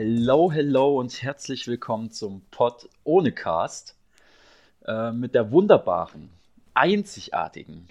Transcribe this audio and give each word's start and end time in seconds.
Hello, 0.00 0.52
hello 0.52 1.00
und 1.00 1.24
herzlich 1.24 1.66
willkommen 1.66 2.12
zum 2.12 2.42
Pod 2.52 2.88
ohne 3.02 3.32
Cast 3.32 3.96
äh, 4.86 5.10
mit 5.10 5.34
der 5.34 5.50
wunderbaren, 5.50 6.30
einzigartigen. 6.72 7.88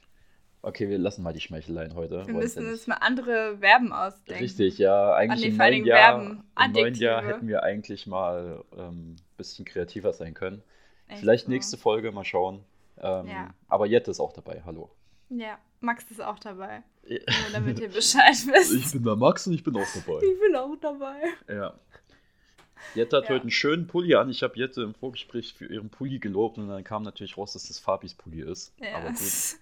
Okay, 0.62 0.88
wir 0.88 1.00
lassen 1.00 1.22
mal 1.22 1.34
die 1.34 1.42
Schmeicheleien 1.42 1.96
heute. 1.96 2.26
Wir 2.26 2.34
müssen 2.34 2.64
ja 2.64 2.72
uns 2.72 2.88
mal 2.88 2.96
andere 3.02 3.58
Verben 3.58 3.92
ausdenken. 3.92 4.42
Richtig, 4.42 4.78
ja. 4.78 5.16
Eigentlich 5.16 5.42
nee, 5.42 5.48
im 5.48 5.58
neuen, 5.58 5.86
Jahr, 5.86 6.22
im 6.22 6.72
neuen 6.72 6.96
Jahr 6.96 7.26
hätten 7.26 7.50
wir 7.50 7.64
eigentlich 7.64 8.08
mal 8.08 8.64
ein 8.72 8.80
ähm, 8.80 9.16
bisschen 9.36 9.66
kreativer 9.66 10.14
sein 10.14 10.34
können. 10.34 10.64
Echt 11.10 11.20
Vielleicht 11.20 11.48
so. 11.48 11.52
nächste 11.52 11.76
Folge, 11.76 12.14
mal 12.14 12.24
schauen. 12.24 12.64
Ähm, 13.02 13.28
Ja. 13.28 13.54
Aber 13.68 13.86
Jette 13.86 14.12
ist 14.12 14.22
auch 14.22 14.32
dabei, 14.32 14.62
hallo. 14.66 14.90
Ja, 15.30 15.58
Max 15.82 16.10
ist 16.10 16.22
auch 16.22 16.40
dabei. 16.40 16.84
Ja. 17.04 17.18
Nur 17.18 17.52
damit 17.54 17.80
ihr 17.80 17.90
Bescheid 17.90 18.36
wisst. 18.48 18.74
Ich 18.74 18.92
bin 18.92 19.04
der 19.04 19.16
Max 19.16 19.48
und 19.48 19.54
ich 19.54 19.64
bin 19.64 19.76
auch 19.76 19.88
dabei. 19.94 20.22
Ich 20.24 20.40
bin 20.40 20.56
auch 20.56 20.76
dabei. 20.80 21.22
Ja. 21.48 21.74
Jette 22.96 23.18
hat 23.18 23.24
Ja. 23.26 23.30
heute 23.32 23.42
einen 23.42 23.52
schönen 23.52 23.88
Pulli 23.88 24.16
an. 24.16 24.30
Ich 24.30 24.44
habe 24.44 24.56
Jette 24.58 24.82
im 24.82 24.94
Vorgespräch 24.94 25.54
für 25.54 25.66
ihren 25.66 25.90
Pulli 25.90 26.20
gelobt 26.20 26.58
und 26.58 26.68
dann 26.68 26.84
kam 26.84 27.04
natürlich 27.04 27.38
raus, 27.38 27.54
dass 27.54 27.68
das 27.68 27.80
Fabis 27.80 28.14
Pulli 28.14 28.42
ist. 28.42 28.74
Ja. 28.80 28.98
Aber 28.98 29.08
gut, 29.10 29.20
das 29.20 29.60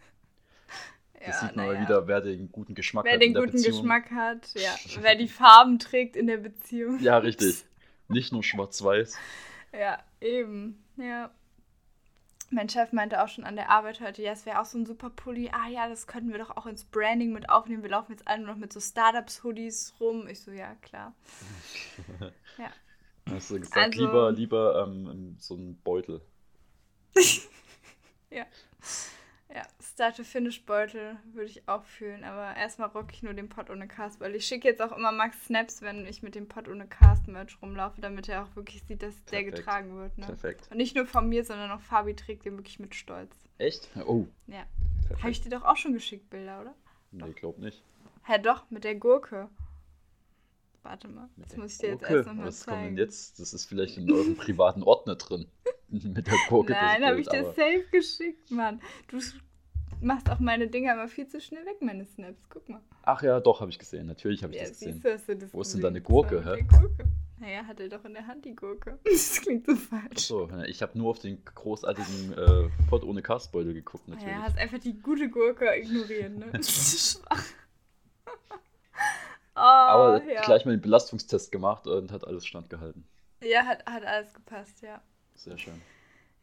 Ja, 1.25 1.33
sieht 1.33 1.55
man 1.55 1.65
mal 1.67 1.81
wieder, 1.81 2.07
wer 2.07 2.21
den 2.21 2.51
guten 2.51 2.75
Geschmack 2.75 3.05
Wer 3.05 3.13
hat 3.13 3.21
den 3.21 3.29
in 3.29 3.33
der 3.33 3.43
guten 3.43 3.53
Beziehung. 3.53 3.77
Geschmack 3.77 4.11
hat, 4.11 4.49
ja. 4.55 4.75
Wer 5.01 5.15
die 5.15 5.27
Farben 5.27 5.79
trägt 5.79 6.15
in 6.15 6.27
der 6.27 6.37
Beziehung. 6.37 6.99
Ja, 6.99 7.17
richtig. 7.17 7.65
Nicht 8.07 8.31
nur 8.31 8.43
schwarz-weiß. 8.43 9.17
Ja, 9.73 9.97
eben. 10.21 10.83
Ja. 10.97 11.31
Mein 12.51 12.69
Chef 12.69 12.93
meinte 12.93 13.23
auch 13.23 13.27
schon 13.27 13.43
an 13.43 13.55
der 13.55 13.71
Arbeit 13.71 13.99
heute, 14.01 14.21
ja, 14.21 14.31
es 14.31 14.45
wäre 14.45 14.61
auch 14.61 14.65
so 14.65 14.77
ein 14.77 14.85
super 14.85 15.09
Pulli. 15.09 15.49
Ah 15.51 15.67
ja, 15.67 15.89
das 15.89 16.05
könnten 16.05 16.31
wir 16.31 16.37
doch 16.37 16.55
auch 16.55 16.67
ins 16.67 16.85
Branding 16.85 17.33
mit 17.33 17.49
aufnehmen. 17.49 17.81
Wir 17.81 17.89
laufen 17.89 18.11
jetzt 18.11 18.27
alle 18.27 18.43
nur 18.43 18.49
noch 18.53 18.57
mit 18.57 18.71
so 18.71 18.79
Startups-Hoodies 18.79 19.95
rum. 19.99 20.27
Ich 20.27 20.41
so, 20.41 20.51
ja, 20.51 20.75
klar. 20.83 21.15
Ja. 22.59 22.69
Hast 23.29 23.49
du 23.51 23.59
gesagt, 23.59 23.77
Also- 23.77 23.99
lieber, 24.05 24.31
lieber 24.31 24.83
ähm, 24.87 25.35
so 25.39 25.55
einen 25.55 25.75
Beutel. 25.81 26.21
Ja. 28.31 28.45
Ja, 29.53 29.61
Start-to-Finish-Beutel 29.81 31.15
würde 31.31 31.45
ich 31.49 31.65
auch 31.69 31.85
fühlen, 31.85 32.25
aber 32.25 32.53
erstmal 32.57 32.89
rock 32.89 33.13
ich 33.13 33.23
nur 33.23 33.33
den 33.33 33.47
Pod 33.47 33.69
ohne 33.69 33.87
Cast, 33.87 34.19
weil 34.19 34.35
ich 34.35 34.45
schicke 34.45 34.67
jetzt 34.67 34.81
auch 34.81 34.91
immer 34.91 35.13
Max 35.13 35.45
Snaps, 35.45 35.81
wenn 35.81 36.05
ich 36.05 36.21
mit 36.21 36.35
dem 36.35 36.49
Pod 36.49 36.67
ohne 36.67 36.85
Cast-Merch 36.85 37.61
rumlaufe, 37.61 38.01
damit 38.01 38.27
er 38.27 38.43
auch 38.43 38.53
wirklich 38.57 38.83
sieht, 38.83 39.01
dass 39.03 39.15
der 39.25 39.37
Perfekt. 39.37 39.55
getragen 39.57 39.95
wird. 39.95 40.17
Ne? 40.17 40.25
Perfekt. 40.25 40.67
Und 40.69 40.77
nicht 40.77 40.95
nur 40.97 41.05
von 41.05 41.29
mir, 41.29 41.45
sondern 41.45 41.71
auch 41.71 41.79
Fabi 41.79 42.13
trägt 42.15 42.43
den 42.43 42.57
wirklich 42.57 42.79
mit 42.79 42.93
Stolz. 42.95 43.33
Echt? 43.57 43.89
Oh, 44.05 44.25
Ja. 44.47 44.65
Habe 45.19 45.29
ich 45.31 45.39
dir 45.39 45.49
doch 45.51 45.63
auch 45.63 45.77
schon 45.77 45.93
geschickt, 45.93 46.29
Bilder, 46.29 46.59
oder? 46.59 46.75
Nee, 47.11 47.31
glaub 47.31 47.57
nicht. 47.59 47.81
Hä, 48.23 48.37
doch, 48.39 48.69
mit 48.71 48.83
der 48.83 48.95
Gurke. 48.95 49.47
Warte 50.85 51.07
mal, 51.07 51.27
das 51.37 51.57
muss 51.57 51.71
ich 51.73 51.77
dir 51.79 51.89
jetzt 51.89 51.99
Gurke? 52.01 52.15
erst 52.17 52.27
nochmal 52.27 52.45
Was 52.47 52.63
kommt 52.65 52.77
denn 52.77 52.83
zeigen. 52.85 52.97
jetzt? 52.97 53.39
Das 53.39 53.53
ist 53.55 53.65
vielleicht 53.65 53.97
in 53.97 54.11
eurem 54.11 54.35
privaten 54.35 54.83
Ordner 54.83 55.15
drin. 55.15 55.47
Mit 55.89 56.27
der 56.27 56.35
Gurke. 56.47 56.73
das 56.73 56.81
Nein, 56.81 57.05
habe 57.05 57.19
ich 57.19 57.27
dir 57.27 57.43
safe 57.43 57.85
geschickt, 57.91 58.51
Mann. 58.51 58.79
Du 59.07 59.17
machst 60.01 60.29
auch 60.29 60.39
meine 60.39 60.67
Dinger 60.67 60.93
immer 60.93 61.07
viel 61.07 61.27
zu 61.27 61.41
schnell 61.41 61.65
weg, 61.65 61.77
meine 61.81 62.05
Snaps. 62.05 62.43
Guck 62.49 62.69
mal. 62.69 62.81
Ach 63.03 63.21
ja, 63.23 63.39
doch, 63.39 63.61
habe 63.61 63.71
ich 63.71 63.79
gesehen. 63.79 64.05
Natürlich 64.05 64.43
habe 64.43 64.53
ich 64.53 64.59
Ja, 64.61 64.67
das 64.67 64.79
gesehen. 64.79 65.01
du, 65.01 65.11
hast 65.13 65.27
du 65.27 65.35
das 65.35 65.53
Wo 65.53 65.61
ist 65.61 65.73
denn 65.73 65.81
deine 65.81 66.01
Gurke, 66.01 66.35
Das 66.41 66.57
hä? 66.57 66.61
Gurke. 66.69 67.05
Naja, 67.39 67.65
hat 67.65 67.79
er 67.79 67.89
doch 67.89 68.05
in 68.05 68.13
der 68.13 68.27
Hand 68.27 68.45
die 68.45 68.55
Gurke. 68.55 68.99
Das 69.03 69.41
klingt 69.41 69.65
so 69.65 69.75
falsch. 69.75 70.05
Achso, 70.11 70.49
ich 70.67 70.81
habe 70.83 70.97
nur 70.97 71.09
auf 71.09 71.19
den 71.19 71.43
großartigen 71.43 72.33
äh, 72.33 72.69
Pod 72.89 73.03
ohne 73.03 73.21
Castbeutel 73.23 73.73
geguckt, 73.73 74.07
natürlich. 74.07 74.31
Naja, 74.33 74.43
hast 74.43 74.57
einfach 74.57 74.79
die 74.79 74.93
gute 74.99 75.29
Gurke 75.29 75.65
ignorieren, 75.75 76.37
ne? 76.39 76.51
Schwach. 76.63 77.43
Oh, 79.55 79.59
aber 79.59 80.23
ja. 80.23 80.41
gleich 80.41 80.65
mal 80.65 80.71
den 80.71 80.81
Belastungstest 80.81 81.51
gemacht 81.51 81.87
und 81.87 82.11
hat 82.11 82.25
alles 82.27 82.45
standgehalten. 82.45 83.07
Ja, 83.41 83.65
hat, 83.65 83.85
hat 83.85 84.05
alles 84.05 84.33
gepasst, 84.33 84.81
ja. 84.81 85.01
Sehr 85.35 85.57
schön. 85.57 85.81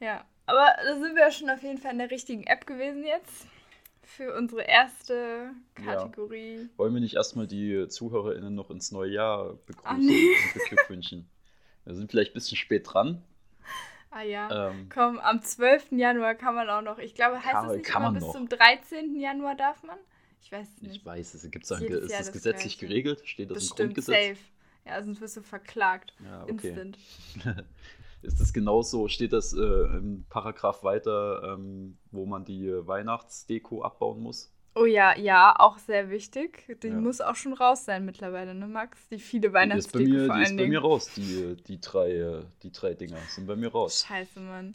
Ja, 0.00 0.24
aber 0.46 0.68
da 0.84 0.98
sind 0.98 1.14
wir 1.14 1.22
ja 1.22 1.30
schon 1.30 1.50
auf 1.50 1.62
jeden 1.62 1.78
Fall 1.78 1.92
in 1.92 1.98
der 1.98 2.10
richtigen 2.10 2.44
App 2.44 2.66
gewesen 2.66 3.04
jetzt. 3.04 3.46
Für 4.04 4.36
unsere 4.36 4.62
erste 4.62 5.50
Kategorie. 5.74 6.68
Wollen 6.76 6.92
wir 6.92 7.00
nicht 7.00 7.14
erstmal 7.14 7.46
die 7.46 7.86
ZuhörerInnen 7.88 8.54
noch 8.54 8.70
ins 8.70 8.90
neue 8.92 9.10
Jahr 9.10 9.54
begrüßen 9.66 9.86
Ah, 9.86 9.94
nee. 9.98 10.34
und 10.54 10.54
beglückwünschen? 10.54 11.28
Wir 11.84 11.94
sind 11.94 12.10
vielleicht 12.10 12.32
ein 12.32 12.34
bisschen 12.34 12.56
spät 12.56 12.86
dran. 12.92 13.22
Ah 14.10 14.22
ja. 14.22 14.68
Ähm, 14.68 14.88
Komm, 14.92 15.18
am 15.18 15.42
12. 15.42 15.92
Januar 15.92 16.34
kann 16.34 16.54
man 16.54 16.68
auch 16.68 16.82
noch. 16.82 16.98
Ich 16.98 17.14
glaube, 17.14 17.42
heißt 17.42 17.70
es 17.70 17.76
nicht 17.76 17.86
kann 17.86 18.02
immer 18.02 18.12
man 18.12 18.20
bis 18.20 18.30
zum 18.32 18.48
13. 18.48 19.16
Januar 19.16 19.54
darf 19.54 19.82
man? 19.82 19.96
Ich 20.42 20.50
weiß 20.52 20.68
es 20.76 20.82
nicht. 20.82 20.96
ich 20.96 21.06
weiß, 21.06 21.34
es 21.34 21.50
gibt's 21.50 21.70
ein, 21.72 21.82
ist 21.84 22.10
das 22.12 22.32
gesetzlich 22.32 22.78
Gleiche. 22.78 22.86
geregelt? 22.94 23.22
Steht 23.24 23.50
das, 23.50 23.56
im 23.58 23.60
Bestimmt 23.68 23.78
Grundgesetz? 23.94 24.38
safe. 24.38 24.40
Ja, 24.84 25.02
sonst 25.02 25.20
wirst 25.20 25.36
du 25.36 25.42
verklagt. 25.42 26.12
Ja, 26.24 26.42
okay. 26.44 26.68
Instant. 26.68 26.98
Ist 28.22 28.40
das 28.40 28.52
genauso? 28.52 29.08
Steht 29.08 29.32
das 29.32 29.52
äh, 29.52 29.58
im 29.58 30.24
Paragraph 30.28 30.84
weiter, 30.84 31.54
ähm, 31.58 31.98
wo 32.12 32.24
man 32.24 32.44
die 32.44 32.68
äh, 32.68 32.86
Weihnachtsdeko 32.86 33.82
abbauen 33.82 34.20
muss? 34.20 34.52
Oh 34.74 34.84
ja, 34.86 35.16
ja, 35.18 35.54
auch 35.58 35.78
sehr 35.78 36.08
wichtig. 36.08 36.64
Die 36.82 36.88
Ja. 36.88 36.94
muss 36.94 37.20
auch 37.20 37.34
schon 37.36 37.52
raus 37.52 37.84
sein 37.84 38.04
mittlerweile, 38.04 38.54
ne, 38.54 38.66
Max? 38.68 39.08
Die 39.08 39.18
viele 39.18 39.40
Die 39.42 39.46
ist 39.48 39.52
Weihnachtsdeko 39.54 39.98
bei 40.04 40.08
mir, 40.08 40.26
vor 40.26 40.36
die 40.36 40.42
ist 40.42 40.48
allen 40.48 40.56
bei 40.56 40.66
mir 40.68 40.80
raus. 40.80 41.10
Die, 41.16 41.56
die, 41.66 41.80
drei, 41.80 42.10
äh, 42.12 42.44
die 42.62 42.70
drei 42.72 42.94
Dinger 42.94 43.18
sind 43.28 43.46
bei 43.46 43.56
mir 43.56 43.70
raus. 43.72 44.04
Scheiße, 44.06 44.40
Mann. 44.40 44.74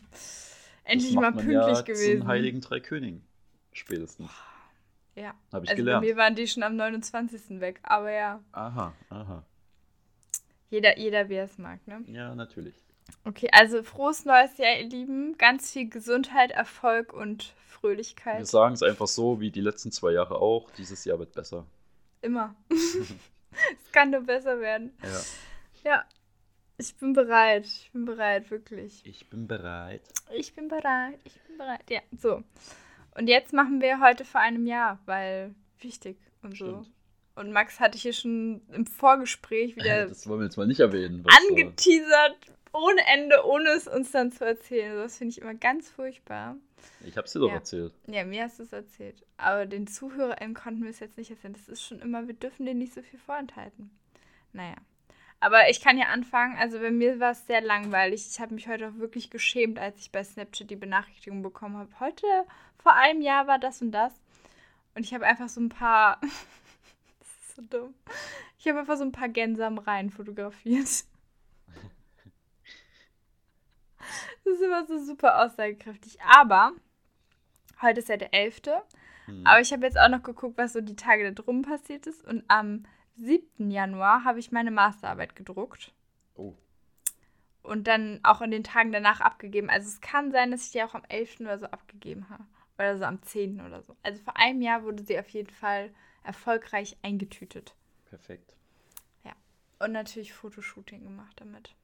Endlich 0.84 1.14
mal 1.16 1.32
pünktlich 1.32 1.54
ja 1.56 1.82
gewesen. 1.82 2.20
Zum 2.20 2.28
Heiligen 2.28 2.62
Drei 2.62 2.80
Königen. 2.80 3.22
Spätestens. 3.74 4.30
Ja. 5.18 5.34
Habe 5.52 5.66
ich 5.66 5.72
Also 5.72 5.84
gelernt. 5.84 6.04
bei 6.04 6.08
mir 6.10 6.16
waren 6.18 6.36
die 6.36 6.48
schon 6.48 6.64
am 6.64 6.76
29. 6.76 7.60
weg. 7.60 7.80
Aber 7.84 8.12
ja, 8.12 8.40
Aha, 8.52 8.94
aha. 9.10 9.44
jeder, 10.70 10.98
jeder 10.98 11.28
wie 11.30 11.36
er 11.36 11.46
es 11.46 11.58
mag, 11.58 11.86
ne? 11.88 12.04
Ja, 12.08 12.36
natürlich. 12.36 12.76
Okay, 13.24 13.50
also 13.52 13.84
frohes 13.84 14.26
neues 14.26 14.58
Jahr, 14.58 14.78
ihr 14.78 14.88
Lieben. 14.90 15.38
Ganz 15.38 15.72
viel 15.72 15.90
Gesundheit, 15.90 16.52
Erfolg 16.52 17.14
und 17.14 17.54
Fröhlichkeit. 17.68 18.40
Wir 18.40 18.46
sagen 18.46 18.74
es 18.76 18.84
einfach 18.84 19.08
so, 19.08 19.40
wie 19.40 19.50
die 19.50 19.62
letzten 19.62 19.92
zwei 19.92 20.12
Jahre 20.12 20.36
auch. 20.40 20.70
Dieses 20.72 21.04
Jahr 21.06 21.18
wird 21.18 21.34
besser. 21.34 21.66
Immer. 22.22 22.54
es 22.70 23.92
kann 23.92 24.12
nur 24.12 24.22
besser 24.22 24.60
werden. 24.60 24.94
Ja. 25.04 25.22
Ja, 25.84 26.06
ich 26.78 26.96
bin 26.98 27.14
bereit. 27.14 27.66
Ich 27.66 27.90
bin 27.92 28.06
bereit, 28.06 28.52
wirklich. 28.52 29.02
Ich 29.04 29.30
bin 29.30 29.48
bereit. 29.48 30.02
Ich 30.32 30.54
bin 30.54 30.68
bereit. 30.68 31.20
Ich 31.24 31.42
bin 31.44 31.58
bereit. 31.58 31.90
Ja, 31.90 32.02
so. 32.18 32.44
Und 33.18 33.28
jetzt 33.28 33.54
machen 33.54 33.82
wir 33.82 34.00
heute 34.00 34.26
vor 34.26 34.42
einem 34.42 34.66
Jahr, 34.68 35.00
weil 35.06 35.54
wichtig 35.80 36.18
und 36.44 36.56
so. 36.58 36.66
Stimmt. 36.84 36.92
Und 37.36 37.52
Max 37.52 37.80
hatte 37.80 37.98
hier 37.98 38.14
schon 38.14 38.62
im 38.72 38.86
Vorgespräch 38.88 39.76
wieder 39.76 40.08
Das 40.08 40.28
wollen 40.28 40.40
wir 40.40 40.46
jetzt 40.46 40.58
mal 40.58 40.66
nicht 40.68 40.80
erwähnen. 40.80 41.24
was, 41.24 41.34
äh, 41.34 41.50
angeteasert, 41.52 42.38
ohne 42.74 43.02
Ende, 43.14 43.46
ohne 43.46 43.70
es 43.70 43.88
uns 43.88 44.12
dann 44.12 44.32
zu 44.32 44.44
erzählen. 44.46 44.96
Das 44.96 45.18
finde 45.18 45.32
ich 45.34 45.42
immer 45.42 45.54
ganz 45.54 45.90
furchtbar. 45.90 46.56
Ich 47.06 47.16
hab's 47.18 47.34
dir 47.34 47.40
doch 47.40 47.50
Ja. 47.50 47.56
erzählt. 47.56 47.94
Ja, 48.08 48.24
mir 48.24 48.44
hast 48.44 48.58
du 48.60 48.64
es 48.64 48.74
erzählt. 48.74 49.24
Aber 49.38 49.66
den 49.68 49.86
ZuhörerInnen 49.88 50.56
konnten 50.56 50.84
wir 50.84 50.90
es 50.90 51.00
jetzt 51.00 51.18
nicht 51.18 51.30
erzählen. 51.30 51.54
Das 51.54 51.68
ist 51.70 51.84
schon 51.84 52.00
immer, 52.00 52.28
wir 52.28 52.34
dürfen 52.36 52.66
denen 52.66 52.80
nicht 52.80 52.94
so 52.94 53.02
viel 53.04 53.20
vorenthalten. 53.20 53.92
Naja. 54.54 54.76
Aber 55.40 55.70
ich 55.70 55.82
kann 55.82 55.98
ja 55.98 56.08
anfangen. 56.08 56.58
Also 56.58 56.80
bei 56.80 56.92
mir 56.92 57.20
war 57.20 57.32
es 57.32 57.46
sehr 57.46 57.62
langweilig. 57.62 58.28
Ich 58.30 58.40
habe 58.40 58.56
mich 58.56 58.68
heute 58.68 58.90
auch 58.90 58.96
wirklich 58.96 59.30
geschämt, 59.30 59.78
als 59.78 60.00
ich 60.00 60.12
bei 60.12 60.24
Snapchat 60.24 60.70
die 60.70 60.76
Benachrichtigung 60.76 61.44
bekommen 61.44 61.78
habe. 61.78 62.00
Heute, 62.00 62.26
vor 62.80 62.94
einem 62.94 63.22
Jahr 63.22 63.48
war 63.48 63.60
das 63.60 63.82
und 63.82 63.92
das. 63.92 64.14
Und 64.96 65.04
ich 65.06 65.14
habe 65.14 65.26
einfach 65.26 65.50
so 65.50 65.62
ein 65.62 65.70
paar. 65.70 66.20
das 67.20 67.30
ist 67.42 67.56
so 67.56 67.62
dumm. 67.62 67.94
Ich 68.58 68.68
habe 68.68 68.80
einfach 68.80 68.98
so 68.98 69.04
ein 69.04 69.12
paar 69.12 69.30
Gänse 69.30 69.66
am 69.66 69.78
Rhein 69.78 70.10
fotografiert. 70.10 70.88
Das 74.44 74.54
ist 74.56 74.62
immer 74.62 74.86
so 74.86 74.98
super 74.98 75.44
aussagekräftig. 75.44 76.20
Aber 76.22 76.72
heute 77.82 78.00
ist 78.00 78.08
ja 78.08 78.16
der 78.16 78.34
11. 78.34 78.62
Hm. 79.26 79.46
Aber 79.46 79.60
ich 79.60 79.74
habe 79.74 79.86
jetzt 79.86 80.00
auch 80.00 80.08
noch 80.08 80.24
geguckt, 80.24 80.58
was 80.58 80.72
so 80.72 80.80
die 80.80 80.96
Tage 80.96 81.26
da 81.26 81.32
drum 81.32 81.64
passiert 81.64 82.08
ist. 82.08 82.24
Und 82.24 82.46
am 82.48 82.86
7. 83.20 83.72
Januar 83.72 84.24
habe 84.24 84.40
ich 84.40 84.52
meine 84.52 84.72
Masterarbeit 84.72 85.36
gedruckt. 85.36 85.92
Oh, 86.36 86.54
Und 87.64 87.88
dann 87.88 88.20
auch 88.24 88.42
in 88.42 88.52
den 88.52 88.64
Tagen 88.64 88.92
danach 88.92 89.22
abgegeben. 89.22 89.70
Also 89.70 89.88
es 89.88 90.02
kann 90.02 90.32
sein, 90.32 90.52
dass 90.52 90.66
ich 90.66 90.72
die 90.72 90.84
auch 90.84 90.94
am 90.96 91.04
11. 91.10 91.42
oder 91.42 91.60
so 91.60 91.66
abgegeben 91.68 92.30
habe. 92.30 92.44
Oder 92.78 92.98
so 92.98 93.06
am 93.06 93.22
10. 93.22 93.62
oder 93.62 93.82
so. 93.82 93.96
Also 94.04 94.22
vor 94.24 94.38
einem 94.38 94.62
Jahr 94.62 94.84
wurde 94.84 95.04
sie 95.04 95.20
auf 95.20 95.30
jeden 95.30 95.50
Fall 95.50 95.92
erfolgreich 96.24 96.98
eingetütet. 97.02 97.74
perfekt. 98.06 98.54
Und 99.80 99.92
natürlich 99.92 100.34
Fotoshooting 100.34 101.04
gemacht 101.04 101.34
damit. 101.40 101.76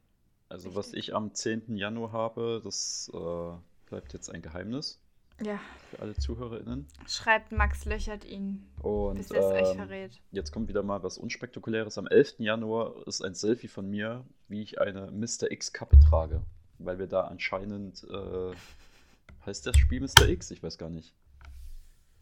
Also 0.49 0.73
was 0.73 0.87
Richtig. 0.87 1.09
ich 1.09 1.15
am 1.15 1.31
10. 1.31 1.77
Januar 1.77 2.11
habe, 2.11 2.59
das 2.63 3.11
äh, 3.13 3.51
bleibt 3.87 4.13
jetzt 4.13 4.29
ein 4.31 4.41
Geheimnis 4.41 4.99
Ja, 5.41 5.59
für 5.89 5.99
alle 5.99 6.15
ZuhörerInnen. 6.15 6.87
schreibt 7.07 7.51
Max 7.51 7.85
löchert 7.85 8.23
ihn, 8.25 8.65
Und 8.81 9.17
bis 9.17 9.31
er 9.31 9.39
es 9.39 9.45
euch 9.63 9.71
ähm, 9.71 9.77
verrät. 9.77 10.21
jetzt 10.31 10.51
kommt 10.51 10.67
wieder 10.69 10.83
mal 10.83 11.01
was 11.03 11.17
Unspektakuläres. 11.17 11.97
Am 11.97 12.07
11. 12.07 12.35
Januar 12.39 13.05
ist 13.07 13.21
ein 13.23 13.33
Selfie 13.33 13.67
von 13.67 13.89
mir, 13.89 14.25
wie 14.47 14.61
ich 14.61 14.79
eine 14.79 15.11
Mr. 15.11 15.51
X-Kappe 15.51 15.99
trage. 15.99 16.41
Weil 16.79 16.99
wir 16.99 17.07
da 17.07 17.21
anscheinend, 17.21 18.03
äh, 18.09 18.55
heißt 19.45 19.65
das 19.65 19.77
Spiel 19.77 20.01
Mr. 20.01 20.27
X? 20.29 20.51
Ich 20.51 20.61
weiß 20.61 20.77
gar 20.77 20.89
nicht. 20.89 21.13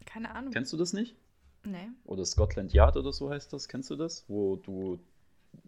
Keine 0.06 0.34
Ahnung. 0.34 0.52
Kennst 0.52 0.72
du 0.72 0.76
das 0.76 0.92
nicht? 0.92 1.16
Nee. 1.64 1.88
Oder 2.04 2.24
Scotland 2.24 2.72
Yard 2.72 2.96
oder 2.96 3.12
so 3.12 3.30
heißt 3.30 3.52
das. 3.52 3.68
Kennst 3.68 3.90
du 3.90 3.96
das? 3.96 4.24
Wo 4.28 4.56
du 4.56 4.98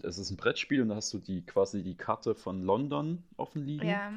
es 0.02 0.19
ist 0.19 0.31
ein 0.31 0.37
Brettspiel 0.37 0.81
und 0.82 0.88
da 0.88 0.96
hast 0.96 1.12
du 1.12 1.19
die 1.19 1.43
quasi 1.43 1.82
die 1.82 1.94
Karte 1.94 2.35
von 2.35 2.62
London 2.62 3.23
offen 3.37 3.64
liegen. 3.67 3.87
Ja. 3.87 4.12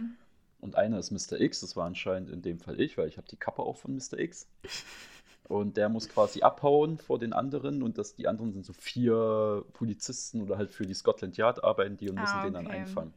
Und 0.59 0.75
einer 0.75 1.00
ist 1.00 1.12
Mr. 1.12 1.39
X, 1.39 1.62
das 1.62 1.75
war 1.75 1.86
anscheinend 1.86 2.30
in 2.30 2.42
dem 2.42 2.59
Fall 2.59 2.80
ich, 2.81 2.98
weil 2.98 3.07
ich 3.07 3.18
habe 3.18 3.27
die 3.27 3.38
Kappe 3.38 3.62
auch 3.63 3.77
von 3.77 3.94
Mr. 3.95 4.18
X. 4.19 4.48
Und 5.48 5.77
der 5.77 5.89
muss 5.89 6.09
quasi 6.09 6.42
abhauen 6.42 6.98
vor 6.98 7.19
den 7.19 7.31
anderen 7.33 7.81
und 7.81 7.98
das, 7.98 8.15
die 8.15 8.27
anderen 8.27 8.51
sind 8.51 8.65
so 8.65 8.74
vier 8.74 9.63
Polizisten 9.74 10.42
oder 10.42 10.57
halt 10.57 10.74
für 10.74 10.86
die 10.86 10.94
Scotland 10.94 11.38
Yard 11.38 11.63
arbeiten 11.63 11.95
die 11.98 12.09
und 12.09 12.18
müssen 12.19 12.39
Ah, 12.39 12.42
den 12.42 12.54
dann 12.54 12.68
okay. 12.68 12.68
einfangen. 12.68 13.13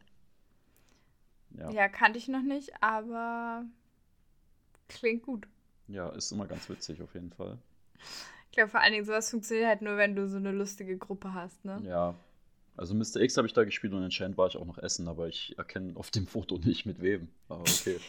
Ja. 1.57 1.69
Ja, 1.69 1.87
kannte 1.89 2.17
ich 2.19 2.27
noch 2.27 2.41
nicht, 2.43 2.71
aber 2.81 3.65
klingt 4.87 5.23
gut. 5.23 5.47
ja, 5.87 6.09
ist 6.09 6.31
immer 6.31 6.47
ganz 6.47 6.69
witzig 6.69 7.01
auf 7.03 7.13
jeden 7.13 7.31
Fall. 7.31 7.59
Ich 8.47 8.51
glaube, 8.55 8.69
vor 8.69 8.81
allen 8.81 8.93
Dingen, 8.93 9.05
sowas 9.05 9.29
funktioniert 9.29 9.67
halt 9.67 9.81
nur, 9.81 9.97
wenn 9.97 10.15
du 10.15 10.27
so 10.27 10.37
eine 10.37 10.51
lustige 10.51 10.97
Gruppe 10.97 11.33
hast, 11.33 11.63
ne? 11.65 11.83
Ja. 11.83 12.15
Also 12.81 12.95
Mr. 12.95 13.21
X 13.21 13.37
habe 13.37 13.45
ich 13.45 13.53
da 13.53 13.63
gespielt 13.63 13.93
und 13.93 14.01
anscheinend 14.01 14.39
war 14.39 14.47
ich 14.47 14.57
auch 14.57 14.65
noch 14.65 14.79
essen, 14.79 15.07
aber 15.07 15.27
ich 15.27 15.55
erkenne 15.59 15.95
auf 15.97 16.09
dem 16.09 16.25
Foto 16.25 16.57
nicht 16.57 16.87
mit 16.87 16.99
wem. 16.99 17.27
Aber 17.47 17.61
okay. 17.61 17.99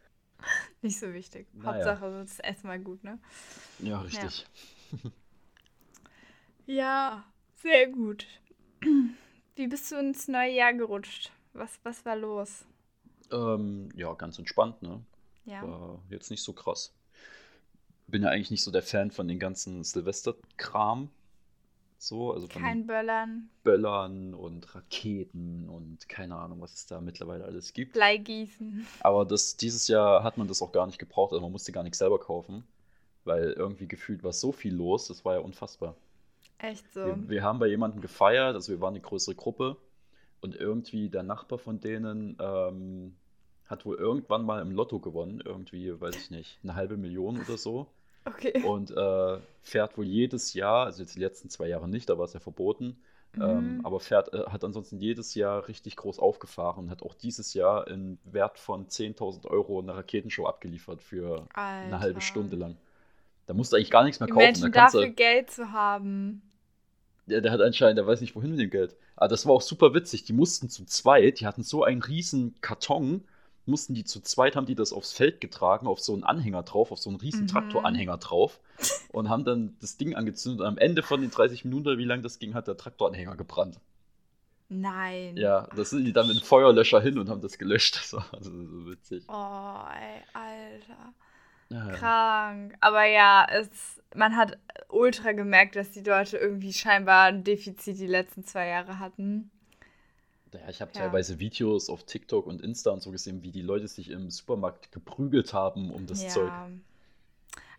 Nicht 0.82 0.98
so 0.98 1.14
wichtig. 1.14 1.46
Naja. 1.54 1.72
Hauptsache, 1.72 2.10
das 2.10 2.38
Essen 2.40 2.66
mal 2.66 2.78
gut, 2.78 3.02
ne? 3.02 3.18
Ja, 3.78 4.02
richtig. 4.02 4.46
Ja, 6.66 7.24
sehr 7.54 7.88
gut. 7.88 8.26
Wie 9.54 9.66
bist 9.66 9.90
du 9.90 9.96
ins 9.96 10.28
neue 10.28 10.52
Jahr 10.52 10.74
gerutscht? 10.74 11.32
Was, 11.54 11.80
was 11.82 12.04
war 12.04 12.16
los? 12.16 12.66
Ähm, 13.30 13.88
ja, 13.94 14.12
ganz 14.12 14.38
entspannt, 14.38 14.82
ne? 14.82 15.00
Ja. 15.46 15.62
War 15.62 16.02
jetzt 16.10 16.30
nicht 16.30 16.42
so 16.42 16.52
krass. 16.52 16.92
Bin 18.08 18.24
ja 18.24 18.28
eigentlich 18.28 18.50
nicht 18.50 18.62
so 18.62 18.70
der 18.70 18.82
Fan 18.82 19.10
von 19.10 19.26
den 19.26 19.38
ganzen 19.38 19.84
Silvester-Kram. 19.84 21.08
So, 21.98 22.32
also 22.32 22.46
von 22.46 22.62
Kein 22.62 22.86
Böllern, 22.86 23.48
Böllern 23.62 24.34
und 24.34 24.74
Raketen 24.74 25.68
und 25.68 26.08
keine 26.08 26.36
Ahnung, 26.36 26.60
was 26.60 26.74
es 26.74 26.86
da 26.86 27.00
mittlerweile 27.00 27.44
alles 27.44 27.72
gibt. 27.72 27.94
Bleigießen. 27.94 28.86
Aber 29.00 29.24
das, 29.24 29.56
dieses 29.56 29.88
Jahr 29.88 30.22
hat 30.22 30.36
man 30.36 30.46
das 30.46 30.60
auch 30.60 30.72
gar 30.72 30.86
nicht 30.86 30.98
gebraucht, 30.98 31.32
also 31.32 31.42
man 31.42 31.52
musste 31.52 31.72
gar 31.72 31.82
nichts 31.82 31.98
selber 31.98 32.18
kaufen, 32.18 32.64
weil 33.24 33.52
irgendwie 33.52 33.88
gefühlt 33.88 34.22
war 34.22 34.32
so 34.32 34.52
viel 34.52 34.74
los, 34.74 35.08
das 35.08 35.24
war 35.24 35.34
ja 35.34 35.40
unfassbar. 35.40 35.96
Echt 36.58 36.92
so. 36.92 37.06
Wir, 37.06 37.28
wir 37.28 37.42
haben 37.42 37.58
bei 37.58 37.66
jemandem 37.66 38.02
gefeiert, 38.02 38.54
also 38.54 38.72
wir 38.72 38.80
waren 38.80 38.94
eine 38.94 39.00
größere 39.00 39.34
Gruppe 39.34 39.76
und 40.42 40.54
irgendwie 40.54 41.08
der 41.08 41.22
Nachbar 41.22 41.58
von 41.58 41.80
denen 41.80 42.36
ähm, 42.38 43.16
hat 43.64 43.86
wohl 43.86 43.96
irgendwann 43.96 44.44
mal 44.44 44.60
im 44.60 44.70
Lotto 44.70 45.00
gewonnen, 45.00 45.42
irgendwie, 45.44 45.98
weiß 45.98 46.14
ich 46.16 46.30
nicht, 46.30 46.58
eine 46.62 46.74
halbe 46.74 46.98
Million 46.98 47.40
oder 47.40 47.56
so 47.56 47.88
Okay. 48.26 48.62
und 48.62 48.90
äh, 48.90 49.38
fährt 49.62 49.96
wohl 49.98 50.06
jedes 50.06 50.54
Jahr, 50.54 50.86
also 50.86 51.02
jetzt 51.02 51.14
die 51.16 51.20
letzten 51.20 51.48
zwei 51.50 51.68
Jahre 51.68 51.88
nicht, 51.88 52.08
da 52.08 52.18
war 52.18 52.24
es 52.24 52.32
ja 52.32 52.40
verboten, 52.40 52.98
ähm, 53.40 53.78
Mhm. 53.78 53.80
aber 53.84 54.00
fährt, 54.00 54.32
äh, 54.32 54.44
hat 54.48 54.64
ansonsten 54.64 54.98
jedes 54.98 55.34
Jahr 55.34 55.68
richtig 55.68 55.96
groß 55.96 56.18
aufgefahren 56.18 56.84
und 56.86 56.90
hat 56.90 57.02
auch 57.02 57.14
dieses 57.14 57.54
Jahr 57.54 57.86
in 57.88 58.18
Wert 58.24 58.58
von 58.58 58.88
10.000 58.88 59.46
Euro 59.46 59.80
eine 59.80 59.94
Raketenshow 59.96 60.46
abgeliefert 60.46 61.02
für 61.02 61.48
eine 61.80 62.00
halbe 62.00 62.20
Alter. 62.20 62.20
Stunde 62.20 62.56
lang. 62.56 62.76
Da 63.46 63.54
musst 63.54 63.72
du 63.72 63.76
eigentlich 63.76 63.90
gar 63.90 64.04
nichts 64.04 64.20
mehr 64.20 64.26
Die 64.26 64.32
kaufen. 64.32 64.36
Menschen 64.36 64.72
da 64.72 64.82
dafür 64.90 65.08
du, 65.08 65.10
Geld 65.10 65.50
zu 65.50 65.72
haben. 65.72 66.42
der, 67.26 67.40
der 67.40 67.52
hat 67.52 67.60
anscheinend, 67.60 67.98
der 67.98 68.06
weiß 68.06 68.20
nicht 68.20 68.34
wohin 68.36 68.50
mit 68.50 68.60
dem 68.60 68.70
Geld. 68.70 68.96
Aber 69.16 69.28
das 69.28 69.46
war 69.46 69.52
auch 69.54 69.62
super 69.62 69.94
witzig. 69.94 70.24
Die 70.24 70.32
mussten 70.32 70.68
zu 70.68 70.84
zweit, 70.84 71.40
die 71.40 71.46
hatten 71.46 71.62
so 71.62 71.82
einen 71.84 72.02
riesen 72.02 72.54
Karton, 72.60 73.24
mussten 73.66 73.94
die 73.94 74.04
zu 74.04 74.20
zweit, 74.20 74.56
haben 74.56 74.66
die 74.66 74.74
das 74.74 74.92
aufs 74.92 75.12
Feld 75.12 75.40
getragen, 75.40 75.86
auf 75.86 76.00
so 76.00 76.14
einen 76.14 76.24
Anhänger 76.24 76.62
drauf, 76.62 76.92
auf 76.92 76.98
so 76.98 77.10
einen 77.10 77.18
riesen 77.20 77.42
Mhm. 77.42 77.48
Traktoranhänger 77.48 78.18
drauf 78.18 78.60
und 79.12 79.28
haben 79.28 79.44
dann 79.44 79.76
das 79.80 79.96
Ding 79.96 80.14
angezündet 80.14 80.60
und 80.60 80.66
am 80.66 80.78
Ende 80.78 81.02
von 81.02 81.20
den 81.20 81.30
30 81.30 81.64
Minuten, 81.64 81.98
wie 81.98 82.04
lang 82.04 82.22
das 82.22 82.38
ging, 82.38 82.54
hat 82.54 82.68
der 82.68 82.76
Traktoranhänger 82.76 83.36
gebrannt. 83.36 83.80
Nein. 84.68 85.36
Ja, 85.36 85.68
das 85.76 85.90
sind 85.90 86.04
die 86.04 86.12
dann 86.12 86.26
mit 86.26 86.36
dem 86.36 86.42
Feuerlöscher 86.42 87.00
hin 87.00 87.18
und 87.18 87.28
haben 87.28 87.40
das 87.40 87.58
gelöscht. 87.58 87.96
Das 88.00 88.12
war 88.14 88.26
also 88.34 88.50
so 88.50 88.86
witzig. 88.90 89.24
Oh, 89.28 89.32
ey, 89.94 90.22
Alter. 90.32 91.14
Ja, 91.68 91.90
Krank. 91.92 92.76
Aber 92.80 93.04
ja, 93.04 93.46
es, 93.50 93.68
man 94.14 94.36
hat 94.36 94.58
ultra 94.88 95.32
gemerkt, 95.32 95.76
dass 95.76 95.90
die 95.92 96.02
Leute 96.02 96.36
irgendwie 96.36 96.72
scheinbar 96.72 97.26
ein 97.26 97.44
Defizit 97.44 97.98
die 97.98 98.06
letzten 98.06 98.44
zwei 98.44 98.68
Jahre 98.68 98.98
hatten. 98.98 99.50
Ja, 100.52 100.68
ich 100.68 100.80
habe 100.80 100.92
Ja. 100.94 101.00
teilweise 101.02 101.38
Videos 101.38 101.90
auf 101.90 102.04
TikTok 102.04 102.46
und 102.46 102.62
Insta 102.62 102.90
und 102.90 103.02
so 103.02 103.10
gesehen, 103.10 103.42
wie 103.42 103.50
die 103.50 103.62
Leute 103.62 103.88
sich 103.88 104.10
im 104.10 104.30
Supermarkt 104.30 104.92
geprügelt 104.92 105.52
haben 105.52 105.90
um 105.90 106.06
das 106.06 106.22
ja. 106.22 106.28
Zeug. 106.30 106.52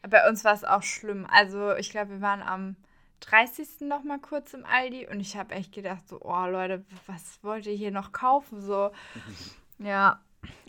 Bei 0.09 0.27
uns 0.29 0.43
war 0.43 0.53
es 0.53 0.63
auch 0.63 0.83
schlimm. 0.83 1.25
Also, 1.29 1.75
ich 1.75 1.89
glaube, 1.89 2.11
wir 2.11 2.21
waren 2.21 2.41
am 2.41 2.75
30. 3.21 3.81
noch 3.81 4.03
mal 4.03 4.19
kurz 4.19 4.53
im 4.53 4.65
Aldi 4.65 5.07
und 5.07 5.19
ich 5.19 5.35
habe 5.35 5.55
echt 5.55 5.73
gedacht, 5.73 6.07
so, 6.07 6.19
oh 6.21 6.45
Leute, 6.47 6.85
was 7.07 7.39
wollt 7.41 7.65
ihr 7.65 7.73
hier 7.73 7.91
noch 7.91 8.11
kaufen? 8.11 8.61
So, 8.61 8.91
ja. 9.79 10.21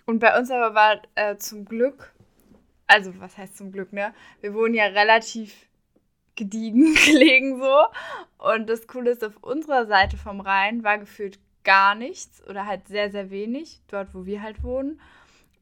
Und 0.06 0.20
bei 0.20 0.38
uns 0.38 0.50
aber 0.50 0.74
war 0.74 1.02
äh, 1.14 1.36
zum 1.36 1.66
Glück, 1.66 2.14
also 2.86 3.12
was 3.20 3.36
heißt 3.36 3.58
zum 3.58 3.70
Glück, 3.70 3.92
ne? 3.92 4.14
Wir 4.40 4.54
wohnen 4.54 4.72
ja 4.74 4.86
relativ 4.86 5.66
gediegen 6.36 6.94
gelegen 7.06 7.60
so. 7.60 7.82
Und 8.38 8.68
das 8.70 8.86
Coole 8.86 9.10
ist, 9.10 9.22
auf 9.22 9.36
unserer 9.42 9.86
Seite 9.86 10.16
vom 10.16 10.40
Rhein 10.40 10.82
war 10.84 10.96
gefühlt 10.98 11.38
gar 11.64 11.94
nichts 11.94 12.42
oder 12.48 12.66
halt 12.66 12.88
sehr, 12.88 13.10
sehr 13.10 13.30
wenig, 13.30 13.80
dort 13.88 14.14
wo 14.14 14.24
wir 14.26 14.42
halt 14.42 14.62
wohnen. 14.62 15.00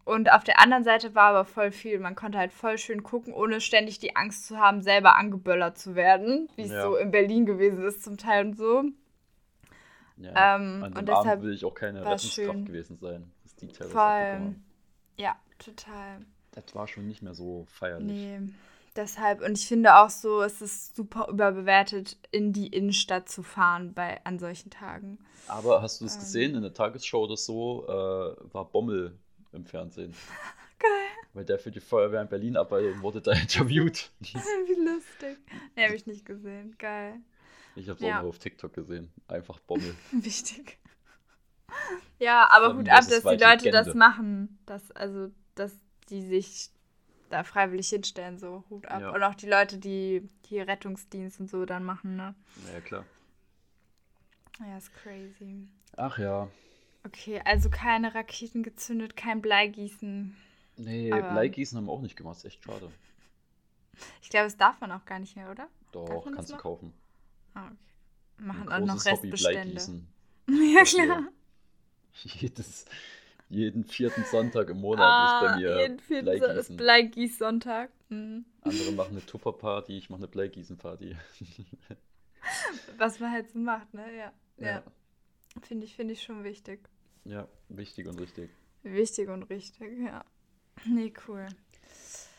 Und 0.04 0.30
auf 0.32 0.44
der 0.44 0.60
anderen 0.60 0.84
Seite 0.84 1.16
war 1.16 1.30
aber 1.30 1.44
voll 1.44 1.72
viel. 1.72 1.98
Man 1.98 2.14
konnte 2.14 2.38
halt 2.38 2.52
voll 2.52 2.78
schön 2.78 3.02
gucken, 3.02 3.34
ohne 3.34 3.60
ständig 3.60 3.98
die 3.98 4.14
Angst 4.14 4.46
zu 4.46 4.56
haben, 4.58 4.80
selber 4.82 5.16
angeböllert 5.16 5.78
zu 5.78 5.96
werden, 5.96 6.48
wie 6.54 6.62
es 6.62 6.70
Ja. 6.70 6.82
so 6.82 6.96
in 6.96 7.10
Berlin 7.10 7.44
gewesen 7.44 7.84
ist 7.84 8.04
zum 8.04 8.16
Teil 8.16 8.46
und 8.46 8.56
so. 8.56 8.84
Ja, 10.18 10.56
Ähm, 10.56 10.82
An 10.84 10.92
dem 10.92 10.98
und 10.98 11.10
Abend 11.10 11.24
deshalb 11.24 11.42
will 11.42 11.52
ich 11.52 11.64
auch 11.64 11.74
keine 11.74 12.00
Rettungskraft 12.00 12.34
schön. 12.34 12.64
gewesen 12.64 12.96
sein. 12.98 13.32
dass 13.42 13.56
die 13.56 13.66
teilweise 13.68 13.92
Voll. 13.92 14.54
Ja, 15.16 15.36
total. 15.58 16.20
Das 16.52 16.74
war 16.74 16.86
schon 16.86 17.06
nicht 17.06 17.22
mehr 17.22 17.34
so 17.34 17.66
feierlich. 17.68 18.16
Nee, 18.16 18.40
deshalb. 18.96 19.40
Und 19.42 19.58
ich 19.58 19.66
finde 19.66 19.96
auch 19.96 20.10
so, 20.10 20.42
es 20.42 20.60
ist 20.62 20.96
super 20.96 21.28
überbewertet, 21.28 22.16
in 22.30 22.52
die 22.52 22.68
Innenstadt 22.68 23.28
zu 23.28 23.42
fahren 23.42 23.94
bei, 23.94 24.20
an 24.24 24.38
solchen 24.38 24.70
Tagen. 24.70 25.18
Aber 25.48 25.82
hast 25.82 26.00
du 26.00 26.06
es 26.06 26.14
Ähm. 26.14 26.20
gesehen? 26.20 26.54
In 26.56 26.62
der 26.62 26.74
Tagesschau 26.74 27.24
oder 27.24 27.36
so 27.36 27.84
äh, 27.88 28.52
war 28.54 28.64
Bommel 28.66 29.18
im 29.52 29.64
Fernsehen. 29.64 30.14
Geil. 30.78 30.90
Weil 31.32 31.44
der 31.44 31.58
für 31.58 31.70
die 31.70 31.80
Feuerwehr 31.80 32.22
in 32.22 32.28
Berlin 32.28 32.56
arbeitet 32.56 32.94
und 32.94 33.02
wurde 33.02 33.20
da 33.22 33.32
interviewt. 33.40 34.10
Wie 34.20 34.84
lustig. 34.84 35.38
Nee, 35.76 35.84
habe 35.84 35.94
ich 35.94 36.06
nicht 36.06 36.24
gesehen. 36.24 36.74
Geil. 36.78 37.20
Ich 37.76 37.88
habe 37.88 37.96
es 37.98 38.02
Ja. 38.02 38.16
auch 38.18 38.20
nur 38.22 38.30
auf 38.30 38.38
TikTok 38.38 38.72
gesehen. 38.72 39.12
Einfach 39.28 39.58
Bommel. 39.60 39.94
Wichtig. 40.12 40.78
Ja, 42.18 42.48
aber 42.50 42.74
Hut 42.76 42.86
das 42.88 43.06
ab, 43.06 43.10
dass 43.10 43.22
die 43.22 43.44
Leute 43.44 43.70
das 43.70 43.86
Legende. 43.88 43.98
machen. 43.98 44.58
Dass, 44.66 44.90
also, 44.92 45.30
dass 45.54 45.72
die 46.08 46.22
sich 46.22 46.70
da 47.30 47.44
freiwillig 47.44 47.88
hinstellen, 47.88 48.38
so 48.38 48.64
Hut 48.70 48.86
ab. 48.86 49.00
Ja. 49.00 49.10
Und 49.10 49.22
auch 49.22 49.34
die 49.34 49.48
Leute, 49.48 49.78
die 49.78 50.28
hier 50.46 50.66
Rettungsdienst 50.68 51.40
und 51.40 51.48
so 51.50 51.64
dann 51.64 51.84
machen, 51.84 52.16
ne? 52.16 52.34
naja, 52.64 52.80
klar. 52.80 53.04
Ja, 54.60 54.76
ist 54.78 54.92
crazy. 54.94 55.68
Ach 55.96 56.18
ja. 56.18 56.48
Okay, 57.04 57.40
also 57.44 57.68
keine 57.70 58.14
Raketen 58.14 58.62
gezündet, 58.62 59.16
kein 59.16 59.42
Bleigießen. 59.42 60.36
Nee, 60.76 61.12
Aber- 61.12 61.30
Bleigießen 61.30 61.76
haben 61.76 61.86
wir 61.86 61.92
auch 61.92 62.00
nicht 62.00 62.16
gemacht. 62.16 62.38
Ist 62.38 62.44
echt 62.44 62.64
schade. 62.64 62.90
Ich 64.20 64.28
glaube, 64.28 64.44
das 64.44 64.58
darf 64.58 64.78
man 64.82 64.92
auch 64.92 65.06
gar 65.06 65.18
nicht 65.18 65.36
mehr, 65.36 65.50
oder? 65.50 65.68
Doch, 65.92 66.26
kannst 66.30 66.52
du 66.52 66.56
kaufen. 66.58 66.92
Ah, 67.54 67.64
okay. 67.68 67.76
Ein 68.38 68.46
Machen 68.46 68.68
auch 68.68 68.78
noch 68.80 68.94
großes 68.96 69.12
Hobby, 69.12 69.30
Restbestände. 69.30 69.60
Bleigießen. 69.62 70.08
ja, 70.74 70.84
klar. 70.84 71.22
Jedes, 72.12 72.84
jeden 73.48 73.84
vierten 73.84 74.24
Sonntag 74.24 74.70
im 74.70 74.80
Monat 74.80 75.04
Ah, 75.06 75.40
ist 75.40 75.48
bei 75.52 75.56
mir 75.60 75.80
jeden 75.82 75.98
vierten 76.00 76.24
Bleigießen. 76.24 76.76
Bleigießsonntag. 76.76 77.90
Mhm. 78.08 78.44
Andere 78.62 78.92
machen 78.96 79.10
eine 79.12 79.24
Tupperparty, 79.26 79.96
ich 79.98 80.10
mache 80.10 80.18
eine 80.20 80.28
Bleigießen-Party. 80.28 81.16
Was 82.98 83.20
man 83.20 83.32
halt 83.32 83.50
so 83.50 83.58
macht, 83.58 83.92
ne? 83.94 84.04
Ja. 84.16 84.32
Ja. 84.58 84.66
Ja. 84.66 84.82
Finde 85.62 85.84
ich, 85.86 85.94
finde 85.96 86.12
ich 86.14 86.22
schon 86.22 86.44
wichtig. 86.44 86.80
ja, 87.24 87.48
wichtig 87.68 88.06
und 88.06 88.20
richtig. 88.20 88.50
Wichtig 88.82 89.28
und 89.28 89.44
richtig, 89.44 89.98
ja. 90.06 90.24
Nee, 90.84 91.12
cool. 91.26 91.46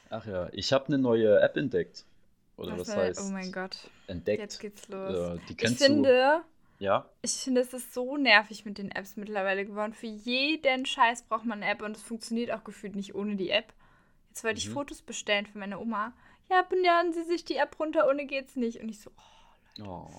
Ach 0.09 0.25
ja, 0.25 0.49
ich 0.53 0.71
habe 0.71 0.87
eine 0.87 0.97
neue 0.97 1.39
App 1.41 1.57
entdeckt. 1.57 2.05
Oder 2.55 2.77
was, 2.79 2.87
war- 2.89 2.95
heißt 2.97 3.19
Oh 3.21 3.29
mein 3.31 3.51
Gott. 3.51 3.77
entdeckt? 4.07 4.39
Jetzt 4.39 4.59
geht's 4.59 4.87
los. 4.87 5.13
Äh, 5.15 5.39
die 5.47 5.51
ich 5.51 5.57
kennst 5.57 5.83
finde, 5.83 6.09
du. 6.09 6.45
Ja, 6.79 7.09
ich 7.23 7.31
finde, 7.31 7.61
es 7.61 7.73
ist 7.73 7.93
so 7.93 8.17
nervig 8.17 8.63
mit 8.65 8.77
den 8.77 8.91
Apps 8.91 9.17
mittlerweile 9.17 9.65
geworden. 9.65 9.93
Für 9.93 10.07
jeden 10.07 10.85
Scheiß 10.85 11.23
braucht 11.23 11.45
man 11.45 11.63
eine 11.63 11.71
App 11.71 11.81
und 11.81 11.95
es 11.95 12.03
funktioniert 12.03 12.51
auch 12.51 12.63
gefühlt 12.63 12.95
nicht 12.95 13.15
ohne 13.15 13.35
die 13.35 13.49
App. 13.49 13.73
Jetzt 14.29 14.43
wollte 14.43 14.59
ich 14.59 14.69
Mhm. 14.69 14.73
Fotos 14.73 15.01
bestellen 15.01 15.47
für 15.47 15.57
meine 15.57 15.79
Oma. 15.79 16.13
Ja, 16.49 16.63
laden 16.69 17.13
Sie 17.13 17.23
sich 17.23 17.43
die 17.45 17.55
App 17.55 17.79
runter, 17.79 18.07
ohne 18.07 18.25
geht's 18.25 18.55
nicht. 18.55 18.79
Und 18.79 18.89
ich 18.89 18.99
so, 19.01 19.09
oh, 19.79 19.85
oh. 19.87 20.09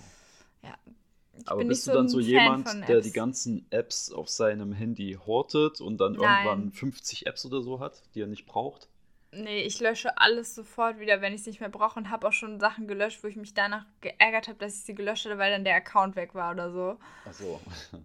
ich 1.38 1.48
Aber 1.48 1.64
bist 1.64 1.86
du 1.86 1.92
dann 1.92 2.08
so 2.08 2.18
Fan 2.18 2.26
jemand, 2.26 2.88
der 2.88 3.00
die 3.00 3.12
ganzen 3.12 3.66
Apps 3.70 4.10
auf 4.10 4.28
seinem 4.28 4.72
Handy 4.72 5.16
hortet 5.26 5.80
und 5.80 5.98
dann 5.98 6.14
Nein. 6.14 6.44
irgendwann 6.44 6.72
50 6.72 7.26
Apps 7.26 7.46
oder 7.46 7.62
so 7.62 7.78
hat, 7.78 8.02
die 8.14 8.20
er 8.22 8.26
nicht 8.26 8.46
braucht? 8.46 8.88
Nee, 9.30 9.62
ich 9.62 9.78
lösche 9.80 10.16
alles 10.18 10.54
sofort 10.54 10.98
wieder, 10.98 11.20
wenn 11.20 11.34
ich 11.34 11.42
es 11.42 11.46
nicht 11.46 11.60
mehr 11.60 11.68
brauche 11.68 11.98
und 11.98 12.10
habe 12.10 12.26
auch 12.28 12.32
schon 12.32 12.58
Sachen 12.60 12.88
gelöscht, 12.88 13.22
wo 13.22 13.28
ich 13.28 13.36
mich 13.36 13.52
danach 13.52 13.84
geärgert 14.00 14.48
habe, 14.48 14.58
dass 14.58 14.74
ich 14.76 14.84
sie 14.84 14.94
gelöscht 14.94 15.26
hatte, 15.26 15.36
weil 15.38 15.50
dann 15.50 15.64
der 15.64 15.74
Account 15.74 16.16
weg 16.16 16.34
war 16.34 16.52
oder 16.52 16.70
so. 16.72 16.98
Ach 17.26 17.32
so. 17.32 17.60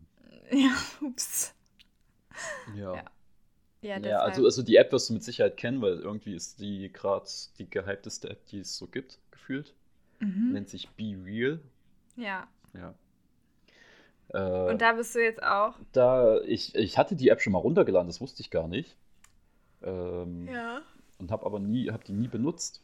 Ja, 0.51 0.71
ups. 1.01 1.55
Ja. 2.75 2.95
Ja. 2.95 3.03
Ja, 3.81 3.97
Ja, 3.99 4.19
also, 4.19 4.43
also 4.45 4.61
die 4.61 4.75
App 4.75 4.91
wirst 4.91 5.09
du 5.09 5.13
mit 5.13 5.23
Sicherheit 5.23 5.57
kennen, 5.57 5.81
weil 5.81 5.99
irgendwie 5.99 6.35
ist 6.35 6.59
die 6.59 6.91
gerade 6.91 7.25
die 7.57 7.69
gehypteste 7.69 8.29
App, 8.29 8.45
die 8.47 8.59
es 8.59 8.77
so 8.77 8.87
gibt, 8.87 9.19
gefühlt. 9.31 9.73
Mhm. 10.19 10.51
Nennt 10.51 10.69
sich 10.69 10.89
Be 10.89 11.15
Real. 11.25 11.59
Ja. 12.17 12.47
Ja. 12.73 12.93
Äh, 14.29 14.71
Und 14.71 14.81
da 14.81 14.93
bist 14.93 15.15
du 15.15 15.23
jetzt 15.23 15.41
auch. 15.41 15.75
da, 15.93 16.39
ich, 16.41 16.75
ich 16.75 16.97
hatte 16.97 17.15
die 17.15 17.29
App 17.29 17.41
schon 17.41 17.53
mal 17.53 17.59
runtergeladen, 17.59 18.07
das 18.07 18.21
wusste 18.21 18.41
ich 18.41 18.51
gar 18.51 18.67
nicht. 18.67 18.95
Ähm, 19.81 20.47
Ja. 20.47 20.81
Und 21.23 21.31
habe 21.31 21.45
aber 21.45 21.59
nie, 21.61 21.89
habe 21.89 22.03
die 22.03 22.11
nie 22.11 22.27
benutzt. 22.27 22.81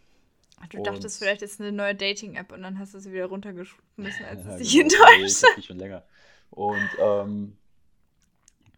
Du 0.69 0.77
Und- 0.77 0.87
dachtest, 0.87 1.19
vielleicht 1.19 1.41
ist 1.41 1.59
eine 1.59 1.73
neue 1.73 1.93
Dating-App 1.93 2.53
und 2.53 2.61
dann 2.61 2.79
hast 2.79 2.93
du 2.93 2.99
sie 3.01 3.11
wieder 3.11 3.25
runtergeschmissen, 3.25 4.25
als 4.25 4.45
es 4.45 4.57
dich 4.59 4.71
genau. 4.71 4.87
Nee, 4.87 5.23
enttäuscht 5.23 5.43
die 5.57 5.61
schon 5.61 5.77
länger. 5.77 6.03
Und 6.51 6.89
ähm, 6.99 7.57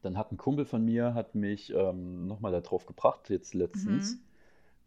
dann 0.01 0.17
hat 0.17 0.31
ein 0.31 0.37
Kumpel 0.37 0.65
von 0.65 0.83
mir 0.83 1.13
hat 1.13 1.35
mich 1.35 1.71
ähm, 1.75 2.25
nochmal 2.25 2.51
darauf 2.51 2.87
gebracht, 2.87 3.29
jetzt 3.29 3.53
letztens. 3.53 4.13
Mhm. 4.15 4.19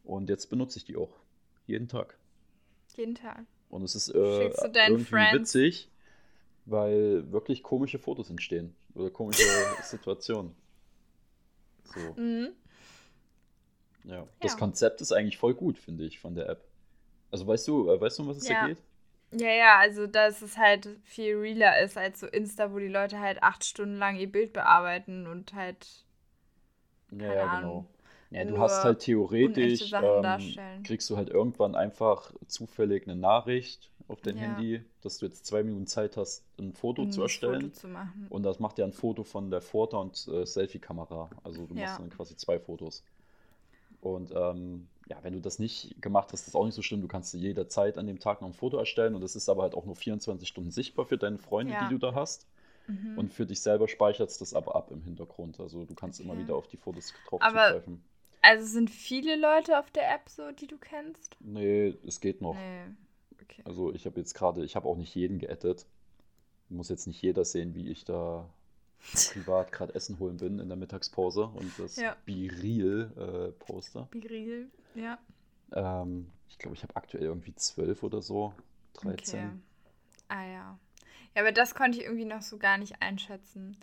Und 0.03 0.29
jetzt 0.29 0.51
benutze 0.51 0.79
ich 0.81 0.85
die 0.85 0.97
auch. 0.97 1.13
Jeden 1.69 1.87
Tag. 1.87 2.19
Jeden 2.97 3.15
Tag. 3.15 3.45
Und 3.71 3.85
es 3.85 3.95
ist 3.95 4.09
äh, 4.09 4.49
irgendwie 4.49 5.05
Friends? 5.05 5.35
witzig, 5.55 5.89
weil 6.67 7.31
wirklich 7.31 7.63
komische 7.63 8.01
Fotos 8.01 8.29
entstehen. 8.29 8.75
Oder 8.97 9.11
komische 9.11 9.45
Situationen. 9.85 10.53
So, 11.85 12.01
Mhm. 12.21 12.49
Ja. 14.05 14.27
Das. 14.41 14.57
Konzept 14.57 15.01
ist 15.01 15.13
eigentlich 15.13 15.39
voll 15.39 15.55
gut, 15.55 15.79
finde 15.79 16.05
ich, 16.05 16.19
von 16.21 16.35
der 16.35 16.49
App. 16.49 16.65
Also 17.31 17.47
weißt 17.47 17.67
du, 17.69 17.91
äh, 17.91 18.01
weißt 18.01 18.19
du, 18.19 18.23
um 18.23 18.29
was 18.29 18.39
es 18.39 18.49
Ja. 18.49 18.63
da 18.63 18.69
geht? 18.69 18.79
Ja, 19.33 19.51
ja, 19.51 19.79
also 19.79 20.07
dass 20.07 20.43
es 20.43 20.57
halt 20.59 20.89
viel 21.03 21.37
realer 21.37 21.81
ist 21.83 21.97
als 21.99 22.21
so 22.21 22.27
Insta, 22.29 22.73
wo 22.73 22.79
die 22.79 22.89
Leute 22.89 23.19
halt 23.19 23.43
acht 23.43 23.65
Stunden 23.65 23.97
lang 23.99 24.17
ihr 24.17 24.31
Bild 24.31 24.53
bearbeiten 24.53 25.27
und 25.27 25.55
halt 25.55 26.05
Ja, 27.11 27.19
Keine 27.19 27.35
ja, 27.35 27.61
genau. 27.61 27.87
Ja, 28.31 28.45
du 28.45 28.59
hast 28.59 28.83
halt 28.85 28.99
theoretisch, 29.01 29.91
Sachen 29.91 30.05
ähm, 30.17 30.23
darstellen. 30.23 30.83
kriegst 30.83 31.09
du 31.11 31.17
halt 31.17 31.29
irgendwann 31.31 31.75
einfach 31.77 32.33
zufällig 32.47 33.05
eine 33.07 33.15
Nachricht 33.17 33.91
auf 34.09 34.21
dein 34.21 34.37
Ja. 34.37 34.43
Handy, 34.43 34.85
dass 35.03 35.19
du 35.19 35.27
jetzt 35.27 35.47
zwei 35.47 35.63
Minuten 35.63 35.87
Zeit 35.87 36.17
hast, 36.17 36.45
ein 36.59 36.73
Foto 36.73 37.03
um 37.03 37.11
zu 37.13 37.23
erstellen. 37.23 37.71
Foto 37.71 37.73
zu 37.75 37.89
machen. 37.89 38.27
Und 38.31 38.43
das 38.43 38.59
macht 38.59 38.79
ja 38.79 38.85
ein 38.85 38.93
Foto 38.93 39.23
von 39.25 39.51
der 39.51 39.61
Vorder- 39.61 40.01
und 40.01 40.27
äh, 40.29 40.45
Selfie-Kamera. 40.47 41.31
Also 41.45 41.67
du 41.67 41.75
Ja. 41.75 41.83
machst 41.87 42.01
dann 42.01 42.11
quasi 42.11 42.37
zwei 42.37 42.59
Fotos. 42.59 43.05
Und 44.05 44.33
ähm, 44.35 44.87
ja, 45.09 45.17
wenn 45.23 45.33
du 45.35 45.41
das 45.41 45.59
nicht 45.59 46.01
gemacht 46.01 46.29
hast, 46.33 46.41
ist 46.41 46.49
das 46.49 46.55
auch 46.55 46.65
nicht 46.65 46.75
so 46.75 46.83
schlimm. 46.83 47.01
Du 47.03 47.09
kannst 47.09 47.33
dir 47.35 47.39
jederzeit 47.39 47.99
an 47.99 48.07
dem 48.07 48.19
Tag 48.21 48.41
noch 48.41 48.49
ein 48.49 48.55
Foto 48.55 48.77
erstellen 48.79 49.15
und 49.15 49.21
das 49.21 49.37
ist 49.37 49.49
aber 49.49 49.63
halt 49.63 49.75
auch 49.75 49.85
nur 49.85 49.97
24 49.97 50.49
Stunden 50.49 50.71
sichtbar 50.71 51.05
für 51.07 51.19
deine 51.19 51.39
Freunde, 51.39 51.73
Ja. 51.73 51.89
die 51.89 51.95
du 51.95 51.99
da 51.99 52.15
hast. 52.15 52.47
Mhm. 52.87 53.17
Und 53.19 53.33
für 53.33 53.47
dich 53.47 53.61
selber 53.61 53.89
speichert 53.89 54.29
es 54.31 54.39
das 54.39 54.53
aber 54.55 54.75
ab 54.77 54.91
im 54.91 55.03
Hintergrund. 55.03 55.59
Also 55.61 55.85
du 55.85 55.95
kannst 55.95 56.21
immer 56.21 56.33
Okay. 56.35 56.43
wieder 56.43 56.55
auf 56.55 56.69
die 56.69 56.77
Fotos 56.77 57.13
drauf 57.29 57.41
Aber- 57.43 57.67
zugreifen. 57.69 58.03
Also 58.43 58.67
sind 58.67 58.91
viele 58.91 59.37
Leute 59.37 59.79
auf 59.79 59.91
der 59.91 60.15
App 60.15 60.29
so, 60.29 60.53
die 60.53 60.67
du 60.67 60.77
kennst? 60.77 61.35
Nee, 61.41 61.95
es 62.07 62.21
geht 62.21 62.43
noch. 62.43 62.55
Nee. 62.55 62.83
Okay. 63.43 63.63
Also 63.65 63.93
ich 63.95 64.05
habe 64.05 64.21
jetzt 64.21 64.35
gerade, 64.35 64.63
ich 64.65 64.77
habe 64.77 64.87
auch 64.87 64.97
nicht 64.99 65.15
jeden 65.15 65.39
geaddet. 65.39 65.87
Muss 66.69 66.91
jetzt 66.91 67.07
nicht 67.07 67.23
jeder 67.23 67.45
sehen, 67.47 67.75
wie 67.75 67.89
ich 67.89 68.05
da 68.05 68.47
privat 69.13 69.73
gerade 69.73 69.95
Essen 69.95 70.19
holen 70.19 70.39
bin 70.39 70.59
in 70.59 70.69
der 70.69 70.77
Mittagspause 70.77 71.45
und 71.47 71.79
das 71.79 71.97
Ja. 71.97 72.17
Be-Real 72.27 73.53
äh. 73.57 74.03
Bigriel, 74.11 74.71
ja. 74.95 75.19
Ähm, 75.73 76.31
ich 76.49 76.59
glaube, 76.59 76.77
ich 76.77 76.83
habe 76.83 76.97
aktuell 76.97 77.25
irgendwie 77.25 77.55
12 77.55 78.03
oder 78.03 78.23
so, 78.23 78.55
13. 78.95 79.51
Okay. 79.51 79.59
Ah 80.29 80.45
ja. 80.47 80.79
Ja, 81.35 81.43
aber 81.43 81.53
das 81.53 81.75
konnte 81.75 81.99
ich 81.99 82.05
irgendwie 82.05 82.25
noch 82.25 82.43
so 82.43 82.59
gar 82.59 82.79
nicht 82.79 83.03
einschätzen. 83.03 83.77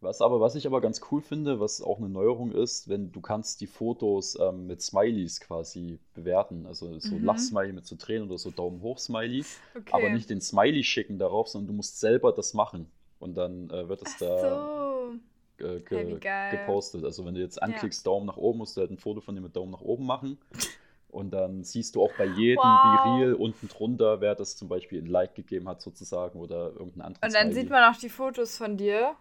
Was 0.00 0.20
aber, 0.20 0.38
was 0.40 0.54
ich 0.54 0.66
aber 0.66 0.80
ganz 0.82 1.00
cool 1.10 1.22
finde, 1.22 1.60
was 1.60 1.80
auch 1.80 1.98
eine 1.98 2.08
Neuerung 2.10 2.52
ist, 2.52 2.88
wenn 2.88 3.10
du 3.10 3.20
kannst 3.22 3.60
die 3.62 3.66
Fotos 3.66 4.38
ähm, 4.38 4.66
mit 4.66 4.82
Smileys 4.82 5.40
quasi 5.40 5.98
bewerten. 6.12 6.66
Also 6.66 6.98
so 7.00 7.18
Mhm. 7.18 7.24
Lachsmiley 7.24 7.72
mit 7.72 7.86
so 7.86 7.96
Tränen 7.96 8.28
oder 8.28 8.38
so 8.38 8.50
Daumen 8.50 8.82
hoch 8.82 8.98
Smiley. 8.98 9.48
Okay. 9.74 9.90
Aber 9.90 10.10
nicht 10.10 10.28
den 10.30 10.40
Smiley 10.42 10.84
schicken 10.84 11.18
darauf, 11.18 11.48
sondern 11.48 11.68
du 11.68 11.72
musst 11.74 12.00
selber 12.00 12.32
das 12.32 12.52
machen. 12.54 12.90
Und 13.18 13.34
dann 13.36 13.70
äh, 13.70 13.88
wird 13.88 14.02
es 14.02 14.16
da 14.16 14.40
so. 14.40 15.18
äh, 15.60 15.80
Hey, 15.90 16.14
ge 16.14 16.20
geil. 16.20 16.48
gepostet. 16.48 17.04
Also 17.04 17.24
wenn 17.26 17.34
du 17.34 17.40
jetzt 17.40 17.62
anklickst, 17.62 18.06
Daumen 18.06 18.26
nach 18.26 18.36
oben, 18.36 18.58
musst 18.58 18.76
du 18.76 18.80
halt 18.82 18.90
ein 18.90 18.98
Foto 18.98 19.20
von 19.20 19.34
dir 19.34 19.40
mit 19.42 19.56
Daumen 19.56 19.72
nach 19.72 19.80
oben 19.82 20.06
machen. 20.06 20.38
Und 21.08 21.30
dann 21.32 21.64
siehst 21.64 21.94
du 21.96 22.02
auch 22.02 22.12
bei 22.16 22.26
jedem 22.26 22.62
Wow. 22.62 22.80
Be-Real 22.80 23.34
unten 23.34 23.68
drunter, 23.68 24.20
wer 24.20 24.34
das 24.34 24.56
zum 24.56 24.68
Beispiel 24.68 25.00
ein 25.02 25.06
Like 25.06 25.34
gegeben 25.36 25.68
hat 25.68 25.80
sozusagen 25.80 26.40
oder 26.40 26.72
irgendein 26.72 27.02
anderes 27.02 27.22
Und 27.26 27.34
dann 27.34 27.52
sieht 27.52 27.70
man 27.70 27.92
auch 27.92 27.98
die 27.98 28.08
Fotos 28.08 28.56
von 28.56 28.76
dir. 28.76 29.16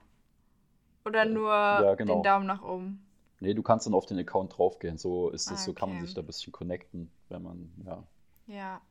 Oder 1.06 1.24
Äh, 1.24 1.30
nur 1.30 1.52
ja, 1.70 1.96
genau. 1.96 2.16
den 2.16 2.24
Daumen 2.24 2.46
nach 2.48 2.62
oben. 2.62 3.06
Nee, 3.40 3.54
du 3.54 3.62
kannst 3.62 3.86
dann 3.86 3.94
auf 3.94 4.06
den 4.08 4.18
Account 4.18 4.58
draufgehen. 4.58 4.98
So 4.98 5.30
ist 5.30 5.52
es, 5.52 5.64
Ah, 5.64 5.66
so 5.66 5.74
kann 5.74 5.90
man 5.90 5.98
okay. 5.98 6.06
sich 6.06 6.14
da 6.16 6.22
ein 6.22 6.26
bisschen 6.28 6.52
connecten, 6.54 7.12
wenn 7.30 7.44
man, 7.44 7.72
ja. 7.86 8.04
Ja. 8.48 8.82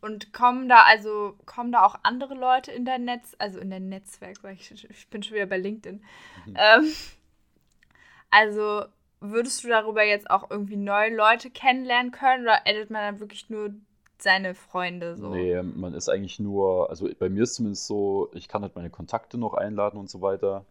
Und 0.00 0.32
kommen 0.32 0.68
da 0.68 0.82
also 0.84 1.34
kommen 1.44 1.72
da 1.72 1.84
auch 1.84 1.96
andere 2.02 2.34
Leute 2.34 2.70
in 2.70 2.84
dein 2.84 3.04
Netz, 3.04 3.34
also 3.38 3.58
in 3.58 3.70
dein 3.70 3.88
Netzwerk, 3.88 4.42
weil 4.42 4.54
ich, 4.54 4.70
ich 4.88 5.08
bin 5.08 5.22
schon 5.22 5.34
wieder 5.34 5.46
bei 5.46 5.58
LinkedIn. 5.58 6.02
Mhm. 6.46 6.54
Ähm, 6.56 6.92
also 8.30 8.84
würdest 9.20 9.64
du 9.64 9.68
darüber 9.68 10.04
jetzt 10.04 10.30
auch 10.30 10.50
irgendwie 10.50 10.76
neue 10.76 11.14
Leute 11.14 11.50
kennenlernen 11.50 12.12
können 12.12 12.44
oder 12.44 12.60
edit 12.64 12.90
man 12.90 13.02
dann 13.02 13.20
wirklich 13.20 13.50
nur 13.50 13.74
seine 14.18 14.54
Freunde 14.54 15.16
so? 15.16 15.28
Nee, 15.30 15.62
man 15.62 15.94
ist 15.94 16.08
eigentlich 16.08 16.38
nur, 16.38 16.90
also 16.90 17.08
bei 17.18 17.28
mir 17.28 17.44
ist 17.44 17.54
zumindest 17.54 17.86
so, 17.86 18.30
ich 18.34 18.48
kann 18.48 18.62
halt 18.62 18.76
meine 18.76 18.90
Kontakte 18.90 19.38
noch 19.38 19.54
einladen 19.54 19.98
und 19.98 20.10
so 20.10 20.20
weiter. 20.20 20.64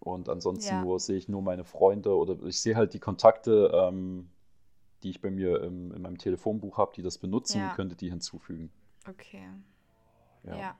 Und 0.00 0.28
ansonsten 0.28 0.76
Ja. 0.76 0.82
nur 0.82 1.00
sehe 1.00 1.16
ich 1.16 1.28
nur 1.28 1.42
meine 1.42 1.64
Freunde 1.64 2.16
oder 2.16 2.36
ich 2.44 2.60
sehe 2.60 2.76
halt 2.76 2.94
die 2.94 3.00
Kontakte, 3.00 3.70
ähm, 3.74 4.28
die 5.02 5.10
ich 5.10 5.20
bei 5.20 5.30
mir 5.30 5.62
im, 5.62 5.92
in 5.92 6.02
meinem 6.02 6.18
Telefonbuch 6.18 6.78
habe, 6.78 6.92
die 6.96 7.02
das 7.02 7.18
benutzen 7.18 7.58
Ja. 7.60 7.74
könnte 7.74 7.96
die 7.96 8.10
hinzufügen. 8.10 8.70
Okay. 9.08 9.48
Ja. 10.44 10.56
Ja. 10.56 10.76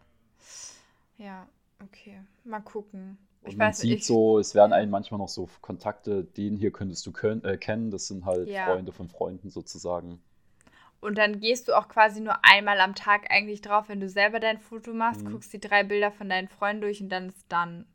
Ja, 1.18 1.48
okay. 1.82 2.20
Mal 2.44 2.60
gucken. 2.60 3.18
Und 3.42 3.50
ich 3.50 3.56
man 3.56 3.68
weiß 3.68 3.78
sieht 3.78 3.98
ich- 4.00 4.06
so, 4.06 4.38
es 4.38 4.54
werden 4.54 4.72
einem 4.72 4.90
manchmal 4.90 5.18
noch 5.18 5.28
so 5.28 5.48
Kontakte, 5.60 6.24
den 6.24 6.56
hier 6.56 6.72
könntest 6.72 7.06
du 7.06 7.12
können, 7.12 7.44
äh, 7.44 7.56
kennen, 7.56 7.90
das 7.90 8.06
sind 8.08 8.24
halt 8.24 8.48
Ja. 8.48 8.66
Freunde 8.66 8.92
von 8.92 9.08
Freunden 9.08 9.50
sozusagen. 9.50 10.20
Und 11.00 11.18
dann 11.18 11.40
gehst 11.40 11.68
du 11.68 11.74
auch 11.76 11.88
quasi 11.88 12.20
nur 12.20 12.38
einmal 12.44 12.80
am 12.80 12.94
Tag 12.94 13.30
eigentlich 13.30 13.60
drauf, 13.60 13.88
wenn 13.88 14.00
du 14.00 14.08
selber 14.08 14.40
dein 14.40 14.58
Foto 14.58 14.92
machst, 14.94 15.22
Mhm. 15.22 15.32
guckst 15.32 15.52
die 15.52 15.60
drei 15.60 15.84
Bilder 15.84 16.10
von 16.10 16.28
deinen 16.28 16.48
Freunden 16.48 16.80
durch 16.82 17.00
und 17.02 17.10
dann 17.10 17.28
ist 17.28 17.44
dann. 17.48 17.86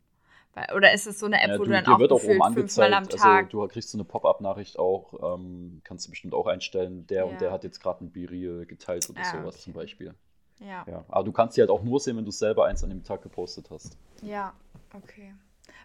Oder 0.76 0.92
ist 0.92 1.06
es 1.06 1.18
so 1.18 1.26
eine 1.26 1.40
App, 1.40 1.48
Ja, 1.50 1.54
wo 1.58 1.64
du, 1.64 1.64
du 1.64 1.70
dann 1.70 1.86
auch 1.86 1.98
wird 1.98 2.12
auch 2.12 2.22
oben 2.22 2.42
fünfmal 2.52 2.92
am 2.92 3.04
angezeigt, 3.04 3.10
Tag. 3.10 3.44
also 3.44 3.48
du 3.48 3.68
kriegst 3.68 3.90
so 3.90 3.96
eine 3.96 4.04
Pop-up-Nachricht 4.04 4.78
auch, 4.78 5.36
ähm, 5.38 5.80
kannst 5.84 6.06
du 6.06 6.10
bestimmt 6.10 6.34
auch 6.34 6.46
einstellen, 6.46 7.06
der 7.06 7.24
Ja. 7.24 7.30
und 7.30 7.40
der 7.40 7.50
hat 7.52 7.64
jetzt 7.64 7.80
gerade 7.80 8.04
ein 8.04 8.12
Be-Real 8.12 8.66
geteilt 8.66 9.08
oder 9.08 9.20
Ah, 9.22 9.24
sowas 9.24 9.54
okay. 9.54 9.62
zum 9.64 9.72
Beispiel. 9.72 10.14
ja. 10.60 10.86
Ja, 10.86 11.04
aber 11.08 11.24
du 11.24 11.32
kannst 11.32 11.54
sie 11.54 11.60
halt 11.62 11.70
auch 11.70 11.82
nur 11.82 12.00
sehen, 12.00 12.16
wenn 12.16 12.24
du 12.24 12.30
selber 12.30 12.66
eins 12.66 12.84
an 12.84 12.90
dem 12.90 13.04
Tag 13.04 13.22
gepostet 13.22 13.70
hast. 13.70 13.96
Ja, 14.20 14.54
okay. 14.94 15.34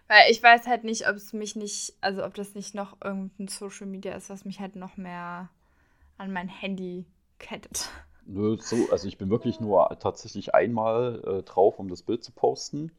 Weil 0.06 0.30
ich 0.30 0.42
weiß 0.42 0.66
halt 0.66 0.84
nicht, 0.84 1.08
ob 1.08 1.16
es 1.16 1.32
mich 1.32 1.56
nicht, 1.56 1.94
also 2.00 2.24
ob 2.24 2.34
das 2.34 2.54
nicht 2.54 2.74
noch 2.74 2.96
irgendein 3.02 3.48
Social 3.48 3.86
Media 3.86 4.14
ist, 4.14 4.30
was 4.30 4.44
mich 4.44 4.60
halt 4.60 4.76
noch 4.76 4.96
mehr 4.96 5.50
an 6.18 6.32
mein 6.32 6.48
Handy 6.48 7.06
kettet. 7.38 7.90
Nö, 8.26 8.56
so, 8.60 8.90
also 8.90 9.08
ich 9.08 9.18
bin 9.18 9.30
wirklich 9.30 9.58
nur 9.60 9.88
tatsächlich 10.00 10.54
einmal 10.54 11.22
äh, 11.26 11.42
drauf, 11.42 11.78
um 11.78 11.88
das 11.88 12.02
Bild 12.02 12.22
zu 12.22 12.32
posten. 12.32 12.92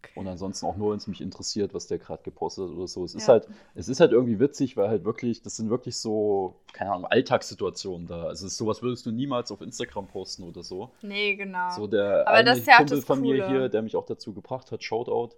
Okay. 0.00 0.12
Und 0.14 0.28
ansonsten 0.28 0.64
auch 0.66 0.76
nur, 0.76 0.92
wenn 0.92 0.98
es 0.98 1.08
mich 1.08 1.20
interessiert, 1.20 1.74
was 1.74 1.88
der 1.88 1.98
gerade 1.98 2.22
gepostet 2.22 2.68
hat 2.68 2.70
oder 2.76 2.86
so. 2.86 3.04
Es 3.04 3.14
ist 3.16 3.26
Ja. 3.26 3.34
halt, 3.34 3.48
es 3.74 3.88
ist 3.88 3.98
halt 3.98 4.12
irgendwie 4.12 4.38
witzig, 4.38 4.76
weil 4.76 4.88
halt 4.88 5.04
wirklich, 5.04 5.42
das 5.42 5.56
sind 5.56 5.70
wirklich 5.70 5.96
so, 5.96 6.60
keine 6.72 6.92
Ahnung, 6.92 7.06
Alltagssituationen 7.06 8.06
da. 8.06 8.24
Also 8.24 8.46
ist, 8.46 8.56
sowas 8.56 8.80
würdest 8.80 9.06
du 9.06 9.10
niemals 9.10 9.50
auf 9.50 9.60
Instagram 9.60 10.06
posten 10.06 10.44
oder 10.44 10.62
so. 10.62 10.90
Nee, 11.02 11.34
genau. 11.34 11.70
So 11.74 11.88
der 11.88 12.28
Aber 12.28 12.36
eine 12.36 12.50
das 12.50 12.58
ist 12.58 12.66
ja 12.68 12.76
Kumpel 12.76 12.96
das 12.98 13.04
von 13.06 13.20
mir 13.20 13.46
hier, 13.48 13.68
der 13.68 13.82
mich 13.82 13.96
auch 13.96 14.06
dazu 14.06 14.32
gebracht 14.32 14.70
hat, 14.70 14.84
Shoutout, 14.84 15.34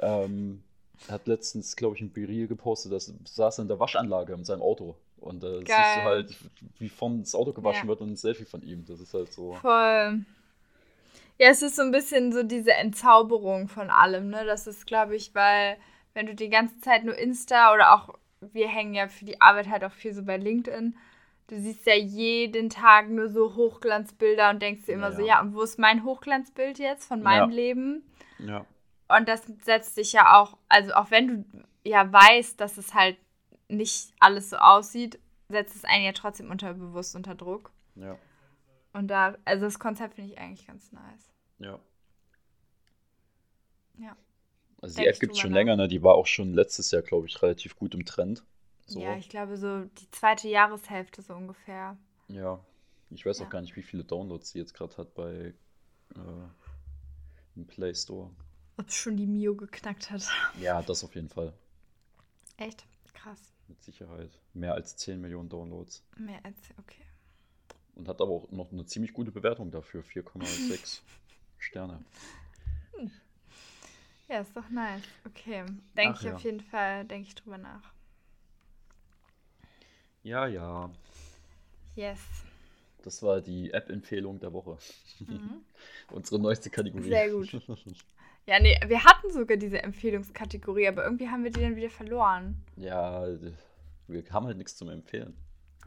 ähm, 0.00 0.62
hat 1.08 1.26
letztens, 1.26 1.74
glaube 1.74 1.96
ich, 1.96 2.02
ein 2.02 2.12
Beril 2.12 2.46
gepostet, 2.46 2.92
das 2.92 3.12
saß 3.24 3.60
in 3.60 3.68
der 3.68 3.80
Waschanlage 3.80 4.34
in 4.34 4.44
seinem 4.44 4.62
Auto. 4.62 4.96
Und 5.18 5.42
da 5.42 5.54
siehst 5.54 5.66
Geil. 5.68 5.94
du 5.96 6.02
halt, 6.02 6.36
wie 6.78 6.90
vom 6.90 7.20
das 7.20 7.34
Auto 7.34 7.52
gewaschen 7.54 7.84
Ja. 7.84 7.88
wird 7.88 8.02
und 8.02 8.10
ein 8.10 8.16
Selfie 8.16 8.44
von 8.44 8.62
ihm. 8.62 8.84
Das 8.86 9.00
ist 9.00 9.14
halt 9.14 9.32
so. 9.32 9.54
Voll. 9.54 10.20
Ja, 11.38 11.48
es 11.48 11.62
ist 11.62 11.76
so 11.76 11.82
ein 11.82 11.90
bisschen 11.90 12.32
so 12.32 12.42
diese 12.42 12.72
Entzauberung 12.72 13.68
von 13.68 13.90
allem, 13.90 14.30
ne? 14.30 14.44
Das 14.44 14.66
ist, 14.66 14.86
glaube 14.86 15.16
ich, 15.16 15.34
weil, 15.34 15.76
wenn 16.12 16.26
du 16.26 16.34
die 16.34 16.48
ganze 16.50 16.80
Zeit 16.80 17.04
nur 17.04 17.16
Insta 17.16 17.72
oder 17.74 17.94
auch, 17.94 18.14
wir 18.40 18.68
hängen 18.68 18.94
ja 18.94 19.08
für 19.08 19.24
die 19.24 19.40
Arbeit 19.40 19.68
halt 19.68 19.84
auch 19.84 19.92
viel 19.92 20.14
so 20.14 20.22
bei 20.22 20.36
LinkedIn, 20.36 20.96
du 21.48 21.58
siehst 21.58 21.86
ja 21.86 21.94
jeden 21.94 22.70
Tag 22.70 23.08
nur 23.08 23.28
so 23.28 23.54
Hochglanzbilder 23.56 24.50
und 24.50 24.62
denkst 24.62 24.84
dir 24.86 24.92
immer 24.92 25.10
Ja, 25.10 25.16
so, 25.16 25.26
ja. 25.26 25.40
und 25.40 25.54
wo 25.54 25.62
ist 25.62 25.78
mein 25.78 26.04
Hochglanzbild 26.04 26.78
jetzt 26.78 27.06
von 27.06 27.20
meinem 27.22 27.50
Ja. 27.50 27.56
Leben? 27.56 28.02
Ja. 28.38 28.64
Und 29.08 29.28
das 29.28 29.42
setzt 29.62 29.96
dich 29.96 30.12
ja 30.12 30.40
auch, 30.40 30.56
also 30.68 30.92
auch 30.94 31.10
wenn 31.10 31.26
du 31.28 31.64
ja 31.84 32.10
weißt, 32.10 32.60
dass 32.60 32.78
es 32.78 32.94
halt 32.94 33.16
nicht 33.68 34.12
alles 34.20 34.50
so 34.50 34.56
aussieht, 34.56 35.18
setzt 35.48 35.74
es 35.76 35.84
einen 35.84 36.04
ja 36.04 36.12
trotzdem 36.12 36.50
unterbewusst 36.50 37.14
unter 37.16 37.34
Druck. 37.34 37.70
Ja. 37.96 38.16
Und 38.94 39.08
da, 39.08 39.36
also 39.44 39.66
das 39.66 39.78
Konzept 39.78 40.14
finde 40.14 40.32
ich 40.32 40.38
eigentlich 40.38 40.66
ganz 40.66 40.90
nice. 40.92 41.32
Ja. 41.58 41.78
Ja. 43.98 44.16
Also 44.80 44.96
die 45.00 45.06
App 45.06 45.18
gibt 45.20 45.32
es 45.34 45.38
schon 45.38 45.52
länger, 45.52 45.76
ne? 45.76 45.88
Die 45.88 46.02
war 46.02 46.14
auch 46.14 46.26
schon 46.26 46.54
letztes 46.54 46.90
Jahr, 46.90 47.02
glaube 47.02 47.26
ich, 47.26 47.40
relativ 47.42 47.76
gut 47.76 47.94
im 47.94 48.04
Trend. 48.04 48.44
So. 48.86 49.00
Ja, 49.00 49.16
ich 49.16 49.28
glaube 49.28 49.56
so 49.56 49.84
die 49.84 50.10
zweite 50.10 50.48
Jahreshälfte 50.48 51.22
so 51.22 51.34
ungefähr. 51.34 51.96
Ja. 52.28 52.60
Ich 53.10 53.24
weiß 53.24 53.38
Ja. 53.38 53.46
auch 53.46 53.50
gar 53.50 53.60
nicht, 53.62 53.76
wie 53.76 53.82
viele 53.82 54.04
Downloads 54.04 54.50
sie 54.50 54.58
jetzt 54.58 54.74
gerade 54.74 54.96
hat 54.96 55.14
bei 55.14 55.54
äh, 56.14 56.48
im 57.56 57.66
Play 57.66 57.94
Store. 57.94 58.30
Ob 58.76 58.90
schon 58.90 59.16
die 59.16 59.26
Mio 59.26 59.54
geknackt 59.54 60.10
hat. 60.10 60.28
Ja, 60.60 60.82
das 60.82 61.04
auf 61.04 61.14
jeden 61.14 61.28
Fall. 61.28 61.52
Echt? 62.56 62.84
Krass. 63.14 63.40
Mit 63.68 63.82
Sicherheit. 63.82 64.30
Mehr 64.52 64.74
als 64.74 64.96
10 64.96 65.20
Millionen 65.20 65.48
Downloads. 65.48 66.04
Mehr 66.16 66.40
als, 66.44 66.56
okay. 66.78 67.03
Und 67.96 68.08
hat 68.08 68.20
aber 68.20 68.32
auch 68.32 68.50
noch 68.50 68.72
eine 68.72 68.86
ziemlich 68.86 69.12
gute 69.12 69.30
Bewertung 69.30 69.70
dafür. 69.70 70.02
4,6 70.02 71.00
Sterne. 71.58 72.04
Ja, 74.28 74.40
ist 74.40 74.56
doch 74.56 74.68
nice. 74.70 75.02
Okay. 75.26 75.64
Denke 75.96 76.18
ich 76.18 76.24
ja. 76.24 76.34
auf 76.34 76.42
jeden 76.42 76.60
Fall, 76.60 77.04
denke 77.04 77.28
ich 77.28 77.34
drüber 77.34 77.58
nach. 77.58 77.92
Ja, 80.22 80.46
ja. 80.46 80.90
Yes. 81.94 82.20
Das 83.02 83.22
war 83.22 83.42
die 83.42 83.70
App-Empfehlung 83.70 84.40
der 84.40 84.52
Woche. 84.52 84.78
Mhm. 85.20 85.62
Unsere 86.10 86.40
neueste 86.40 86.70
Kategorie. 86.70 87.08
Sehr 87.08 87.30
gut. 87.30 87.52
Ja, 88.46 88.60
nee, 88.60 88.78
wir 88.86 89.04
hatten 89.04 89.30
sogar 89.30 89.56
diese 89.56 89.82
Empfehlungskategorie, 89.82 90.88
aber 90.88 91.04
irgendwie 91.04 91.28
haben 91.28 91.44
wir 91.44 91.50
die 91.50 91.60
dann 91.60 91.76
wieder 91.76 91.90
verloren. 91.90 92.62
ja, 92.76 93.26
wir 94.06 94.22
haben 94.30 94.46
halt 94.46 94.58
nichts 94.58 94.76
zum 94.76 94.90
Empfehlen. 94.90 95.34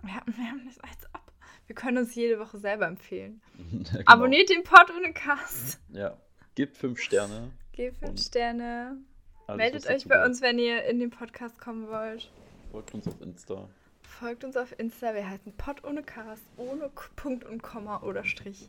Wir 0.02 0.16
haben, 0.16 0.36
wir 0.36 0.46
haben 0.46 0.62
das 0.66 0.80
als 0.80 1.06
ob. 1.14 1.27
Wir 1.68 1.76
können 1.76 1.98
uns 1.98 2.16
jede 2.16 2.40
Woche 2.40 2.58
selber 2.58 2.88
empfehlen. 2.88 3.42
Genau. 3.58 4.02
Abonniert 4.06 4.50
den 4.50 4.64
Pod 4.64 4.90
ohne 4.96 5.14
Cast. 5.14 5.80
Ja. 5.90 6.18
Gebt 6.56 6.78
fünf 6.78 7.00
Sterne. 7.00 7.52
Gebt 7.74 7.98
fünf 7.98 8.22
Sterne. 8.22 8.98
Alles, 9.46 9.58
Meldet 9.58 9.88
euch 9.88 10.08
bei 10.08 10.26
uns, 10.26 10.42
wenn 10.42 10.58
ihr 10.60 10.84
in 10.86 11.00
den 11.00 11.10
Podcast 11.10 11.60
kommen 11.60 11.88
wollt. 11.88 12.32
Folgt 12.72 12.94
uns 12.94 13.08
auf 13.08 13.22
Insta. 13.22 13.70
Folgt 14.02 14.44
uns 14.44 14.58
auf 14.58 14.78
Insta. 14.80 15.14
Wir 15.14 15.30
heißen 15.30 15.56
Pod 15.56 15.84
ohne 15.84 16.04
Cast, 16.04 16.44
ohne 16.58 16.90
Punkt 17.16 17.44
und 17.44 17.62
Komma 17.62 18.02
oder 18.02 18.24
Strich. 18.24 18.68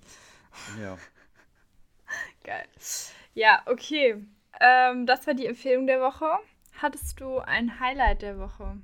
Ja. 0.80 0.98
Geil. 2.44 2.64
Ja, 3.34 3.62
okay. 3.66 4.24
Ähm, 4.60 5.06
das 5.06 5.26
war 5.26 5.34
die 5.34 5.46
Empfehlung 5.46 5.86
der 5.86 6.00
Woche. 6.00 6.28
Hattest 6.80 7.20
du 7.20 7.38
ein 7.38 7.80
Highlight 7.80 8.22
der 8.22 8.38
Woche? 8.38 8.76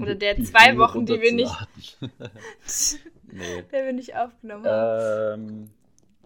Oder 0.00 0.14
der 0.14 0.36
zwei 0.44 0.76
Wochen, 0.78 1.06
die 1.06 1.20
wir 1.20 1.32
nicht, 1.32 1.68
nee. 3.26 3.62
der 3.72 3.84
wir 3.86 3.92
nicht 3.92 4.16
aufgenommen 4.16 4.66
haben. 4.66 5.40
Ähm, 5.40 5.70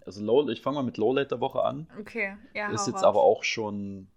also 0.05 0.23
Low, 0.23 0.49
ich 0.49 0.61
fange 0.61 0.75
mal 0.75 0.83
mit 0.83 0.97
Lowlight 0.97 1.31
der 1.31 1.39
Woche 1.39 1.63
an. 1.63 1.87
Okay, 1.99 2.35
ja. 2.53 2.71
ist 2.71 2.87
jetzt 2.87 2.97
raus. 2.97 3.03
aber 3.03 3.21
auch 3.21 3.43
schon 3.43 4.07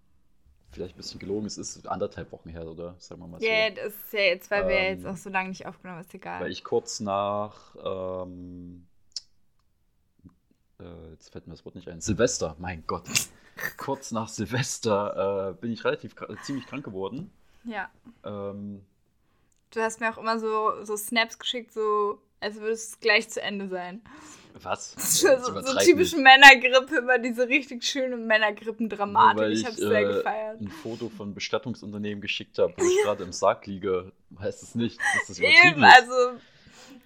vielleicht 0.70 0.94
ein 0.94 0.96
bisschen 0.96 1.20
gelogen. 1.20 1.46
Es 1.46 1.58
ist 1.58 1.86
anderthalb 1.86 2.32
Wochen 2.32 2.48
her, 2.48 2.66
oder? 2.66 2.94
Sagen 2.98 3.20
wir 3.20 3.26
mal 3.28 3.40
so. 3.40 3.46
Ja, 3.46 3.70
das 3.70 3.92
ist 3.92 4.12
ja 4.12 4.20
jetzt, 4.20 4.50
weil 4.50 4.68
wir 4.68 4.74
Ähm, 4.74 4.96
jetzt 4.96 5.06
auch 5.06 5.16
so 5.16 5.30
lange 5.30 5.50
nicht 5.50 5.66
aufgenommen 5.66 5.98
haben, 5.98 6.06
ist 6.06 6.14
egal. 6.14 6.40
Weil 6.40 6.50
ich 6.50 6.64
kurz 6.64 7.00
nach, 7.00 7.76
ähm, 7.84 8.86
äh, 10.80 11.10
jetzt 11.10 11.30
fällt 11.30 11.46
mir 11.46 11.52
das 11.52 11.64
Wort 11.64 11.74
nicht 11.74 11.88
ein, 11.88 12.00
Silvester, 12.00 12.56
mein 12.58 12.84
Gott. 12.86 13.04
kurz 13.76 14.12
nach 14.12 14.28
Silvester 14.28 15.50
äh, 15.50 15.60
bin 15.60 15.72
ich 15.72 15.84
relativ 15.84 16.14
ziemlich 16.42 16.66
krank 16.66 16.84
geworden. 16.84 17.30
ja. 17.64 17.90
Ähm, 18.24 18.84
Du 19.72 19.80
hast 19.80 20.00
mir 20.00 20.12
auch 20.12 20.18
immer 20.18 20.38
so, 20.38 20.84
so 20.84 20.96
Snaps 20.96 21.38
geschickt, 21.38 21.72
so 21.72 22.20
als 22.40 22.56
würde 22.56 22.72
es 22.72 22.98
gleich 23.00 23.28
zu 23.28 23.40
Ende 23.40 23.68
sein. 23.68 24.02
was? 24.54 24.94
So, 24.98 25.28
so, 25.38 25.52
nicht. 25.94 26.16
Männergrippe, 26.16 26.96
immer 26.98 27.18
diese 27.18 27.48
richtig 27.48 27.84
schöne 27.84 28.16
Männergrippen-Dramatik. 28.16 29.40
Weil 29.40 29.52
Ich 29.52 29.64
habe 29.64 29.72
es 29.74 29.78
sehr 29.80 30.00
äh, 30.00 30.04
gefeiert. 30.14 30.60
ein 30.60 30.68
Foto 30.68 31.08
von 31.08 31.34
Bestattungsunternehmen 31.34 32.20
geschickt 32.20 32.58
habe, 32.58 32.74
wo 32.76 32.84
ich 32.84 32.98
gerade 33.04 33.24
im 33.24 33.32
Sarg 33.32 33.66
liege, 33.66 34.12
heißt 34.38 34.62
es 34.62 34.74
nicht, 34.74 34.98
dass 35.00 35.28
das 35.28 35.38
Eben, 35.38 35.52
übertrieben 35.52 35.84
ist. 35.84 35.94
also. 35.94 36.38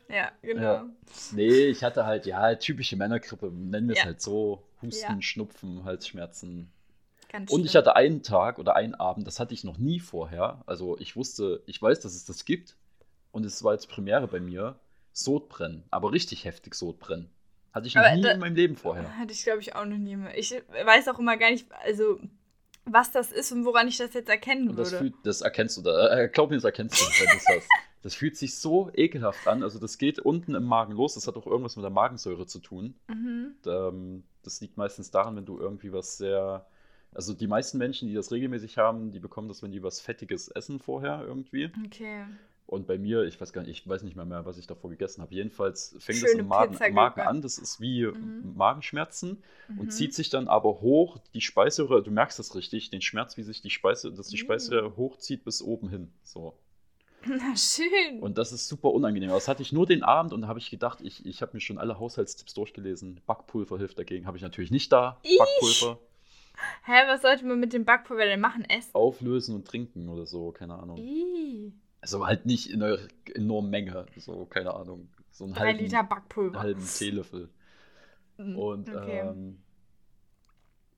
Ja, 0.09 0.31
genau. 0.43 0.63
Ja. 0.63 0.87
Nee, 1.33 1.67
ich 1.67 1.83
hatte 1.85 2.07
halt, 2.07 2.27
ja, 2.27 2.55
typische 2.57 2.97
Männergrippe, 2.97 3.47
nennen 3.47 3.89
wir 3.89 3.95
es 3.95 3.99
Ja. 4.01 4.05
halt 4.07 4.21
so. 4.21 4.63
Husten, 4.83 5.15
Ja. 5.17 5.23
Schnupfen, 5.23 5.85
Halsschmerzen. 5.85 6.71
Ganz 7.29 7.51
Und 7.51 7.65
ich 7.65 7.71
schlimm. 7.73 7.81
hatte 7.81 7.97
einen 7.97 8.23
Tag 8.23 8.59
oder 8.59 8.77
einen 8.77 8.95
Abend, 8.95 9.27
das 9.27 9.41
hatte 9.41 9.53
ich 9.55 9.65
noch 9.65 9.79
nie 9.79 10.01
vorher. 10.01 10.63
Also 10.67 10.97
ich 10.99 11.17
wusste, 11.17 11.63
ich 11.67 11.81
weiß, 11.83 12.01
dass 12.01 12.15
es 12.15 12.25
das 12.25 12.45
gibt. 12.45 12.77
Und 13.33 13.45
es 13.45 13.63
war 13.65 13.73
jetzt 13.75 13.89
Premiere 13.89 14.29
bei 14.29 14.41
mir. 14.41 14.77
Sodbrennen, 15.13 15.83
aber 15.91 16.13
richtig 16.13 16.45
heftig 16.45 16.75
Sodbrennen. 16.75 17.31
Hatte 17.73 17.87
ich 17.89 17.95
noch 17.95 18.03
Aber 18.03 18.15
nie 18.15 18.23
da- 18.23 18.31
in 18.33 18.41
meinem 18.41 18.55
Leben 18.55 18.77
vorher. 18.77 19.17
Hatte 19.19 19.33
ich, 19.33 19.43
glaube 19.45 19.61
ich, 19.61 19.75
auch 19.75 19.85
noch 19.85 19.97
nie 19.97 20.17
mehr. 20.17 20.37
Ich 20.39 20.53
weiß 20.85 21.09
auch 21.09 21.19
immer 21.19 21.37
gar 21.37 21.51
nicht, 21.51 21.67
also, 21.85 22.19
was 22.85 23.13
das 23.13 23.33
ist 23.33 23.51
und 23.53 23.65
woran 23.65 23.89
ich 23.89 23.97
das 23.99 24.13
jetzt 24.15 24.29
erkennen 24.29 24.69
Und 24.71 24.79
das, 24.79 24.93
würde. 24.93 25.05
fühlt, 25.05 25.15
das 25.25 25.41
erkennst 25.41 25.77
du 25.79 25.83
da. 25.83 26.17
Äh, 26.19 26.29
glaub 26.29 26.51
mir, 26.51 26.57
das 26.57 26.65
erkennst 26.65 27.01
du, 27.01 27.05
wenn 27.25 27.39
du 27.39 27.45
hast. 27.57 27.69
Das 28.03 28.15
fühlt 28.15 28.37
sich 28.37 28.57
so 28.57 28.91
ekelhaft 28.95 29.49
an. 29.49 29.63
Also 29.63 29.79
das 29.79 29.99
geht 29.99 30.19
unten 30.21 30.55
im 30.55 30.65
Magen 30.65 30.93
los. 30.93 31.15
Das 31.15 31.27
hat 31.27 31.37
auch 31.37 31.47
irgendwas 31.47 31.77
mit 31.77 31.83
der 31.83 31.91
Magensäure 31.91 32.47
zu 32.47 32.61
tun. 32.61 32.95
Mhm. 33.09 33.55
Ähm, 33.67 34.25
das 34.45 34.61
liegt 34.61 34.77
meistens 34.77 35.11
daran, 35.11 35.35
wenn 35.37 35.45
du 35.47 35.59
irgendwie 35.59 35.93
was 35.93 36.17
sehr. 36.19 36.67
Also 37.17 37.33
die 37.33 37.47
meisten 37.47 37.79
Menschen, 37.79 38.09
die 38.09 38.15
das 38.15 38.31
regelmäßig 38.31 38.77
haben, 38.77 39.11
die 39.11 39.21
bekommen 39.21 39.49
das, 39.49 39.63
wenn 39.63 39.73
die 39.73 39.83
was 39.83 40.01
Fettiges 40.01 40.49
essen 40.49 40.79
vorher 40.79 41.25
irgendwie. 41.27 41.71
Okay. 41.87 42.25
Und 42.67 42.87
bei 42.87 42.99
mir, 42.99 43.23
ich 43.23 43.41
weiß 43.41 43.53
gar 43.55 43.63
nicht, 43.63 43.71
ich 43.71 43.89
weiß 43.89 44.03
nicht 44.03 44.17
mehr, 44.17 44.25
mehr 44.27 44.45
was 44.45 44.59
ich 44.59 44.67
davor 44.67 44.91
gegessen 44.91 45.23
habe. 45.23 45.33
Jedenfalls 45.35 45.95
fängt 45.99 46.19
Schöne 46.19 46.33
es 46.33 46.39
im 46.39 46.49
Magen, 46.49 46.95
Magen 46.95 47.21
an. 47.23 47.41
Das 47.41 47.57
ist 47.59 47.81
wie 47.81 48.07
Mhm. 48.07 48.55
Magenschmerzen 48.57 49.43
Mhm. 49.69 49.79
und 49.81 49.93
zieht 49.93 50.13
sich 50.15 50.29
dann 50.31 50.47
aber 50.49 50.81
hoch. 50.83 51.17
Die 51.33 51.41
Speiseröhre, 51.41 52.03
du 52.03 52.11
merkst 52.11 52.39
das 52.39 52.55
richtig, 52.55 52.91
den 52.91 53.01
Schmerz, 53.01 53.37
wie 53.39 53.45
sich 53.45 53.63
die 53.63 53.71
Speise, 53.71 54.13
dass 54.13 54.29
die 54.29 54.37
Mhm. 54.37 54.41
Speiseröhre 54.41 54.97
hochzieht 54.97 55.45
bis 55.45 55.63
oben 55.63 55.89
hin. 55.89 56.13
So. 56.23 56.55
Na, 57.27 57.57
schön. 57.57 58.21
Und 58.21 58.37
das 58.37 58.53
ist 58.53 58.69
super 58.69 58.91
unangenehm. 58.91 59.31
Das 59.31 59.49
hatte 59.49 59.63
ich 59.63 59.73
nur 59.73 59.87
den 59.87 60.03
Abend 60.03 60.33
und 60.35 60.43
da 60.43 60.49
habe 60.49 60.59
ich 60.59 60.69
gedacht, 60.69 61.01
ich, 61.01 61.25
ich 61.25 61.41
habe 61.43 61.53
mir 61.55 61.61
schon 61.61 61.79
alle 61.79 61.99
Haushaltstipps 61.99 62.53
durchgelesen. 62.53 63.21
Backpulver 63.27 63.79
hilft 63.79 63.99
dagegen. 63.99 64.27
Habe 64.27 64.37
ich 64.37 64.43
natürlich 64.43 64.71
nicht 64.71 64.93
da. 64.93 65.19
Ich? 65.23 65.39
Backpulver 65.39 65.99
Hä, 66.85 66.93
was 67.07 67.23
sollte 67.23 67.45
man 67.47 67.61
mit 67.61 67.73
dem 67.73 67.85
Backpulver 67.85 68.25
denn 68.25 68.41
machen? 68.41 68.65
Essen? 68.65 68.95
auflösen 68.95 69.55
und 69.55 69.67
trinken 69.67 70.09
oder 70.09 70.27
so, 70.27 70.53
keine 70.53 70.75
Ahnung. 70.79 70.97
Ih. 70.99 71.73
Also 72.01 72.27
halt 72.27 72.47
nicht 72.47 72.71
in 72.71 72.83
einer 72.83 72.99
enormen 73.35 73.71
Menge, 73.71 74.07
so, 74.17 74.47
keine 74.47 74.75
Ahnung. 74.75 75.09
So 75.31 75.45
einen 75.45 75.55
Drei 75.55 75.67
halben, 75.73 75.81
Liter 75.81 76.03
Backpulver. 76.05 76.61
einen 76.61 76.77
halben 76.77 76.87
Teelöffel. 76.87 77.49
Mhm, 78.39 78.57
Und 78.59 78.89
okay. 78.95 79.21
ähm, 79.21 79.63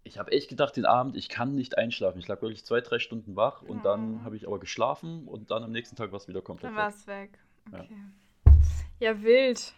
ich 0.04 0.18
habe 0.18 0.32
echt 0.32 0.48
gedacht, 0.48 0.76
den 0.76 0.86
Abend, 0.86 1.16
ich 1.16 1.28
kann 1.28 1.54
nicht 1.54 1.76
einschlafen. 1.76 2.18
Ich 2.18 2.28
lag 2.28 2.40
wirklich 2.40 2.64
zwei, 2.64 2.80
drei 2.80 2.98
Stunden 2.98 3.36
wach 3.36 3.62
und 3.62 3.84
dann 3.84 4.20
Oh. 4.20 4.24
habe 4.24 4.36
ich 4.36 4.46
aber 4.46 4.58
geschlafen 4.58 5.26
und 5.28 5.50
dann 5.50 5.62
am 5.64 5.72
nächsten 5.72 5.96
Tag 5.96 6.12
war 6.12 6.18
es 6.18 6.28
wieder 6.28 6.40
komplett 6.42 6.70
Dann 6.70 6.76
weg. 6.76 6.82
war 6.82 6.88
es 6.90 7.06
weg. 7.06 7.38
Ja. 7.72 7.80
Okay. 7.80 8.00
Ja. 9.00 9.22
wild. 9.22 9.74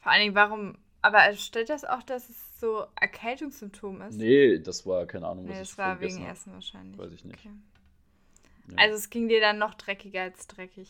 Vor 0.00 0.12
allen 0.12 0.22
Dingen, 0.22 0.34
warum. 0.34 0.78
Aber 1.00 1.32
steht 1.34 1.68
das 1.70 1.84
auch, 1.84 2.02
dass 2.02 2.28
es 2.28 2.60
so 2.60 2.84
Erkältungssymptom 3.00 4.02
ist? 4.02 4.16
Nee, 4.16 4.58
das 4.58 4.84
war 4.84 5.06
keine 5.06 5.26
Ahnung, 5.28 5.44
was 5.48 5.54
Nee, 5.56 5.62
ich 5.62 5.68
das 5.68 5.78
war 5.78 5.96
vergessen 5.96 6.16
wegen 6.18 6.26
hab. 6.26 6.32
Essen 6.34 6.52
wahrscheinlich. 6.54 6.98
Weiß 6.98 7.12
ich 7.12 7.24
nicht. 7.24 7.38
Okay. 7.38 7.54
Ja. 8.70 8.76
Also 8.78 8.96
es 8.96 9.08
ging 9.10 9.28
dir 9.28 9.40
dann 9.40 9.58
noch 9.58 9.74
dreckiger 9.74 10.22
als 10.22 10.46
dreckig. 10.48 10.88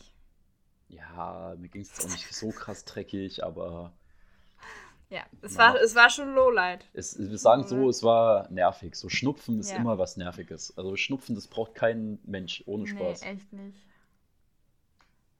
Ja, 0.89 1.55
mir 1.57 1.67
ging 1.69 1.83
es 1.83 1.99
auch 2.03 2.09
nicht 2.09 2.33
so 2.33 2.49
krass 2.49 2.83
dreckig, 2.85 3.43
aber 3.43 3.93
Ja, 5.11 5.21
es 5.41 5.53
Na. 5.55 5.73
war, 5.73 5.81
es 5.81 5.95
war 5.95 6.09
schon 6.09 6.33
Lowlight. 6.35 6.85
es, 6.93 7.17
wir 7.17 7.37
sagen 7.37 7.67
so, 7.67 7.89
es 7.89 8.03
war 8.03 8.49
nervig. 8.51 8.95
So 8.95 9.09
Schnupfen 9.09 9.59
ist 9.59 9.71
Ja. 9.71 9.77
immer 9.77 9.97
was 9.97 10.17
Nerviges. 10.17 10.75
Also 10.77 10.95
Schnupfen, 10.95 11.35
das 11.35 11.47
braucht 11.47 11.73
kein 11.75 12.19
Mensch 12.25 12.63
ohne 12.65 12.85
Spaß. 12.87 13.21
Nee, 13.21 13.27
echt 13.29 13.53
nicht. 13.53 13.77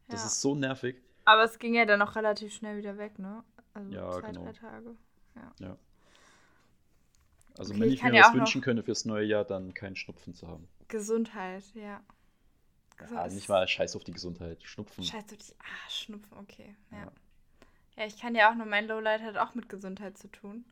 Das 0.07 0.21
Ja. 0.21 0.27
ist 0.27 0.41
so 0.41 0.55
nervig. 0.55 0.95
Aber 1.25 1.43
es 1.43 1.59
ging 1.59 1.75
ja 1.75 1.85
dann 1.85 2.01
auch 2.01 2.15
relativ 2.15 2.53
schnell 2.53 2.77
wieder 2.77 2.97
weg, 2.97 3.19
ne? 3.19 3.43
Also 3.79 3.91
Ja, 3.93 4.11
zwei, 4.19 4.27
genau. 4.31 4.43
drei 4.45 4.51
Tage. 4.53 4.95
Also 7.57 7.73
Okay, 7.73 7.81
wenn 7.81 7.87
ich 7.89 7.95
ich 7.95 8.03
mir 8.03 8.13
ja 8.13 8.23
was 8.27 8.33
wünschen 8.33 8.61
könnte 8.61 8.83
fürs 8.83 9.05
neue 9.05 9.25
Jahr, 9.25 9.43
dann 9.45 9.73
keinen 9.73 9.95
Schnupfen 9.95 10.33
zu 10.33 10.47
haben. 10.47 10.67
Gesundheit, 10.87 11.63
ja. 11.75 11.81
Ja, 11.81 12.01
Gesund- 13.05 13.33
nicht 13.35 13.49
mal 13.49 13.67
scheiß 13.67 13.95
auf 13.95 14.03
die 14.03 14.11
Gesundheit. 14.11 14.61
Schnupfen. 14.63 15.03
Scheiße, 15.03 15.37
die. 15.37 15.53
Ah, 15.59 15.89
Schnupfen, 15.89 16.37
okay. 16.37 16.75
Ja. 16.91 16.97
Ja. 16.97 17.11
ja. 17.97 18.05
ich 18.05 18.19
kann 18.19 18.35
ja 18.35 18.51
auch 18.51 18.55
nur, 18.55 18.65
mein 18.65 18.87
Lowlight 18.87 19.21
hat 19.21 19.37
auch 19.37 19.55
mit 19.55 19.69
Gesundheit 19.69 20.17
zu 20.17 20.27
tun. 20.29 20.65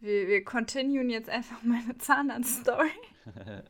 Wir, 0.00 0.26
wir 0.28 0.44
continuen 0.44 1.10
jetzt 1.10 1.28
einfach 1.30 1.56
meine 1.62 1.96
Zahnarzt-Story. 1.98 2.90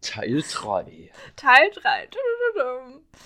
Teil 0.00 0.42
3. 0.42 1.10
Teil 1.36 1.70
3. 1.74 2.08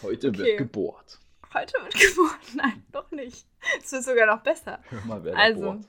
Heute 0.02 0.28
Okay. 0.28 0.38
wird 0.38 0.58
gebohrt. 0.58 1.20
Heute 1.54 1.74
wird 1.82 1.94
geboren. 1.94 2.38
Nein, 2.54 2.84
doch 2.92 3.10
nicht. 3.10 3.46
Es 3.82 3.92
wird 3.92 4.02
sogar 4.04 4.26
noch 4.26 4.42
besser. 4.42 4.80
Hör 4.90 5.00
mal, 5.06 5.24
wer 5.24 5.36
Also, 5.36 5.62
bohrt. 5.62 5.88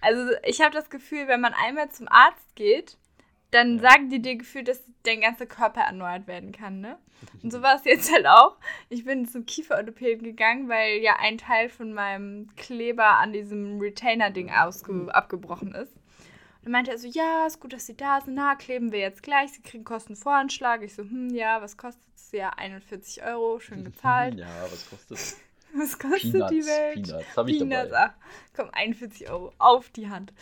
Also 0.00 0.32
ich 0.44 0.60
habe 0.60 0.72
das 0.74 0.90
Gefühl, 0.90 1.26
wenn 1.28 1.40
man 1.40 1.54
einmal 1.54 1.90
zum 1.90 2.06
Arzt 2.08 2.54
geht, 2.54 2.98
dann 3.52 3.76
Ja. 3.76 3.90
sagen 3.90 4.10
die 4.10 4.20
dir 4.20 4.36
gefühlt, 4.36 4.68
dass 4.68 4.82
dein 5.04 5.20
ganzer 5.20 5.46
Körper 5.46 5.80
erneuert 5.80 6.26
werden 6.26 6.52
kann, 6.52 6.80
ne? 6.80 6.98
Und 7.42 7.50
so 7.50 7.62
war 7.62 7.76
es 7.76 7.84
jetzt 7.84 8.12
halt 8.12 8.26
auch. 8.26 8.56
Ich 8.90 9.04
bin 9.04 9.26
zum 9.26 9.46
Kieferorthopäden 9.46 10.22
gegangen, 10.24 10.68
weil 10.68 10.98
ja 10.98 11.16
ein 11.20 11.38
Teil 11.38 11.68
von 11.70 11.92
meinem 11.94 12.54
Kleber 12.56 13.06
an 13.18 13.32
diesem 13.32 13.80
Retainer-Ding 13.80 14.50
abgebrochen 14.50 15.74
ist. 15.74 15.94
Dann 16.66 16.72
meinte 16.72 16.90
er 16.90 16.98
so, 16.98 17.06
ja, 17.06 17.46
ist 17.46 17.60
gut, 17.60 17.72
dass 17.72 17.86
Sie 17.86 17.96
da 17.96 18.20
sind. 18.20 18.34
Na, 18.34 18.56
kleben 18.56 18.90
wir 18.90 18.98
jetzt 18.98 19.22
gleich. 19.22 19.52
Sie 19.52 19.62
kriegen 19.62 19.84
Kostenvoranschlag. 19.84 20.82
Ich 20.82 20.96
so, 20.96 21.04
hm, 21.04 21.30
ja, 21.30 21.62
was 21.62 21.76
kostet 21.76 22.02
es? 22.16 22.32
Ja, 22.32 22.50
41 22.56 23.22
Euro, 23.22 23.60
schön 23.60 23.84
gezahlt. 23.84 24.34
Ja, 24.34 24.64
was 24.64 24.90
kostet 24.90 25.10
das? 25.12 25.36
Was 25.72 25.96
kostet 25.96 26.32
Peanuts, 26.32 26.50
die 26.50 26.66
Welt? 26.66 27.06
Peanuts, 27.06 27.36
hab 27.36 27.48
ich 27.48 27.58
Peanuts, 27.58 27.90
dabei. 27.90 28.06
ach, 28.06 28.14
komm, 28.56 28.70
41 28.72 29.30
Euro 29.30 29.52
auf 29.58 29.90
die 29.90 30.08
Hand. 30.08 30.32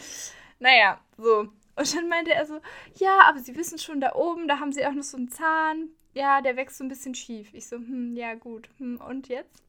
Naja, 0.60 0.98
so. 1.18 1.48
Und 1.76 1.94
dann 1.94 2.08
meinte 2.08 2.32
er 2.32 2.46
so, 2.46 2.58
ja, 2.94 3.20
aber 3.28 3.40
Sie 3.40 3.54
wissen 3.54 3.78
schon, 3.78 4.00
da 4.00 4.14
oben, 4.14 4.48
da 4.48 4.60
haben 4.60 4.72
Sie 4.72 4.86
auch 4.86 4.92
noch 4.92 5.02
so 5.02 5.18
einen 5.18 5.28
Zahn. 5.28 5.90
Ja, 6.14 6.40
der 6.40 6.56
wächst 6.56 6.78
so 6.78 6.84
ein 6.84 6.88
bisschen 6.88 7.14
schief. 7.14 7.52
Ich 7.52 7.68
so, 7.68 7.76
hm, 7.76 8.16
ja, 8.16 8.34
gut. 8.34 8.70
Hm, 8.78 8.98
und 8.98 9.28
jetzt? 9.28 9.62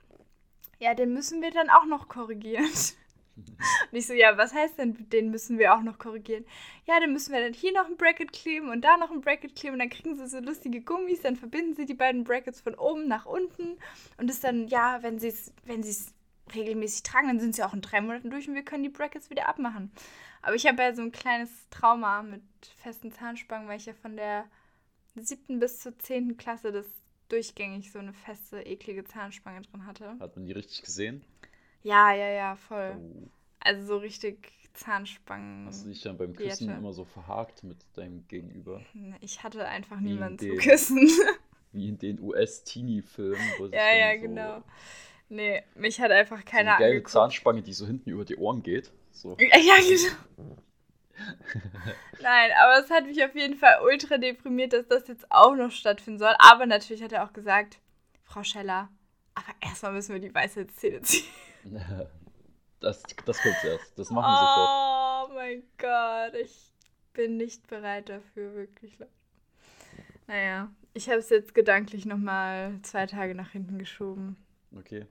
Ja, 0.80 0.94
den 0.94 1.14
müssen 1.14 1.42
wir 1.42 1.52
dann 1.52 1.70
auch 1.70 1.86
noch 1.86 2.08
korrigieren. 2.08 2.70
Und 3.92 3.98
ich 3.98 4.08
so, 4.08 4.14
ja, 4.14 4.38
was 4.38 4.54
heißt 4.54 4.78
denn, 4.78 5.10
den 5.10 5.30
müssen 5.30 5.58
wir 5.60 5.76
auch 5.76 5.82
noch 5.82 6.00
korrigieren? 6.00 6.46
Ja, 6.86 7.00
dann 7.00 7.14
müssen 7.14 7.34
wir 7.34 7.42
dann 7.42 7.54
hier 7.54 7.74
noch 7.74 7.88
ein 7.88 7.98
Bracket 7.98 8.32
kleben 8.32 8.70
und 8.70 8.82
da 8.82 8.98
noch 8.98 9.12
ein 9.12 9.22
Bracket 9.22 9.56
kleben 9.56 9.74
und 9.74 9.80
dann 9.80 9.90
kriegen 9.90 10.16
sie 10.16 10.28
so 10.28 10.40
lustige 10.40 10.82
Gummis, 10.82 11.22
dann 11.22 11.36
verbinden 11.36 11.76
sie 11.76 11.86
die 11.86 11.94
beiden 11.94 12.24
Brackets 12.24 12.62
von 12.62 12.76
oben 12.76 13.08
nach 13.08 13.26
unten 13.26 13.78
und 14.18 14.30
ist 14.30 14.44
dann, 14.44 14.68
ja, 14.68 15.00
wenn 15.02 15.20
sie 15.20 15.30
es, 15.30 15.54
wenn 15.66 15.84
sie 15.84 15.92
es 15.92 16.14
regelmäßig 16.54 17.04
tragen, 17.04 17.28
dann 17.28 17.40
sind 17.40 17.56
sie 17.56 17.64
auch 17.64 17.74
in 17.74 17.82
drei 17.82 18.02
Monaten 18.02 18.30
durch 18.30 18.48
und 18.48 18.56
wir 18.56 18.64
können 18.64 18.84
die 18.84 18.90
Brackets 18.90 19.30
wieder 19.30 19.48
abmachen. 19.48 19.92
Aber 20.42 20.56
ich 20.56 20.68
habe 20.68 20.82
ja 20.82 20.94
so 20.94 21.02
ein 21.02 21.12
kleines 21.12 21.50
Trauma 21.72 22.22
mit 22.22 22.44
festen 22.78 23.12
Zahnspangen, 23.12 23.68
weil 23.68 23.78
ich 23.78 23.88
ja 23.88 23.94
von 23.94 24.16
der 24.16 24.46
siebten 25.16 25.60
bis 25.60 25.80
zur 25.80 25.98
zehnten 25.98 26.38
Klasse 26.38 26.72
das 26.72 26.86
durchgängig 27.30 27.92
so 27.92 28.00
eine 28.00 28.14
feste, 28.14 28.62
eklige 28.62 29.04
Zahnspange 29.04 29.62
drin 29.64 29.86
hatte. 29.86 30.18
Hat 30.20 30.36
man 30.36 30.46
die 30.46 30.52
richtig 30.52 30.84
gesehen? 30.84 31.24
Ja, 31.86 32.12
ja, 32.14 32.30
ja, 32.30 32.56
voll. 32.56 32.96
Oh, 33.00 33.28
Also 33.60 33.86
so 33.86 33.98
richtig 33.98 34.52
Zahnspangen. 34.74 35.68
hast 35.68 35.86
du 35.86 35.90
dich 35.90 36.02
dann 36.02 36.18
beim 36.18 36.34
Küssen 36.36 36.68
Diete. 36.68 36.80
immer 36.80 36.92
so 36.94 37.06
verhakt 37.06 37.64
mit 37.64 37.78
deinem 37.96 38.28
Gegenüber? 38.28 38.82
Ich 39.22 39.44
hatte 39.44 39.66
einfach 39.68 40.00
Wie 40.00 40.06
niemanden 40.06 40.40
zu 40.40 40.48
den- 40.48 40.58
küssen. 40.58 41.08
Wie 41.72 41.90
in 41.90 41.98
den 42.00 42.20
US-Teenie-Filmen. 42.22 43.40
wo 43.60 43.68
ja, 43.68 43.96
ja, 43.96 44.16
so, 44.16 44.22
genau. 44.22 44.64
Nee, 45.30 45.62
mich 45.76 46.00
hat 46.02 46.10
einfach 46.12 46.40
So 46.40 46.44
keiner 46.46 46.72
eine 46.72 46.80
geile 46.80 46.92
angeguckt. 46.92 47.12
Zahnspange, 47.12 47.62
die 47.62 47.74
so 47.74 47.86
hinten 47.86 48.10
über 48.10 48.26
die 48.26 48.36
Ohren 48.38 48.64
geht. 48.64 48.92
So. 49.12 49.38
Ja, 49.40 49.58
ja, 49.60 49.76
genau. 49.78 50.24
Nein, 52.22 52.52
aber 52.62 52.84
es 52.84 52.90
hat 52.90 53.06
mich 53.06 53.24
auf 53.24 53.36
jeden 53.36 53.56
Fall 53.58 53.80
ultra 53.84 54.18
deprimiert, 54.18 54.74
dass 54.74 54.88
das 54.88 55.08
jetzt 55.08 55.32
auch 55.32 55.56
noch 55.56 55.72
stattfinden 55.72 56.20
soll. 56.20 56.34
Aber 56.40 56.66
natürlich 56.66 57.04
hat 57.04 57.12
er 57.12 57.24
auch 57.24 57.34
gesagt, 57.34 57.80
Frau 58.24 58.44
Scheller, 58.44 58.90
aber 59.36 59.54
erstmal 59.62 59.94
müssen 59.94 60.14
wir 60.14 60.20
die 60.22 60.34
Weisheitszähne 60.34 61.02
ziehen. 61.02 61.26
Das, 62.82 63.02
das 63.26 63.42
kommt 63.42 63.56
zuerst. 63.62 63.98
Das 63.98 64.12
machen 64.12 64.26
wir 64.32 64.38
sofort. 64.38 65.32
Oh 65.32 65.34
mein 65.34 65.64
Gott, 65.78 66.40
ich 66.40 66.72
bin 67.14 67.38
nicht 67.38 67.66
bereit 67.68 68.10
dafür, 68.10 68.54
wirklich. 68.54 68.98
Naja, 70.28 70.70
ich 70.94 71.08
habe 71.10 71.20
es 71.20 71.30
jetzt 71.30 71.56
gedanklich 71.56 72.06
nochmal 72.06 72.78
zwei 72.84 73.08
Tage 73.08 73.34
nach 73.34 73.50
hinten 73.52 73.80
geschoben. 73.80 74.36
Okay. 74.78 75.08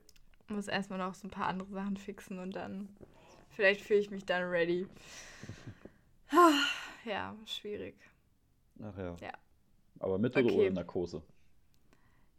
Muss 0.48 0.68
erstmal 0.68 0.98
noch 1.00 1.14
so 1.14 1.26
ein 1.26 1.30
paar 1.30 1.48
andere 1.48 1.72
Sachen 1.72 1.96
fixen 1.96 2.38
und 2.38 2.54
dann 2.54 2.94
vielleicht 3.50 3.80
fühle 3.80 4.00
ich 4.00 4.10
mich 4.10 4.24
dann 4.24 4.44
ready. 4.44 4.86
Ja, 7.04 7.36
schwierig. 7.44 7.96
Ach 8.82 8.96
ja. 8.96 9.14
Ja. 9.20 9.32
Aber 9.98 10.18
mit 10.18 10.34
oder 10.36 10.46
Okay. 10.46 10.54
ohne 10.54 10.70
Narkose? 10.70 11.22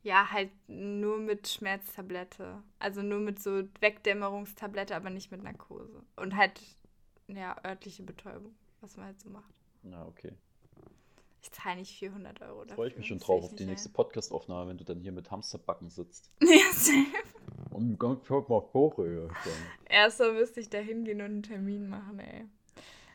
Ja, 0.06 0.30
halt 0.32 0.52
nur 0.68 1.18
mit 1.18 1.48
Schmerztablette. 1.48 2.62
Also 2.78 3.02
nur 3.02 3.20
mit 3.20 3.42
so 3.42 3.64
Wegdämmerungstablette, 3.80 4.96
aber 4.96 5.10
nicht 5.10 5.32
mit 5.32 5.42
Narkose. 5.42 6.04
Und 6.16 6.36
halt, 6.36 6.62
ja, 7.28 7.56
örtliche 7.66 8.04
Betäubung, 8.04 8.54
was 8.82 8.98
man 8.98 9.08
halt 9.08 9.20
so 9.20 9.32
macht. 9.32 9.52
Na, 9.82 10.06
okay. 10.06 10.32
Ich 11.42 11.52
zahle 11.52 11.78
nicht 11.78 11.98
400 11.98 12.40
Euro 12.44 12.62
dafür. 12.66 12.76
Freue 12.76 12.88
ich 12.90 12.98
mich 12.98 13.08
schon 13.08 13.18
drauf 13.18 13.46
auf 13.46 13.56
die 13.56 13.66
nächste 13.66 13.90
Podcast-Aufnahme, 13.90 14.70
wenn 14.70 14.78
du 14.78 14.84
dann 14.84 15.00
hier 15.00 15.12
mit 15.12 15.32
Hamsterbacken 15.32 15.90
sitzt. 15.90 16.30
Ja, 16.40 16.72
safe. 16.72 17.06
Und 17.72 18.00
ganz 18.00 18.30
mal 18.30 18.62
Koche. 18.62 19.28
Erstmal 19.90 20.34
müsste 20.34 20.60
ich 20.60 20.70
da 20.70 20.78
hingehen 20.78 21.20
und 21.22 21.26
einen 21.26 21.44
Termin 21.44 21.90
machen, 21.90 22.20
ey. 22.20 22.46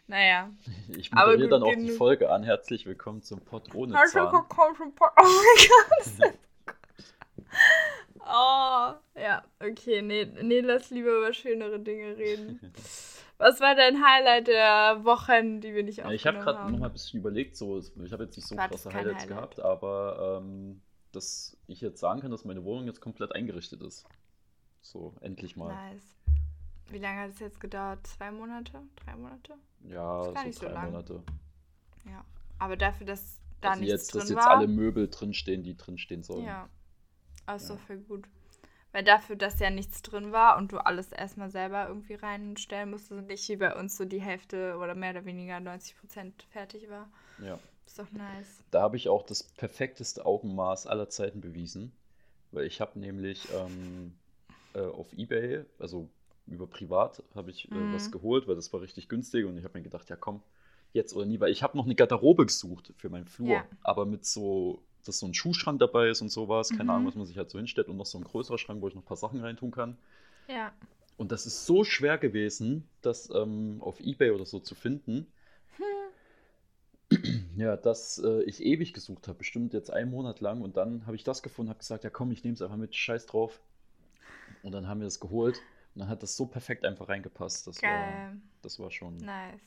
Naja. 0.09 0.51
Ich 0.89 1.13
moderiere 1.13 1.49
dann 1.49 1.63
auch 1.63 1.73
die. 1.73 1.91
Folge 1.91 2.31
an. 2.31 2.43
Herzlich 2.43 2.85
willkommen 2.85 3.23
zum 3.23 3.39
Pod 3.43 3.73
ohne 3.77 3.93
Zahn. 4.09 4.33
gekommen 4.33 4.75
schon 4.75 4.93
Pod- 4.93 5.13
Oh 5.17 5.23
mein 5.23 6.25
Gott. 6.29 6.35
Oh, 8.23 8.93
ja, 9.19 9.43
okay, 9.61 10.03
nee, 10.03 10.25
nee, 10.43 10.61
lass 10.61 10.91
lieber 10.91 11.17
über 11.19 11.33
schönere 11.33 11.81
Dinge 11.81 12.17
reden. 12.17 12.61
Was 13.39 13.61
war 13.61 13.75
dein 13.75 14.05
Highlight 14.05 14.49
der 14.49 15.03
Wochen, 15.05 15.61
die 15.63 15.75
wir 15.75 15.83
nicht 15.83 15.99
Ja, 15.99 16.05
aufgenommen 16.05 16.15
ich 16.17 16.27
habe 16.27 16.39
gerade 16.39 16.59
haben? 16.59 16.73
noch 16.73 16.79
mal 16.79 16.87
ein 16.87 16.93
bisschen 16.93 17.21
überlegt, 17.21 17.57
so, 17.57 17.79
ich 17.79 18.13
habe 18.13 18.25
jetzt 18.25 18.37
nicht 18.37 18.47
so 18.47 18.57
War 18.57 18.69
krasse 18.69 18.93
Highlights 18.93 19.25
Highlight? 19.25 19.29
gehabt, 19.29 19.61
aber 19.61 20.41
ähm, 20.43 20.83
dass 21.13 21.57
ich 21.67 21.81
jetzt 21.81 21.99
sagen 22.01 22.21
kann, 22.21 22.31
dass 22.31 22.45
meine 22.45 22.63
Wohnung 22.65 22.87
jetzt 22.87 23.01
komplett 23.01 23.35
eingerichtet 23.35 23.83
ist. 23.83 24.07
So, 24.83 25.15
endlich 25.21 25.57
mal. 25.57 25.69
Nice. 25.75 26.17
Wie 26.91 26.99
lange 26.99 27.21
hat 27.21 27.31
es 27.31 27.41
jetzt 27.41 27.61
gedauert? 27.61 28.07
Zwei 28.07 28.31
Monate? 28.31 28.81
Drei 29.05 29.17
Monate? 29.17 29.55
Ja, 29.89 30.25
so 30.25 30.35
so 30.53 30.67
drei 30.67 30.73
lang. 30.73 30.91
Monate. 30.93 31.23
Ja. 32.05 32.25
Aber 32.59 32.77
dafür, 32.77 33.07
dass 33.07 33.39
da 33.61 33.71
also 33.71 33.81
nichts 33.81 33.93
jetzt, 33.93 34.13
drin 34.15 34.21
dass 34.21 34.29
jetzt 34.31 34.39
war. 34.39 34.51
alle 34.51 34.69
Möbel 34.69 35.09
drinstehen, 35.09 35.63
die 35.63 35.77
drinstehen 35.77 36.23
sollen. 36.23 36.45
Ja. 36.45 36.69
Ist 37.47 37.69
Ja. 37.69 37.77
doch 37.77 37.81
voll 37.81 37.99
gut. 37.99 38.27
Weil 38.93 39.05
dafür, 39.05 39.37
dass 39.37 39.61
ja 39.61 39.71
nichts 39.71 40.03
drin 40.03 40.33
war 40.33 40.57
und 40.57 40.73
du 40.73 40.79
alles 40.79 41.13
erstmal 41.13 41.51
selber 41.51 41.87
irgendwie 41.89 42.15
reinstellen 42.15 42.91
musstest 42.91 43.13
und 43.13 43.27
nicht 43.29 43.49
wie 43.49 43.57
bei 43.57 43.77
uns 43.77 43.97
so 43.97 44.05
die 44.05 44.21
Hälfte 44.21 44.77
oder 44.79 44.95
mehr 44.95 45.11
oder 45.13 45.25
weniger 45.25 45.61
90 45.61 45.97
Prozent 45.99 46.45
fertig 46.51 46.89
war. 46.91 47.09
Ja. 47.39 47.59
Ist 47.87 47.99
doch 47.99 48.11
nice. 48.13 48.63
Da 48.71 48.83
habe 48.83 48.97
ich 48.97 49.09
auch 49.09 49.25
das 49.25 49.43
perfekteste 49.43 50.25
Augenmaß 50.27 50.87
aller 50.87 51.09
Zeiten 51.09 51.41
bewiesen, 51.41 51.93
weil 52.53 52.67
ich 52.67 52.81
habe 52.81 52.99
nämlich 52.99 53.49
ähm, 53.51 54.15
äh, 54.75 54.81
auf 54.83 55.13
eBay, 55.13 55.65
also 55.79 56.09
über 56.47 56.67
privat, 56.67 57.23
habe 57.35 57.51
ich 57.51 57.71
äh, 57.73 57.75
Mhm. 57.75 57.93
was 57.93 58.11
geholt, 58.11 58.49
weil 58.49 58.57
das 58.57 58.73
war 58.73 58.81
richtig 58.81 59.09
günstig 59.09 59.47
und 59.47 59.57
ich 59.59 59.65
habe 59.65 59.79
mir 59.79 59.85
gedacht, 59.85 60.09
ja 60.11 60.17
komm, 60.17 60.43
jetzt 60.93 61.15
oder 61.15 61.27
nie, 61.27 61.41
weil 61.41 61.53
ich 61.53 61.63
habe 61.63 61.77
noch 61.77 61.85
eine 61.85 61.95
Garderobe 61.95 62.47
gesucht 62.47 62.93
für 62.97 63.09
meinen 63.11 63.27
Flur, 63.27 63.49
Ja. 63.51 63.65
aber 63.83 64.07
mit 64.07 64.25
so, 64.27 64.83
dass 65.07 65.19
so 65.19 65.27
ein 65.27 65.35
Schuhschrank 65.35 65.79
dabei 65.81 66.09
ist 66.09 66.21
und 66.21 66.29
sowas, 66.31 66.71
keine 66.71 66.85
Mhm. 66.85 66.91
Ahnung, 66.91 67.07
was 67.09 67.15
man 67.15 67.27
sich 67.27 67.37
halt 67.39 67.51
so 67.51 67.59
hinstellt 67.59 67.89
und 67.89 67.97
noch 67.97 68.07
so 68.07 68.19
ein 68.19 68.25
größerer 68.25 68.59
Schrank, 68.59 68.81
wo 68.83 68.89
ich 68.89 68.95
noch 68.95 69.03
ein 69.03 69.07
paar 69.07 69.17
Sachen 69.17 69.41
reintun 69.41 69.71
kann. 69.71 69.97
Ja. 70.49 70.73
Und 71.17 71.33
das 71.33 71.47
ist 71.47 71.67
so 71.67 71.85
schwer 71.85 72.17
gewesen, 72.19 72.89
das 73.03 73.29
ähm, 73.35 73.79
auf 73.81 74.01
eBay 74.01 74.31
oder 74.31 74.47
so 74.47 74.59
zu 74.61 74.75
finden. 74.75 75.27
Ja, 77.57 77.77
dass 77.77 78.19
äh, 78.25 78.43
ich 78.45 78.63
ewig 78.65 78.93
gesucht 78.95 79.27
habe, 79.29 79.37
bestimmt 79.39 79.75
jetzt 79.75 79.91
einen 79.93 80.11
Monat 80.11 80.41
lang. 80.41 80.63
Und 80.63 80.77
dann 80.77 81.05
habe 81.07 81.17
ich 81.17 81.25
das 81.25 81.43
gefunden, 81.43 81.69
habe 81.69 81.81
gesagt, 81.81 82.05
ja 82.05 82.11
komm, 82.11 82.31
ich 82.31 82.43
nehme 82.45 82.55
es 82.55 82.63
einfach 82.63 82.77
mit, 82.77 82.95
scheiß 82.95 83.27
drauf. 83.27 83.61
Und 84.63 84.73
dann 84.73 84.87
haben 84.89 85.01
wir 85.01 85.09
es 85.09 85.21
geholt. 85.21 85.57
Und 85.95 86.01
dann 86.01 86.09
hat 86.09 86.23
das 86.23 86.37
so 86.37 86.47
perfekt 86.47 86.85
einfach 86.85 87.09
reingepasst. 87.09 87.67
Das 87.67 87.83
war, 87.83 87.91
Geil. 87.91 88.37
das 88.63 88.79
war 88.79 88.91
schon, 88.91 89.17
Nice. 89.19 89.61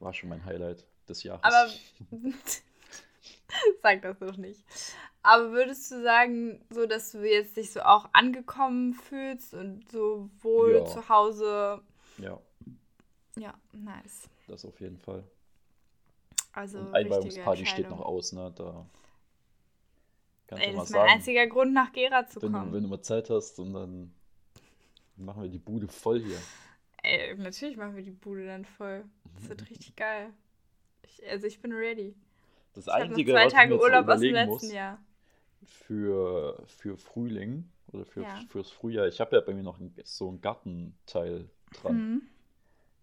war 0.00 0.14
schon 0.14 0.30
mein 0.30 0.44
Highlight 0.44 0.84
des 1.08 1.22
Jahres. 1.22 1.44
Aber 1.44 1.70
sag 3.82 4.02
das 4.02 4.18
doch 4.18 4.36
nicht. 4.36 4.64
Aber 5.22 5.52
würdest 5.52 5.90
du 5.90 6.02
sagen, 6.02 6.64
so 6.70 6.86
dass 6.86 7.12
du 7.12 7.28
jetzt 7.28 7.56
dich 7.56 7.72
so 7.72 7.80
auch 7.82 8.08
angekommen 8.12 8.94
fühlst 8.94 9.54
und 9.54 9.88
so 9.90 10.30
wohl 10.40 10.74
Ja. 10.74 10.84
zu 10.84 11.08
Hause? 11.08 11.82
Ja, 12.18 12.38
Ja, 13.36 13.54
nice. 13.72 14.28
das 14.48 14.64
auf 14.64 14.80
jeden 14.80 14.98
Fall. 14.98 15.24
Also 16.52 16.78
Und 16.78 16.94
Einweihungsparty 16.94 17.66
steht 17.66 17.90
noch 17.90 18.00
aus, 18.00 18.32
ne? 18.32 18.52
Da 18.56 18.86
kannst 20.46 20.66
Ey, 20.66 20.66
du 20.66 20.72
das 20.72 20.76
mal 20.76 20.84
ist 20.84 20.90
mein 20.90 21.00
sagen, 21.00 21.12
einziger 21.14 21.46
Grund, 21.46 21.72
nach 21.72 21.92
Gera 21.92 22.26
zu 22.26 22.40
wenn 22.40 22.52
du, 22.52 22.58
kommen. 22.58 22.72
wenn 22.72 22.82
du 22.82 22.88
mal 22.88 23.02
Zeit 23.02 23.30
hast 23.30 23.58
und 23.58 23.72
dann 23.74 24.12
machen 25.16 25.42
wir 25.42 25.50
die 25.50 25.58
Bude 25.58 25.88
voll 25.88 26.20
hier. 26.20 26.38
Ey, 27.02 27.34
natürlich 27.36 27.76
machen 27.76 27.96
wir 27.96 28.02
die 28.02 28.10
Bude 28.10 28.46
dann 28.46 28.64
voll. 28.64 29.04
Das 29.34 29.48
wird 29.48 29.68
richtig 29.70 29.96
geil. 29.96 30.32
Ich, 31.02 31.26
also 31.28 31.46
ich 31.46 31.60
bin 31.62 31.72
ready. 31.72 32.16
Das 32.74 32.86
Ich 32.86 32.92
Einzige, 32.92 33.32
zwei 33.32 33.44
was 33.44 33.52
ich 33.54 33.54
mir 33.54 33.58
Tage 33.58 33.74
jetzt 33.74 33.80
so 33.80 33.84
Urlaub 33.86 34.08
aus 34.08 34.20
dem 34.20 34.32
letzten 34.34 34.66
muss, 34.66 34.72
Jahr. 34.72 34.98
für, 35.64 36.62
für 36.66 36.96
Frühling 36.96 37.70
oder 37.92 38.04
für, 38.04 38.22
Ja. 38.22 38.40
fürs 38.48 38.70
Frühjahr, 38.70 39.06
ich 39.08 39.20
habe 39.20 39.36
ja 39.36 39.42
bei 39.42 39.54
mir 39.54 39.62
noch 39.62 39.78
ein, 39.80 39.94
so 40.04 40.30
ein 40.30 40.40
Gartenteil 40.40 41.48
dran, 41.72 41.96
Mhm. 41.96 42.22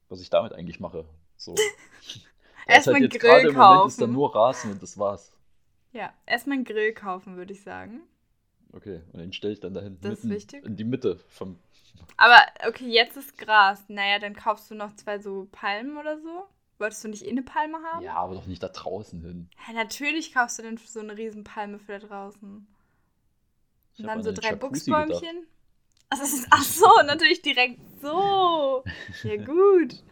was 0.10 0.21
ich 0.21 0.30
damit 0.30 0.54
eigentlich 0.54 0.80
mache. 0.80 1.06
So. 1.38 1.56
Erstmal 2.67 2.95
einen 2.97 3.10
jetzt 3.12 3.19
Grill 3.19 3.47
im 3.49 3.56
Moment 3.56 3.86
ist 3.86 4.01
da 4.01 4.06
kaufen. 4.06 4.13
nur 4.13 4.36
Rasen 4.36 4.71
und 4.71 4.82
das 4.82 4.97
war's. 4.97 5.32
Ja, 5.93 6.13
erstmal 6.25 6.56
einen 6.58 6.65
Grill 6.65 6.93
kaufen, 6.93 7.38
würde 7.38 7.54
ich 7.54 7.62
sagen. 7.63 8.01
Okay, 8.73 9.01
und 9.13 9.19
den 9.19 9.32
stelle 9.34 9.54
ich 9.54 9.60
dann 9.60 9.73
da 9.73 9.82
hinten 9.82 10.01
Das 10.01 10.19
ist 10.19 10.23
mitten 10.25 10.36
wichtig. 10.36 10.65
in 10.65 10.75
die 10.75 10.84
Mitte 10.84 11.17
vom. 11.30 11.58
Aber 12.17 12.38
okay, 12.67 12.88
jetzt 12.88 13.17
ist 13.17 13.38
Gras. 13.38 13.84
Naja, 13.88 14.19
dann 14.19 14.36
kaufst 14.36 14.69
du 14.71 14.75
noch 14.75 14.95
zwei 14.95 15.19
so 15.19 15.47
Palmen 15.51 15.97
oder 15.97 16.19
so. 16.19 16.45
Wolltest 16.77 17.03
du 17.03 17.07
nicht 17.07 17.25
eh 17.25 17.29
eine 17.29 17.41
Palme 17.43 17.77
haben? 17.83 18.03
Ja, 18.03 18.15
aber 18.15 18.35
doch 18.35 18.45
nicht 18.47 18.61
da 18.61 18.67
draußen 18.69 19.21
hin. 19.21 19.49
Ja, 19.67 19.73
natürlich 19.73 20.33
kaufst 20.33 20.59
du 20.59 20.63
denn 20.63 20.77
so 20.77 20.99
eine 20.99 21.17
Riesenpalme 21.17 21.79
für 21.79 21.99
da 21.99 22.07
draußen. 22.07 22.67
Ich 23.93 23.99
Und 23.99 24.07
dann 24.07 24.17
an 24.19 24.23
so 24.23 24.31
drei. 24.33 24.55
Buchsbäumchen. 24.55 25.47
Ach, 26.09 26.19
das 26.19 26.33
ist, 26.33 26.47
ach 26.51 26.63
so, 26.63 26.88
natürlich 27.05 27.41
direkt 27.41 27.79
so. 28.01 28.83
Ja, 29.23 29.38
gut. 29.38 30.03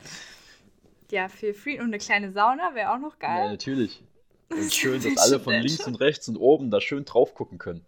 Ja, 1.12 1.30
für 1.30 1.54
Free 1.54 1.80
und 1.80 1.86
eine 1.88 1.97
kleine 1.99 2.32
Sauna 2.32 2.73
wäre 2.76 2.91
auch 2.93 2.97
noch 2.99 3.19
Ja, 3.28 3.45
geil. 3.45 3.49
natürlich. 3.49 4.04
Und 4.49 4.71
schön, 4.73 5.02
Das 5.02 5.13
dass 5.15 5.17
alle 5.17 5.39
von 5.39 5.54
links 5.60 5.86
und 5.88 5.95
rechts 5.95 6.28
und 6.28 6.38
oben 6.38 6.71
da 6.71 6.82
schön 6.82 7.06
drauf 7.06 7.34
gucken 7.36 7.58
können. 7.58 7.86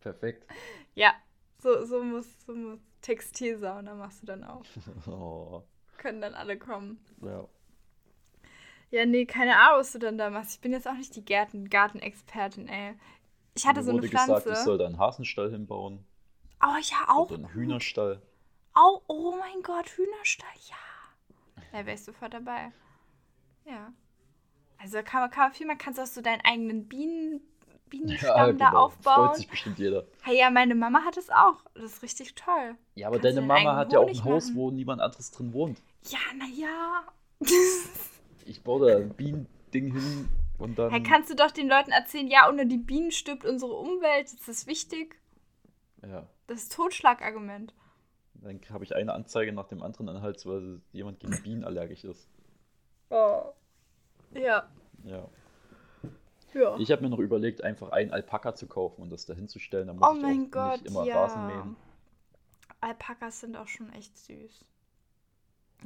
Perfekt. 0.00 0.44
Ja, 0.94 1.14
so, 1.62 1.84
so 1.84 2.02
muss, 2.02 2.26
so 2.46 2.54
muss 2.54 2.80
Textilsauna 3.02 3.94
machst 3.94 4.22
du 4.22 4.26
dann 4.26 4.44
auch. 4.44 4.64
Oh, 5.06 5.62
Können 5.98 6.20
dann 6.22 6.34
alle 6.34 6.56
kommen. 6.58 6.98
ja. 7.22 7.46
Ja, 8.90 9.04
nee, 9.04 9.26
keine 9.26 9.54
Ahnung, 9.58 9.80
was 9.80 9.92
du 9.92 9.98
dann 9.98 10.16
da 10.16 10.30
machst. 10.30 10.52
Ich 10.54 10.60
bin 10.62 10.72
jetzt 10.72 10.88
auch 10.88 10.94
nicht 10.94 11.14
die 11.14 11.22
Gärten 11.22 11.68
Gartenexpertin, 11.68 12.68
ey. 12.68 12.94
Ich 13.54 13.66
hatte 13.66 13.80
Mir 13.80 13.84
so 13.84 13.90
eine 13.90 13.98
wurde 13.98 14.08
Pflanze. 14.08 14.32
gesagt, 14.32 14.58
ich 14.58 14.64
soll 14.64 14.78
da 14.78 14.86
einen 14.86 14.98
Hasenstall 14.98 15.50
hinbauen. 15.50 16.06
oh, 16.62 16.76
ja, 16.80 17.06
auch. 17.06 17.26
Oder 17.26 17.34
einen 17.34 17.52
Hühnerstall. 17.52 18.22
Oh, 18.74 19.00
oh 19.08 19.34
mein 19.38 19.62
Gott, 19.62 19.90
Hühnerstall, 19.90 20.48
ja. 20.70 21.62
Da 21.72 21.84
wäre 21.84 21.96
ich 21.96 22.02
sofort 22.02 22.32
dabei. 22.32 22.72
Ja. 23.66 23.92
Also 24.78 25.02
kann 25.02 25.20
man, 25.20 25.30
kann 25.30 25.48
man 25.48 25.52
viel, 25.52 25.66
man 25.66 25.76
kannst 25.76 26.00
auch 26.00 26.06
so 26.06 26.22
deinen 26.22 26.40
eigenen 26.42 26.88
Bienen, 26.88 27.42
Bienenstamm 27.90 28.56
da 28.56 28.68
genau. 28.70 28.84
aufbauen. 28.86 29.26
Freut 29.26 29.36
sich 29.36 29.48
bestimmt 29.48 29.78
jeder. 29.78 30.06
Hey, 30.22 30.38
ja, 30.38 30.48
meine 30.48 30.74
Mama 30.74 31.02
hat 31.04 31.18
es 31.18 31.28
auch. 31.28 31.62
Das 31.74 31.84
ist 31.84 32.02
richtig 32.02 32.34
toll. 32.36 32.76
Ja, 32.94 33.08
aber 33.08 33.18
deine 33.18 33.40
du 33.40 33.46
Mama 33.46 33.76
hat 33.76 33.92
ja 33.92 33.98
auch 33.98 34.08
ein 34.08 34.24
Haus, 34.24 34.46
machen. 34.46 34.56
wo 34.56 34.70
niemand 34.70 35.02
anderes 35.02 35.30
drin 35.30 35.52
wohnt. 35.52 35.82
Ja, 36.04 36.18
naja. 36.36 37.04
Ich 38.46 38.62
baue 38.62 38.90
da 38.90 38.96
ein 38.96 39.10
Bienending 39.10 39.92
hin 39.92 40.28
und 40.56 40.78
dann. 40.78 40.90
Hey, 40.90 41.02
kannst 41.02 41.28
du 41.28 41.34
doch 41.36 41.50
den 41.50 41.68
Leuten 41.68 41.90
erzählen, 41.90 42.28
ja, 42.28 42.48
ohne 42.48 42.66
die 42.66 42.78
Bienen 42.78 43.12
stirbt 43.12 43.44
unsere 43.44 43.74
Umwelt. 43.74 44.32
Das 44.32 44.48
ist 44.48 44.66
wichtig. 44.66 45.20
ja, 46.02 46.26
Das 46.46 46.62
ist 46.62 46.72
Totschlagargument. 46.72 47.74
dann 48.34 48.58
habe 48.70 48.84
ich 48.84 48.96
eine 48.96 49.12
Anzeige 49.12 49.52
nach 49.52 49.68
dem 49.68 49.82
anderen 49.82 50.08
an 50.08 50.22
Hals, 50.22 50.46
weil 50.46 50.80
jemand 50.92 51.20
gegen 51.20 51.42
Bienen 51.42 51.62
allergisch 51.62 52.04
ist. 52.04 52.26
Oh. 53.10 53.52
Ja. 54.32 54.66
Ja. 55.04 55.28
Ja. 56.54 56.76
Ich 56.78 56.90
habe 56.90 57.02
mir 57.02 57.10
noch 57.10 57.18
überlegt, 57.18 57.62
einfach 57.62 57.90
einen 57.90 58.12
Alpaka 58.12 58.54
zu 58.54 58.66
kaufen 58.66 59.02
und 59.02 59.10
das 59.10 59.26
da 59.26 59.34
hinzustellen. 59.34 59.94
Muss 59.94 60.08
Oh 60.08 60.14
ich 60.16 60.22
mein 60.22 60.50
Gott, 60.50 60.80
nicht 60.80 60.86
immer 60.86 61.04
ja. 61.04 61.22
Rasen 61.22 61.46
mähen. 61.48 61.76
Alpakas 62.80 63.40
sind 63.40 63.56
auch 63.58 63.68
schon 63.68 63.92
echt 63.92 64.16
süß. 64.16 64.64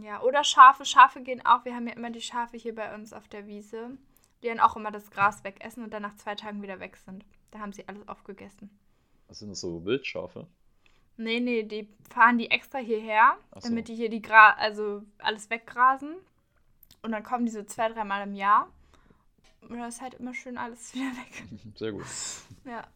Ja, 0.01 0.23
oder 0.23 0.43
Schafe. 0.45 0.85
Schafe 0.85 1.23
gehen 1.23 1.45
auch. 1.45 1.65
Wir 1.65 1.75
haben 1.75 1.87
ja 1.87 1.95
immer 1.95 2.11
die 2.11 2.21
Schafe 2.21 2.57
hier 2.57 2.75
bei 2.75 2.95
uns 2.95 3.13
auf 3.13 3.29
der 3.29 3.47
Wiese, 3.47 3.91
die 4.43 4.49
dann 4.49 4.61
auch 4.61 4.77
immer 4.77 4.91
das 4.91 5.11
Gras 5.11 5.45
wegessen 5.45 5.85
und 5.85 5.93
dann 5.93 6.03
nach 6.03 6.17
zwei 6.17 6.35
Tagen 6.35 6.63
wieder 6.63 6.81
weg 6.81 6.97
sind. 6.97 7.25
Da 7.51 7.59
haben 7.59 7.73
sie 7.73 7.87
alles 7.89 8.09
aufgegessen. 8.09 8.71
Was 9.29 9.41
sind 9.41 9.51
das 9.51 9.61
so 9.61 9.85
Wildschafe? 9.85 10.47
Nee, 11.17 11.41
nee, 11.41 11.63
die 11.63 11.89
fahren 12.11 12.39
die 12.39 12.51
extra 12.51 12.79
hierher, 12.79 13.37
so. 13.55 13.69
damit 13.69 13.89
die 13.89 13.95
hier 13.95 14.09
die 14.09 14.23
Gra 14.23 14.55
also 14.55 15.03
alles 15.19 15.51
weggrasen. 15.51 16.17
Und 17.03 17.13
dann 17.13 17.23
kommen 17.23 17.45
die 17.45 17.53
so 17.53 17.63
zwei, 17.65 17.89
dreimal 17.89 18.27
im 18.27 18.35
Jahr. 18.35 18.69
Und 19.61 19.73
dann 19.79 19.89
ist 19.89 20.01
halt 20.01 20.15
immer 20.15 20.35
schön 20.35 20.57
alles 20.57 20.95
wieder 20.95 21.11
weg. 21.11 21.45
Sehr 21.77 21.93
gut. 21.93 22.07
Ja. 22.65 22.87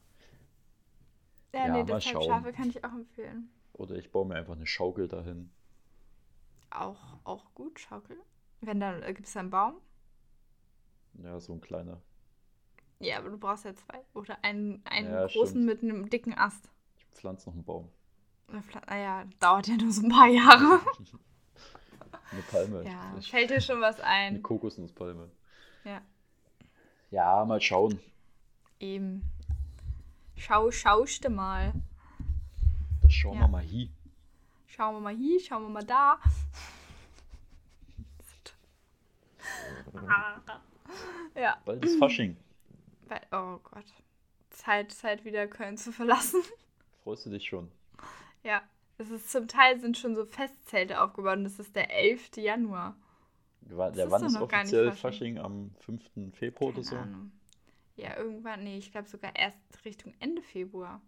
Ja, 1.53 1.67
Ja, 1.67 1.73
nee, 1.73 1.85
deshalb 1.85 2.03
schauen. 2.03 2.25
Schafe 2.25 2.53
kann 2.53 2.71
ich 2.71 2.85
auch 2.85 2.93
empfehlen. 2.93 3.51
Oder 3.75 3.97
ich 3.97 4.11
baue 4.11 4.27
mir 4.27 4.37
einfach 4.37 4.57
eine 4.57 4.67
Schaukel 4.67 5.09
dahin. 5.09 5.51
Auch, 6.81 7.19
auch 7.25 7.55
gut, 7.55 7.81
Schaukel. 7.81 8.19
Wenn 8.61 8.81
dann, 8.81 9.03
äh, 9.03 9.13
gibt 9.15 9.27
es 9.29 9.37
einen 9.37 9.51
Baum? 9.51 9.75
Ja, 11.23 11.39
so 11.41 11.53
ein 11.55 11.61
kleiner. 11.61 12.01
Ja, 12.99 13.19
aber 13.19 13.31
du 13.31 13.39
brauchst 13.39 13.65
ja 13.65 13.75
zwei. 13.75 14.01
Oder 14.15 14.39
einen, 14.43 14.83
einen 14.87 15.11
Ja, 15.13 15.27
großen 15.27 15.63
stimmt. 15.63 15.67
mit 15.67 15.83
einem 15.83 16.09
dicken 16.11 16.35
Ast. 16.37 16.69
Ich 16.99 17.05
pflanze 17.19 17.49
noch 17.49 17.55
einen 17.55 17.65
Baum. 17.65 17.89
Naja, 18.89 19.25
dauert 19.41 19.67
ja 19.69 19.77
nur 19.77 19.91
so 19.93 20.03
ein 20.03 20.09
paar 20.11 20.29
Jahre. 20.29 20.81
Eine 22.33 22.43
Palme. 22.43 22.83
ja, 22.85 23.15
Ich- 23.19 23.31
fällt 23.31 23.51
dir 23.51 23.61
schon 23.61 23.81
was 23.81 24.01
Eine 24.01 24.37
ein. 24.37 24.43
Kokosnusspalme. 24.43 25.31
Ja, 25.85 26.01
Ja, 27.11 27.45
mal 27.45 27.61
schauen. 27.61 28.01
eben. 28.81 29.23
Schau, 30.37 30.71
schauste 30.71 31.31
mal. 31.31 31.73
Das 33.03 33.13
schauen 33.13 33.35
Ja. 33.37 33.43
wir 33.43 33.49
mal 33.49 33.63
hier. 33.63 33.89
Schauen 34.77 34.97
wir 34.97 35.01
mal 35.01 35.17
hier, 35.17 35.41
schauen 35.41 35.63
wir 35.63 35.69
mal 35.71 35.85
da. 35.85 36.19
ja, 41.35 41.61
Bald 41.65 41.85
ist 41.85 41.99
Fasching. 41.99 42.37
oh 43.33 43.59
Gott. 43.63 43.85
Zeit, 44.51 44.93
Zeit 44.93 45.25
wieder 45.25 45.47
Köln 45.47 45.77
zu 45.77 45.93
verlassen. 45.93 46.41
Freust 47.05 47.27
du 47.27 47.31
dich 47.31 47.47
schon? 47.47 47.71
Ja, 48.43 48.63
es 48.99 49.11
ist 49.11 49.31
zum 49.31 49.49
Teil 49.49 49.79
sind 49.81 49.99
schon 49.99 50.15
so 50.15 50.25
Festzelte 50.25 51.01
aufgebaut 51.01 51.39
und 51.39 51.47
es 51.47 51.59
ist 51.59 51.77
der 51.77 51.91
11. 51.95 52.37
Januar. 52.37 52.97
Wa- 53.63 53.91
Der 53.91 54.11
wann 54.11 54.25
ist 54.25 54.37
offiziell 54.37 54.93
Fasching. 54.93 55.37
Fasching? 55.37 55.39
Am 55.39 55.71
5. 55.81 56.35
Februar 56.37 56.69
oder 56.71 56.83
Keine 56.83 56.85
so? 56.85 56.97
Ahnung. 56.97 57.33
Ja, 57.97 58.17
irgendwann, 58.17 58.65
nee, 58.65 58.79
ich 58.79 58.93
glaube 58.93 59.09
sogar 59.09 59.35
erst 59.35 59.59
Richtung 59.85 60.15
Ende 60.21 60.43
Februar. 60.43 61.01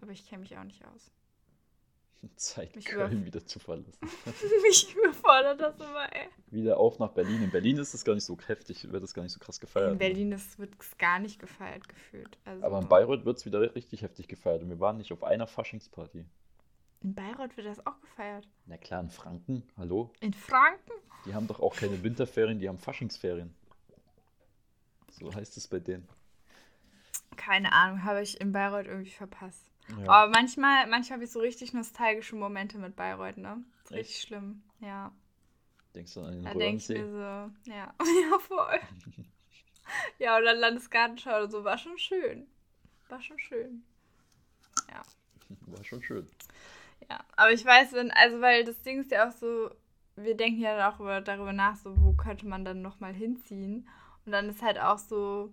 Aber 0.00 0.12
ich 0.12 0.26
kenne 0.28 0.40
mich 0.42 0.56
auch 0.56 0.64
nicht 0.64 0.84
aus. 0.86 1.10
Zeit, 2.36 2.74
Mich 2.76 2.84
Köln 2.86 3.24
wieder 3.24 3.44
zu 3.44 3.58
verlassen. 3.58 3.98
mich 4.62 4.94
überfordert 4.94 5.60
das 5.60 5.74
immer, 5.76 6.12
ey. 6.14 6.28
wieder 6.48 6.78
auf 6.78 6.98
nach 6.98 7.10
Berlin. 7.12 7.42
In 7.42 7.50
Berlin 7.50 7.76
ist 7.78 7.94
das 7.94 8.04
gar 8.04 8.14
nicht 8.14 8.24
so 8.24 8.36
heftig, 8.46 8.90
wird 8.90 9.02
das 9.02 9.14
gar 9.14 9.22
nicht 9.22 9.32
so 9.32 9.38
krass 9.40 9.60
gefeiert. 9.60 9.92
In 9.92 9.98
Berlin 9.98 10.32
ist, 10.32 10.58
wird 10.58 10.74
es 10.80 10.96
gar 10.98 11.18
nicht 11.18 11.38
gefeiert 11.38 11.88
gefühlt. 11.88 12.38
Also, 12.44 12.64
Aber 12.64 12.78
in 12.80 12.88
Bayreuth 12.88 13.24
wird 13.24 13.38
es 13.38 13.46
wieder 13.46 13.60
richtig 13.74 14.02
heftig 14.02 14.28
gefeiert. 14.28 14.62
Und 14.62 14.70
wir 14.70 14.80
waren 14.80 14.96
nicht 14.98 15.12
auf 15.12 15.22
einer 15.24 15.46
Faschingsparty. 15.46 16.24
in 17.02 17.14
Bayreuth 17.14 17.56
wird 17.56 17.66
das 17.66 17.84
auch 17.86 18.00
gefeiert. 18.00 18.48
Na 18.66 18.76
klar, 18.76 19.00
in 19.00 19.10
Franken, 19.10 19.62
hallo? 19.76 20.10
In 20.20 20.32
Franken? 20.34 20.92
Die 21.26 21.34
haben 21.34 21.46
doch 21.46 21.60
auch 21.60 21.74
keine 21.76 22.02
Winterferien, 22.02 22.58
die 22.58 22.68
haben 22.68 22.78
Faschingsferien. 22.78 23.54
So 25.10 25.32
heißt 25.34 25.56
es 25.56 25.68
bei 25.68 25.78
denen. 25.78 26.08
Keine 27.36 27.72
Ahnung, 27.72 28.04
habe 28.04 28.22
ich 28.22 28.40
in 28.40 28.52
Bayreuth 28.52 28.86
irgendwie 28.86 29.10
verpasst. 29.10 29.70
Ja. 29.88 30.10
Aber 30.10 30.32
manchmal, 30.32 30.86
manchmal 30.86 31.16
habe 31.16 31.24
ich 31.24 31.32
so 31.32 31.40
richtig 31.40 31.72
nostalgische 31.72 32.36
Momente 32.36 32.78
mit 32.78 32.96
Bayreuth, 32.96 33.36
ne? 33.36 33.62
Ist 33.84 33.92
Echt? 33.92 34.00
richtig 34.00 34.22
schlimm. 34.22 34.62
Ja. 34.80 35.12
Denkst 35.94 36.14
du 36.14 36.22
an 36.22 36.32
den 36.32 36.44
Da 36.44 36.54
denke 36.54 36.82
ich 36.82 36.88
mir 36.88 37.10
so, 37.10 37.70
ja, 37.70 37.94
ja, 38.30 38.38
voll. 38.38 38.80
ja, 40.18 40.38
oder 40.38 40.54
Landesgartenschau 40.54 41.30
oder 41.30 41.50
so, 41.50 41.64
war 41.64 41.78
schon 41.78 41.98
schön. 41.98 42.46
War 43.08 43.20
schon 43.20 43.38
schön. 43.38 43.84
War 45.66 45.84
schon 45.84 46.02
schön. 46.02 46.26
Ja, 47.10 47.20
aber 47.36 47.52
ich 47.52 47.64
weiß, 47.64 47.92
wenn, 47.92 48.10
also 48.12 48.40
weil 48.40 48.64
das 48.64 48.80
Ding 48.82 49.00
ist 49.00 49.10
ja 49.10 49.28
auch 49.28 49.32
so, 49.32 49.70
wir 50.16 50.36
denken 50.36 50.60
ja 50.60 50.90
auch 50.90 51.00
über, 51.00 51.20
darüber 51.20 51.52
nach, 51.52 51.76
so 51.76 51.94
wo 51.98 52.12
könnte 52.12 52.46
man 52.46 52.64
dann 52.64 52.82
nochmal 52.82 53.12
hinziehen. 53.12 53.88
Und 54.24 54.32
dann 54.32 54.48
ist 54.48 54.62
halt 54.62 54.78
auch 54.78 54.98
so, 54.98 55.52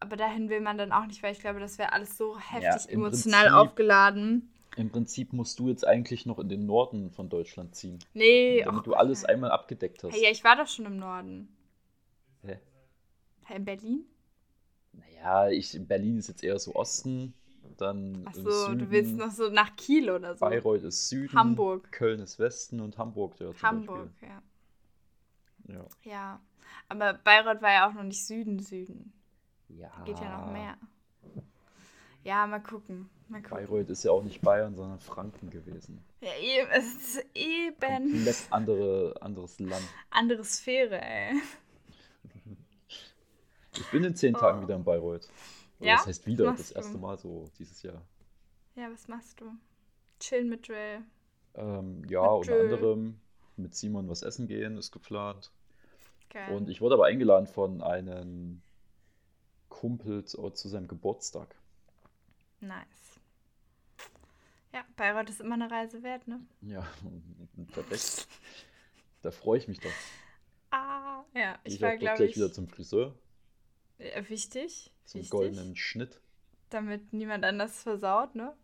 aber 0.00 0.16
dahin 0.16 0.48
will 0.48 0.60
man 0.60 0.78
dann 0.78 0.92
auch 0.92 1.06
nicht, 1.06 1.22
weil 1.22 1.32
ich 1.32 1.40
glaube, 1.40 1.60
das 1.60 1.78
wäre 1.78 1.92
alles 1.92 2.16
so 2.16 2.38
heftig 2.38 2.90
im 2.92 3.00
emotional 3.00 3.48
Prinzip- 3.48 3.58
aufgeladen. 3.70 4.52
Im 4.76 4.90
Prinzip 4.90 5.32
musst 5.32 5.58
du 5.58 5.68
jetzt 5.68 5.84
eigentlich 5.86 6.24
noch 6.24 6.38
in 6.38 6.48
den 6.48 6.64
Norden 6.66 7.10
von 7.10 7.28
Deutschland 7.28 7.74
ziehen. 7.74 7.98
Nee, 8.14 8.62
damit 8.64 8.86
du 8.86 8.94
alles 8.94 9.22
nein. 9.22 9.34
einmal 9.34 9.50
abgedeckt 9.50 10.04
hast. 10.04 10.14
Hey, 10.14 10.22
ja, 10.22 10.30
ich 10.30 10.44
war 10.44 10.54
doch 10.56 10.68
schon 10.68 10.86
im 10.86 10.98
Norden. 10.98 11.48
Hä? 12.44 12.58
In 13.56 13.64
Berlin? 13.64 14.04
Naja, 14.92 15.48
ich, 15.48 15.76
Berlin 15.88 16.18
ist 16.18 16.28
jetzt 16.28 16.44
eher 16.44 16.58
so 16.60 16.74
Osten, 16.76 17.34
dann 17.76 18.14
im 18.14 18.28
Achso, 18.28 18.50
Süden. 18.50 18.78
du 18.78 18.90
willst 18.90 19.16
noch 19.16 19.30
so 19.32 19.48
nach 19.50 19.74
Kiel 19.74 20.10
oder 20.10 20.34
so. 20.36 20.40
Bayreuth 20.46 20.84
ist 20.84 21.08
Süden, 21.08 21.36
Hamburg. 21.36 21.90
Köln 21.90 22.20
ist 22.20 22.38
Westen 22.38 22.80
und 22.80 22.98
Hamburg 22.98 23.40
ja 23.40 23.52
zum 23.52 23.62
Hamburg, 23.62 24.10
ja. 24.22 24.42
Ja. 25.74 25.86
Ja. 26.04 26.40
Aber 26.88 27.14
Bayreuth 27.14 27.62
war 27.62 27.72
ja 27.72 27.88
auch 27.88 27.94
noch 27.94 28.04
nicht 28.04 28.24
Süden, 28.24 28.60
Süden. 28.60 29.12
Ja. 29.68 29.90
Geht 30.04 30.18
ja 30.18 30.40
noch 30.40 30.52
mehr. 30.52 30.76
Ja, 32.24 32.46
mal 32.46 32.60
gucken. 32.60 33.08
Mal 33.28 33.42
gucken. 33.42 33.58
Bayreuth 33.66 33.90
ist 33.90 34.02
ja 34.04 34.10
auch 34.10 34.22
nicht 34.22 34.40
Bayern, 34.42 34.74
sondern 34.74 34.98
Franken 34.98 35.50
gewesen. 35.50 36.02
Ja, 36.20 36.30
eben, 36.40 36.68
es 36.72 36.94
ist 37.16 37.26
eben 37.34 37.76
Komplett 38.12 38.36
andere, 38.50 39.14
anderes 39.20 39.58
Land. 39.60 39.84
andere 40.10 40.44
Sphäre, 40.44 41.00
ey. 41.00 41.40
Ich 43.76 43.90
bin 43.90 44.02
in 44.04 44.14
zehn 44.14 44.34
Tagen 44.34 44.62
wieder 44.62 44.74
in 44.74 44.84
Bayreuth. 44.84 45.28
Oder 45.78 45.88
Ja? 45.88 45.96
Das 45.96 46.06
heißt 46.06 46.26
wieder, 46.26 46.52
das 46.52 46.72
erste 46.72 46.94
du? 46.94 46.98
Mal 46.98 47.16
so 47.18 47.44
dieses 47.58 47.82
Jahr. 47.82 48.02
Ja, 48.74 48.90
was 48.92 49.06
machst 49.08 49.40
du? 49.40 49.46
Chillen 50.18 50.48
mit 50.48 50.68
Drill. 50.68 51.02
Ähm, 51.54 52.04
ja, 52.08 52.22
Mit 52.22 52.30
unter 52.32 52.56
Jill. 52.56 52.64
anderem 52.74 53.20
mit 53.56 53.74
Simon 53.74 54.08
was 54.08 54.22
essen 54.22 54.48
gehen 54.48 54.76
ist 54.76 54.90
geplant. 54.90 55.52
Geil. 56.30 56.54
Und 56.56 56.68
ich 56.68 56.80
wurde 56.80 56.94
aber 56.94 57.06
eingeladen 57.06 57.46
von 57.46 57.82
einem 57.82 58.62
Kumpel 59.80 60.24
zu, 60.24 60.50
zu 60.50 60.68
seinem 60.68 60.88
Geburtstag. 60.88 61.54
nice. 62.62 63.18
Ja, 64.72 64.82
Bayreuth 64.96 65.28
ist 65.30 65.40
immer 65.42 65.54
eine 65.56 65.70
Reise 65.70 66.02
wert, 66.02 66.26
ne? 66.28 66.40
Ja, 66.60 66.86
perfekt. 67.72 68.26
Da 69.22 69.30
freue 69.32 69.58
ich 69.58 69.68
mich 69.68 69.80
doch. 69.80 70.02
Ah, 70.70 71.24
ja, 71.34 71.58
ich 71.64 71.80
Ich 71.80 71.80
war, 71.80 71.96
glaube 71.98 72.14
gleich 72.14 72.24
ich, 72.26 72.36
wieder 72.36 72.52
zum 72.52 72.66
Friseur. 72.68 73.14
äh, 73.98 74.22
wichtig, 74.28 74.90
Zum 75.06 75.28
wichtig, 75.28 75.28
goldenen 75.28 75.74
Schnitt. 75.74 76.20
damit 76.70 77.12
niemand 77.12 77.44
anders 77.44 77.82
versaut, 77.82 78.34
ne? 78.34 78.54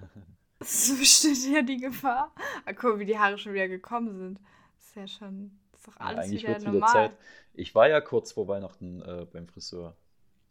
Es 0.60 0.96
besteht 0.98 1.44
ja 1.52 1.62
die 1.62 1.76
Gefahr. 1.78 2.32
Ah, 2.64 2.72
guck, 2.72 2.98
wie 2.98 3.04
die 3.06 3.18
Haare 3.18 3.38
schon 3.38 3.52
wieder 3.54 3.68
gekommen 3.68 4.16
sind. 4.16 4.40
Das 4.78 4.86
ist 4.88 4.96
ja 4.96 5.06
schon, 5.08 5.58
das 5.72 5.80
ist 5.80 5.88
doch 5.88 5.96
Ja, 5.98 6.06
alles 6.06 6.16
eigentlich 6.16 6.46
wieder 6.46 6.58
es 6.58 6.66
wieder 6.66 6.84
normal. 6.84 6.86
Zeit. 6.86 7.16
Ich 7.54 7.74
war 7.74 7.88
ja 7.88 8.00
kurz 8.00 8.32
vor 8.32 8.48
Weihnachten 8.48 9.00
äh, 9.02 9.26
beim 9.30 9.46
Friseur. 9.48 9.96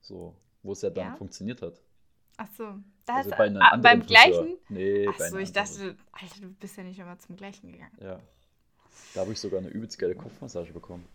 So, 0.01 0.35
wo 0.63 0.73
es 0.73 0.81
ja 0.81 0.89
dann 0.89 1.05
Ja? 1.11 1.15
funktioniert 1.15 1.61
hat. 1.61 1.81
Ach 2.37 2.47
so, 2.57 2.75
da 3.05 3.15
Also 3.15 3.29
bei 3.31 3.53
ah, 3.59 3.77
beim 3.77 4.01
Friseur. 4.01 4.23
gleichen? 4.31 4.57
Nee, 4.69 5.07
Ach 5.07 5.19
so, 5.19 5.37
ich 5.37 5.51
dachte, 5.51 5.95
Alter, 6.11 6.41
du 6.41 6.49
bist 6.53 6.77
ja 6.77 6.83
nicht 6.83 6.99
immer 6.99 7.17
zum 7.19 7.35
gleichen 7.35 7.71
gegangen. 7.71 7.97
Ja. 8.01 8.19
Da 9.13 9.21
habe 9.21 9.31
ich 9.31 9.39
sogar 9.39 9.59
eine 9.59 9.69
übelst 9.69 9.99
geile 9.99 10.15
Kopfmassage 10.15 10.73
bekommen. 10.73 11.05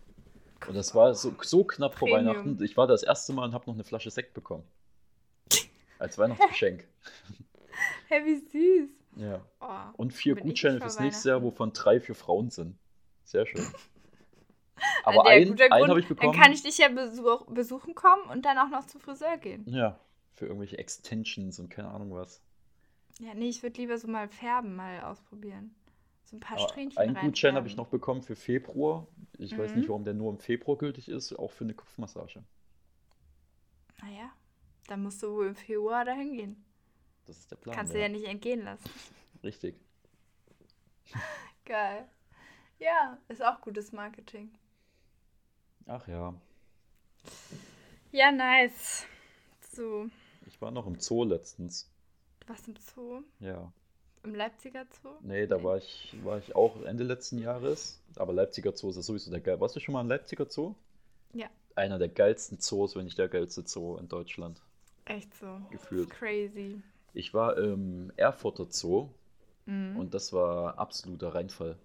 Und 0.67 0.75
das 0.75 0.95
war 0.95 1.13
so, 1.13 1.33
so 1.41 1.63
knapp 1.63 1.95
vor 1.97 2.07
Premium. 2.07 2.35
Weihnachten. 2.35 2.63
Ich 2.63 2.77
war 2.77 2.87
das 2.87 3.03
erste 3.03 3.33
Mal 3.33 3.45
und 3.45 3.53
habe 3.53 3.65
noch 3.67 3.73
eine 3.75 3.83
Flasche 3.83 4.09
Sekt 4.09 4.33
bekommen. 4.33 4.63
Als 5.99 6.17
Weihnachtsgeschenk. 6.17 6.87
Hey, 8.07 8.25
wie 8.25 8.35
süß. 8.39 8.89
Ja. 9.17 9.45
Oh. 9.59 9.93
Und 9.97 10.13
vier 10.13 10.35
Gutscheine 10.35 10.77
vor 10.79 10.87
fürs 10.87 10.99
nächste 10.99 11.29
Jahr, 11.29 11.43
wovon 11.43 11.73
drei 11.73 11.99
für 11.99 12.15
Frauen 12.15 12.49
sind. 12.49 12.77
Sehr 13.23 13.45
schön. 13.45 13.65
Aber 15.03 15.23
der 15.23 15.31
einen 15.31 15.55
Grund, 15.55 15.89
habe 15.89 15.99
ich 15.99 16.07
bekommen. 16.07 16.33
Dann 16.33 16.41
kann 16.41 16.51
ich 16.53 16.63
dich 16.63 16.77
ja 16.77 16.89
besuch, 16.89 17.45
besuchen 17.47 17.95
kommen 17.95 18.23
und 18.29 18.45
dann 18.45 18.57
auch 18.57 18.69
noch 18.69 18.85
zum 18.85 19.01
Friseur 19.01 19.37
gehen. 19.37 19.65
ja, 19.65 19.99
für 20.33 20.45
irgendwelche 20.45 20.77
Extensions 20.77 21.59
und 21.59 21.69
keine 21.69 21.89
Ahnung 21.89 22.13
was. 22.13 22.41
Ja, 23.19 23.33
nee, 23.33 23.49
ich 23.49 23.63
würde 23.63 23.81
lieber 23.81 23.97
so 23.97 24.07
mal 24.07 24.27
färben, 24.29 24.75
mal 24.75 25.01
ausprobieren. 25.01 25.73
So 26.25 26.35
ein 26.37 26.39
paar 26.39 26.57
Aber 26.57 26.67
Strähnchen 26.69 26.97
einen 26.99 27.15
Gutschein 27.15 27.55
habe 27.55 27.67
ich 27.67 27.77
noch 27.77 27.87
bekommen 27.87 28.21
für 28.21 28.35
Februar. 28.35 29.07
Ich 29.37 29.57
weiß 29.57 29.73
Mhm. 29.73 29.79
nicht, 29.79 29.89
warum 29.89 30.03
der 30.03 30.13
nur 30.13 30.31
im 30.31 30.39
Februar 30.39 30.77
gültig 30.77 31.09
ist, 31.09 31.33
auch 31.33 31.51
für 31.51 31.63
eine 31.63 31.73
Kopfmassage. 31.73 32.43
Naja, 34.01 34.31
dann 34.87 35.03
musst 35.03 35.21
du 35.23 35.31
wohl 35.33 35.47
im 35.47 35.55
Februar 35.55 36.05
dahin 36.05 36.33
gehen. 36.33 36.65
Das 37.25 37.37
ist 37.37 37.51
der 37.51 37.57
Plan. 37.57 37.75
Kannst 37.75 37.93
du 37.93 37.99
ja 38.01 38.09
nicht 38.09 38.25
entgehen 38.25 38.63
lassen. 38.63 38.89
Richtig. 39.43 39.75
Geil. 41.65 42.07
Ja, 42.79 43.17
ist 43.29 43.43
auch 43.43 43.61
gutes 43.61 43.91
Marketing. 43.91 44.51
Ach 45.87 46.07
ja. 46.07 46.33
Ja, 48.11 48.31
nice. 48.31 49.05
So, 49.73 50.07
Ich 50.45 50.61
war 50.61 50.71
noch 50.71 50.87
im 50.87 50.99
Zoo 50.99 51.23
letztens. 51.23 51.89
du 52.39 52.49
warst 52.49 52.67
im 52.67 52.75
Zoo? 52.77 53.21
Ja. 53.39 53.71
Im 54.23 54.33
Leipziger 54.35 54.85
Zoo? 55.01 55.09
Nee, 55.21 55.45
da 55.47 55.63
war 55.63 55.77
ich, 55.77 56.15
war 56.23 56.39
ich 56.39 56.55
auch 56.55 56.81
Ende 56.83 57.03
letzten 57.03 57.37
Jahres. 57.37 57.99
Aber 58.15 58.33
Leipziger 58.33 58.75
Zoo 58.75 58.89
ist 58.89 58.95
ja 58.97 59.01
sowieso 59.01 59.29
der 59.31 59.39
geil. 59.39 59.59
Warst 59.59 59.75
du 59.75 59.79
schon 59.79 59.93
mal 59.93 60.01
im 60.01 60.09
Leipziger 60.09 60.45
Zoo? 60.49 60.73
Ja. 61.33 61.47
Einer 61.75 61.99
der 61.99 62.09
geilsten 62.09 62.59
Zoos, 62.59 62.95
wenn 62.95 63.05
nicht 63.05 63.17
der 63.17 63.29
geilste 63.29 63.63
Zoo 63.67 63.97
in 63.97 64.07
Deutschland. 64.09 64.59
Echt 65.05 65.33
so. 65.35 65.61
Gefühlt. 65.69 66.09
Crazy. 66.09 66.81
Ich 67.13 67.33
war 67.33 67.57
im 67.57 68.11
Erfurter 68.17 68.65
Zoo 68.69 69.09
Mhm. 69.65 69.97
und 69.97 70.13
das 70.13 70.31
war 70.33 70.77
absoluter 70.79 71.35
Reinfall. 71.35 71.77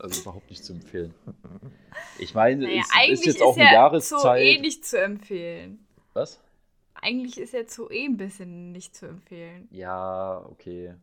Also 0.00 0.22
überhaupt 0.22 0.48
nicht 0.50 0.64
zu 0.64 0.72
empfehlen. 0.72 1.14
Ich 2.18 2.34
meine, 2.34 2.64
Naja, 2.66 2.82
es 3.04 3.20
ist 3.20 3.26
jetzt 3.26 3.42
auch 3.42 3.54
eine 3.56 3.64
ja 3.64 3.70
Zoo 4.00 4.16
Jahreszeit. 4.16 4.42
eh 4.42 4.58
nicht 4.60 4.84
zu 4.84 5.00
empfehlen. 5.00 5.86
Was? 6.14 6.40
Eigentlich 6.94 7.38
ist 7.38 7.52
ja 7.54 7.66
Zoo 7.66 7.88
eh 7.90 8.04
ein 8.06 8.16
bisschen 8.16 8.72
nicht 8.72 8.94
zu 8.96 9.06
empfehlen. 9.06 9.68
Ja, 9.70 10.44
okay. 10.50 10.94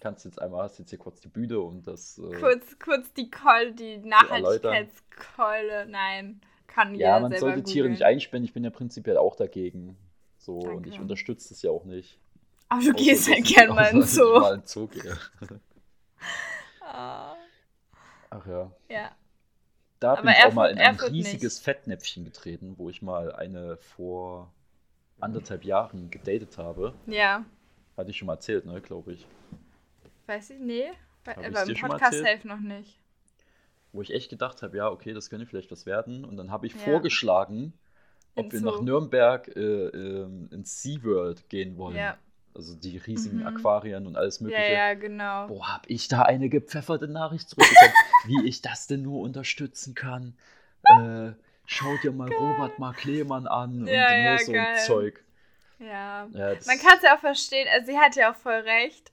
Kannst 0.00 0.24
jetzt 0.24 0.40
einmal, 0.40 0.64
hast 0.64 0.78
jetzt 0.78 0.90
hier 0.90 0.98
kurz 0.98 1.20
die 1.20 1.28
Bühne 1.28 1.60
und 1.60 1.86
das. 1.86 2.18
Äh, 2.18 2.34
Kurz, 2.40 2.76
kurz 2.78 3.12
die 3.12 3.30
Keule, 3.30 3.72
die 3.72 3.98
Nachhaltigkeitskeule. 3.98 5.86
Nein, 5.88 6.40
kann 6.66 6.94
ja, 6.94 7.16
jeder 7.16 7.20
man 7.20 7.30
selber 7.32 7.46
sollte 7.54 7.62
Tiere 7.62 7.88
nicht 7.88 8.02
einsperren. 8.02 8.42
Ich 8.44 8.52
bin 8.52 8.64
ja 8.64 8.70
prinzipiell 8.70 9.16
auch 9.16 9.36
dagegen. 9.36 9.96
So, 10.38 10.56
und 10.58 10.66
Danke. 10.66 10.88
ich 10.88 10.98
unterstütze 10.98 11.50
das 11.50 11.62
ja 11.62 11.70
auch 11.70 11.84
nicht. 11.84 12.18
Aber 12.68 12.80
du 12.82 12.88
Außer, 12.90 12.96
gehst 13.04 13.28
dass 13.28 13.34
halt 13.34 13.44
gern 13.46 13.68
mal 13.76 13.84
in 13.92 14.00
dass 14.00 14.10
ich 14.12 14.16
Zoo. 14.18 14.40
mal 14.40 14.54
in 14.56 14.62
Zoo 14.64 14.86
gehe. 14.88 15.16
Ah, 16.80 17.34
Ach 18.34 18.46
ja. 18.46 18.70
ja. 18.88 19.10
Da 20.00 20.12
Aber 20.14 20.22
bin 20.22 20.30
ich 20.32 20.44
auch 20.44 20.52
mal 20.52 20.70
in 20.70 20.78
ein 20.78 20.94
Erfurt 20.94 21.12
riesiges 21.12 21.60
Fettnäpfchen 21.60 22.24
getreten, 22.24 22.74
wo 22.76 22.90
ich 22.90 23.02
mal 23.02 23.32
eine 23.32 23.76
vor 23.76 24.52
anderthalb 25.20 25.64
Jahren 25.64 26.10
gedatet 26.10 26.58
habe. 26.58 26.94
Ja. 27.06 27.44
Hatte 27.96 28.10
ich 28.10 28.16
schon 28.16 28.26
mal 28.26 28.34
erzählt, 28.34 28.64
ne, 28.66 28.80
glaube 28.80 29.12
ich. 29.12 29.26
Weiß 30.26 30.50
ich, 30.50 30.58
nee. 30.58 30.90
Bei- 31.24 31.36
Aber 31.36 31.62
im 31.68 31.74
Podcast 31.76 32.18
safe 32.18 32.48
noch 32.48 32.58
nicht. 32.58 32.98
Wo 33.92 34.02
ich 34.02 34.12
echt 34.12 34.30
gedacht 34.30 34.62
habe, 34.62 34.76
ja, 34.76 34.88
okay, 34.88 35.12
das 35.12 35.28
könnte 35.30 35.46
vielleicht 35.46 35.70
was 35.70 35.86
werden. 35.86 36.24
Und 36.24 36.36
dann 36.36 36.50
habe 36.50 36.66
ich 36.66 36.72
Ja. 36.72 36.78
vorgeschlagen, 36.80 37.74
ob 38.34 38.46
In 38.46 38.52
wir 38.52 38.60
nach 38.62 38.80
Nürnberg 38.80 39.46
äh, 39.54 39.60
ähm, 39.60 40.48
ins 40.50 40.82
SeaWorld 40.82 41.48
gehen 41.50 41.76
wollen. 41.76 41.96
Ja. 41.96 42.16
Also 42.54 42.74
die 42.74 42.98
riesigen 42.98 43.38
Mhm. 43.38 43.46
Aquarien 43.46 44.06
und 44.06 44.16
alles 44.16 44.40
Ja, 44.40 44.46
Mögliche. 44.48 44.72
ja, 44.72 44.94
genau. 44.94 45.48
Boah, 45.48 45.72
hab 45.72 45.88
ich 45.88 46.08
da 46.08 46.22
eine 46.22 46.48
gepfefferte 46.48 47.08
Nachricht 47.08 47.48
zurückbekommen, 47.48 47.94
wie 48.26 48.46
ich 48.48 48.60
das 48.62 48.86
denn 48.86 49.02
nur 49.02 49.20
unterstützen 49.20 49.94
kann. 49.94 50.34
Äh, 50.88 51.32
schau 51.66 51.96
dir 52.02 52.12
mal 52.12 52.28
Robert 52.28 52.78
Mark 52.78 53.04
Lehmann 53.04 53.46
an 53.46 53.86
Ja, 53.86 54.08
und 54.10 54.22
nur 54.22 54.38
ja, 54.38 54.38
so 54.38 54.52
geil. 54.52 54.66
ein 54.72 54.86
Zeug. 54.86 55.24
Ja. 55.78 56.28
Ja, 56.32 56.48
Man 56.66 56.78
kann 56.78 56.96
es 56.98 57.02
ja 57.02 57.16
auch 57.16 57.20
verstehen, 57.20 57.66
also 57.72 57.86
sie 57.90 57.98
hat 57.98 58.16
ja 58.16 58.30
auch 58.32 58.36
voll 58.36 58.52
recht. 58.60 59.12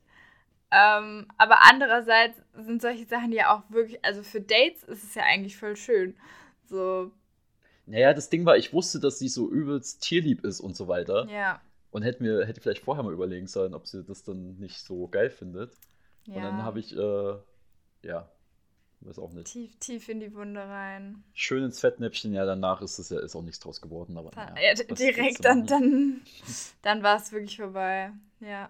Ähm, 0.72 1.28
aber 1.38 1.60
andererseits 1.64 2.40
sind 2.54 2.82
solche 2.82 3.06
Sachen 3.06 3.32
ja 3.32 3.56
auch 3.56 3.64
wirklich, 3.72 4.04
also 4.06 4.22
für 4.24 4.42
Dates 4.42 4.84
ist 4.84 5.04
es 5.04 5.16
ja 5.16 5.24
eigentlich 5.24 5.58
voll 5.58 5.76
schön. 5.76 6.16
So, 6.66 7.12
naja, 7.88 8.14
das 8.14 8.30
Ding 8.30 8.46
war, 8.46 8.58
ich 8.58 8.72
wusste, 8.74 9.00
dass 9.00 9.18
sie 9.20 9.30
so 9.30 9.50
übelst 9.50 10.02
tierlieb 10.04 10.44
ist 10.46 10.60
und 10.60 10.76
so 10.76 10.88
weiter. 10.88 11.28
ja. 11.28 11.62
Und 11.92 12.04
hätte 12.04 12.22
mir 12.24 12.46
hätte 12.46 12.62
vielleicht 12.62 12.84
vorher 12.84 13.04
mal 13.04 13.14
überlegen 13.14 13.48
sollen, 13.48 13.74
ob 13.74 13.88
sie 13.88 14.04
das 14.04 14.24
dann 14.24 14.58
nicht 14.58 14.80
so 14.80 15.08
geil 15.08 15.30
findet. 15.30 15.74
ja. 16.26 16.36
Und 16.36 16.44
dann 16.44 16.64
habe 16.64 16.80
ich, 16.80 16.96
äh, 16.96 17.34
ja, 18.08 18.30
weiß 19.02 19.18
auch 19.20 19.32
nicht. 19.32 19.48
tief, 19.48 19.76
tief 19.80 20.10
in 20.10 20.20
die 20.20 20.34
Wunde 20.36 20.62
rein. 20.62 21.24
Schön 21.34 21.64
ins 21.64 21.80
Fettnäpfchen, 21.80 22.34
ja, 22.34 22.46
danach 22.46 22.82
ist 22.82 23.00
es 23.00 23.10
ja 23.10 23.20
ist 23.20 23.36
auch 23.36 23.42
nichts 23.42 23.60
draus 23.60 23.82
geworden, 23.82 24.18
aber 24.18 24.32
naja, 24.36 24.56
ja, 24.62 24.78
willst 24.78 25.00
direkt 25.00 25.46
dann, 25.46 25.66
dann, 25.66 26.22
dann 26.84 27.02
war 27.04 27.18
es 27.18 27.32
wirklich 27.32 27.58
vorbei. 27.58 28.12
Ja. 28.40 28.70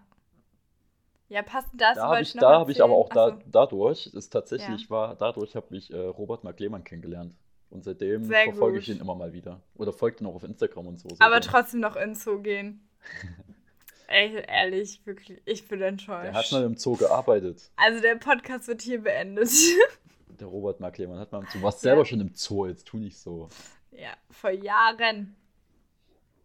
Ja, 1.30 1.44
passend 1.44 1.80
dazu 1.80 1.96
Da 1.96 2.04
habe 2.06 2.16
wollte 2.16 2.24
ich, 2.24 2.34
da 2.34 2.60
hab 2.60 2.70
ich 2.70 2.82
aber 2.84 2.94
auch 2.94 3.10
da, 3.10 3.38
Ach 3.40 3.44
dadurch, 3.46 4.08
ist 4.08 4.30
tatsächlich 4.32 4.84
Ja. 4.84 4.90
war, 4.90 5.16
dadurch 5.16 5.56
habe 5.56 5.76
ich 5.76 5.92
äh, 5.94 5.98
Robert 5.98 6.44
Mark 6.44 6.60
Lehmann 6.60 6.84
kennengelernt. 6.84 7.36
Und 7.70 7.84
seitdem 7.84 8.24
Sehr 8.24 8.46
verfolge 8.46 8.80
gut. 8.80 8.88
ich 8.88 8.96
ihn 8.96 9.00
immer 9.00 9.14
mal 9.14 9.32
wieder. 9.32 9.62
Oder 9.76 9.94
folgt 9.94 10.22
ihn 10.22 10.28
auch 10.28 10.34
auf 10.34 10.44
Instagram 10.44 10.88
und 10.88 11.00
so. 11.00 11.10
so. 11.10 11.16
Aber 11.20 11.36
seitdem. 11.36 11.52
trotzdem 11.52 11.80
noch 11.82 11.96
ins 11.96 12.24
Zoo 12.24 12.42
gehen. 12.42 12.89
Ey, 14.08 14.44
ehrlich, 14.48 15.06
wirklich, 15.06 15.40
ich 15.46 15.68
bin 15.68 15.80
Der 15.80 15.90
hat 15.92 16.00
enttäuscht. 16.00 16.52
mal 16.52 16.64
im 16.64 16.76
Zoo 16.78 16.96
gearbeitet. 16.96 17.70
Also 17.76 18.02
der 18.02 18.16
Podcast 18.16 18.68
wird 18.68 18.82
hier 18.82 19.02
beendet. 19.04 19.50
Der 20.40 20.48
Robert 20.48 20.80
Mark 20.80 20.98
Lehmann 20.98 21.20
hat 21.20 21.32
mal 21.32 21.40
im 21.40 21.46
Zoo. 21.48 21.60
Du 21.60 21.64
warst 21.64 21.82
selber 21.82 22.06
schon 22.06 22.20
im 22.22 22.34
Zoo, 22.34 22.66
jetzt 22.66 22.86
tu 22.88 22.98
nicht 22.98 23.18
so. 23.18 23.50
ja, 23.92 24.14
vor 24.32 24.50
Jahren. 24.52 25.36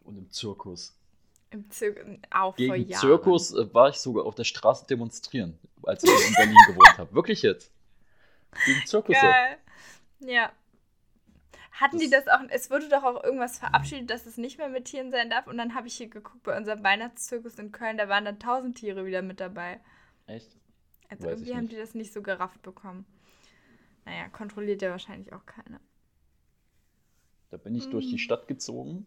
Und 0.03 0.17
im 0.17 0.29
Zirkus. 0.29 0.95
Im 1.49 1.69
Zirkus, 1.71 2.03
auch 2.29 2.55
vor 2.55 2.75
Gegen 2.75 2.89
Jahren. 2.89 3.01
Zirkus 3.01 3.53
äh, 3.53 3.73
war 3.73 3.89
ich 3.89 3.95
sogar 3.95 4.25
auf 4.25 4.35
der 4.35 4.43
Straße 4.43 4.85
demonstrieren, 4.85 5.57
als 5.83 6.03
ich 6.03 6.09
in 6.09 6.33
Berlin 6.35 6.57
gewohnt 6.67 6.97
habe. 6.97 7.13
Wirklich 7.15 7.41
jetzt. 7.41 7.71
Gegen 8.65 8.85
Zirkusse. 8.85 9.19
Geil. 9.21 9.57
Ja. 10.19 10.51
Hatten 11.79 11.99
die 11.99 12.09
Das- 12.09 12.25
das 12.25 12.33
auch, 12.33 12.43
es 12.49 12.69
wurde 12.71 12.87
doch 12.89 13.03
auch 13.03 13.23
irgendwas 13.23 13.59
verabschiedet, 13.59 14.09
dass 14.09 14.25
es 14.25 14.37
nicht 14.37 14.57
mehr 14.57 14.69
mit 14.69 14.85
Tieren 14.85 15.11
sein 15.11 15.29
darf. 15.29 15.47
Und 15.47 15.57
dann 15.57 15.75
habe 15.75 15.87
ich 15.87 15.95
hier 15.95 16.07
geguckt 16.09 16.43
bei 16.43 16.55
unserem 16.57 16.83
Weihnachtszirkus 16.83 17.59
in 17.59 17.71
Köln, 17.71 17.97
da 17.97 18.07
waren 18.09 18.23
dann 18.25 18.39
tausend 18.39 18.77
Tiere 18.77 19.05
wieder 19.05 19.21
mit 19.21 19.39
dabei. 19.39 19.79
Echt? 20.27 20.55
Also 21.09 21.25
Weiß 21.25 21.31
irgendwie 21.33 21.55
haben 21.55 21.67
die 21.67 21.75
das 21.75 21.93
nicht 21.93 22.13
so 22.13 22.21
gerafft 22.21 22.61
bekommen. 22.61 23.05
Naja, 24.05 24.27
kontrolliert 24.29 24.81
ja 24.81 24.89
wahrscheinlich 24.91 25.33
auch 25.33 25.45
keiner. 25.45 25.79
Da 27.49 27.57
bin 27.57 27.75
ich 27.75 27.89
durch 27.89 28.07
die 28.07 28.13
Mhm. 28.13 28.19
Stadt 28.19 28.47
gezogen. 28.47 29.05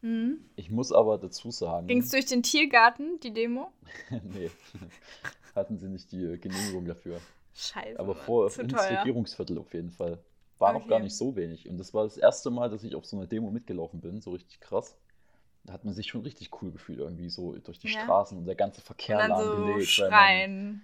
Mhm. 0.00 0.44
Ich 0.56 0.70
muss 0.70 0.92
aber 0.92 1.18
dazu 1.18 1.50
sagen. 1.50 1.86
Ging 1.88 2.00
es 2.00 2.10
durch 2.10 2.26
den 2.26 2.42
Tiergarten, 2.42 3.18
die 3.20 3.32
Demo? 3.32 3.72
nee. 4.22 4.50
Hatten 5.54 5.76
sie 5.78 5.88
nicht 5.88 6.12
die 6.12 6.24
äh, 6.24 6.38
Genehmigung 6.38 6.84
dafür. 6.86 7.20
Scheiße. 7.54 7.98
Aber 7.98 8.14
vor 8.14 8.46
ins 8.46 8.72
teuer. 8.72 9.00
Regierungsviertel 9.00 9.58
auf 9.58 9.72
jeden 9.74 9.90
Fall. 9.90 10.18
War 10.58 10.72
noch 10.72 10.80
Okay. 10.80 10.88
gar 10.90 10.98
nicht 11.00 11.16
so 11.16 11.36
wenig. 11.36 11.68
Und 11.68 11.78
das 11.78 11.94
war 11.94 12.04
das 12.04 12.16
erste 12.16 12.50
Mal, 12.50 12.68
dass 12.70 12.82
ich 12.84 12.94
auf 12.94 13.06
so 13.06 13.16
einer 13.16 13.26
Demo 13.26 13.50
mitgelaufen 13.50 14.00
bin, 14.00 14.20
so 14.20 14.32
richtig 14.32 14.60
krass. 14.60 14.96
Da 15.64 15.72
hat 15.74 15.84
man 15.84 15.94
sich 15.94 16.08
schon 16.08 16.22
richtig 16.22 16.50
cool 16.62 16.70
gefühlt, 16.72 16.98
irgendwie 16.98 17.28
so 17.28 17.52
durch 17.58 17.78
die 17.78 17.88
Ja. 17.92 18.00
Straßen 18.02 18.36
und 18.38 18.46
der 18.46 18.54
ganze 18.54 18.80
Und 18.80 18.84
Verkehr 18.86 19.18
dann 19.18 19.36
so 19.38 19.52
lahmgelegt. 19.52 19.98
weil 19.98 20.08
man- 20.10 20.18
schreien. 20.18 20.82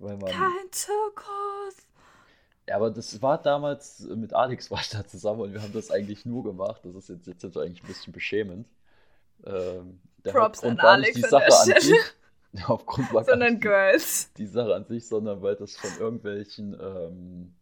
Weil 0.00 0.16
man, 0.16 0.30
Kein 0.30 0.72
Zirkus. 0.72 1.86
ja, 2.68 2.76
aber 2.76 2.90
das 2.90 3.22
war 3.22 3.40
damals 3.40 4.04
äh, 4.04 4.16
mit 4.16 4.32
Alex 4.32 4.70
war 4.70 4.80
ich 4.80 4.88
da 4.90 5.06
zusammen 5.06 5.40
und 5.42 5.52
wir 5.52 5.62
haben 5.62 5.72
das 5.72 5.90
eigentlich 5.90 6.24
nur 6.26 6.42
gemacht. 6.42 6.80
Das 6.84 6.94
ist 7.08 7.26
jetzt, 7.26 7.42
jetzt 7.42 7.56
eigentlich 7.56 7.82
ein 7.82 7.86
bisschen 7.86 8.12
beschämend. 8.12 8.66
Ähm, 9.46 10.00
Props 10.24 10.64
an 10.64 10.78
Alex 10.80 11.16
nicht 11.16 11.18
die 11.18 11.24
an 11.34 11.40
der 11.40 11.50
Sache 11.50 11.60
an 11.72 11.80
Stelle. 11.80 11.80
sich. 11.96 12.14
Der 12.54 12.68
Hauptgrund 12.68 13.12
war 13.12 13.24
Sondern 13.24 13.54
nicht 13.54 13.62
Girls. 13.62 14.32
die 14.34 14.46
Sache 14.46 14.74
an 14.76 14.84
sich, 14.86 15.08
sondern 15.08 15.42
weil 15.42 15.56
das 15.56 15.76
von 15.76 15.90
irgendwelchen 15.98 16.76
ähm, 16.80 17.52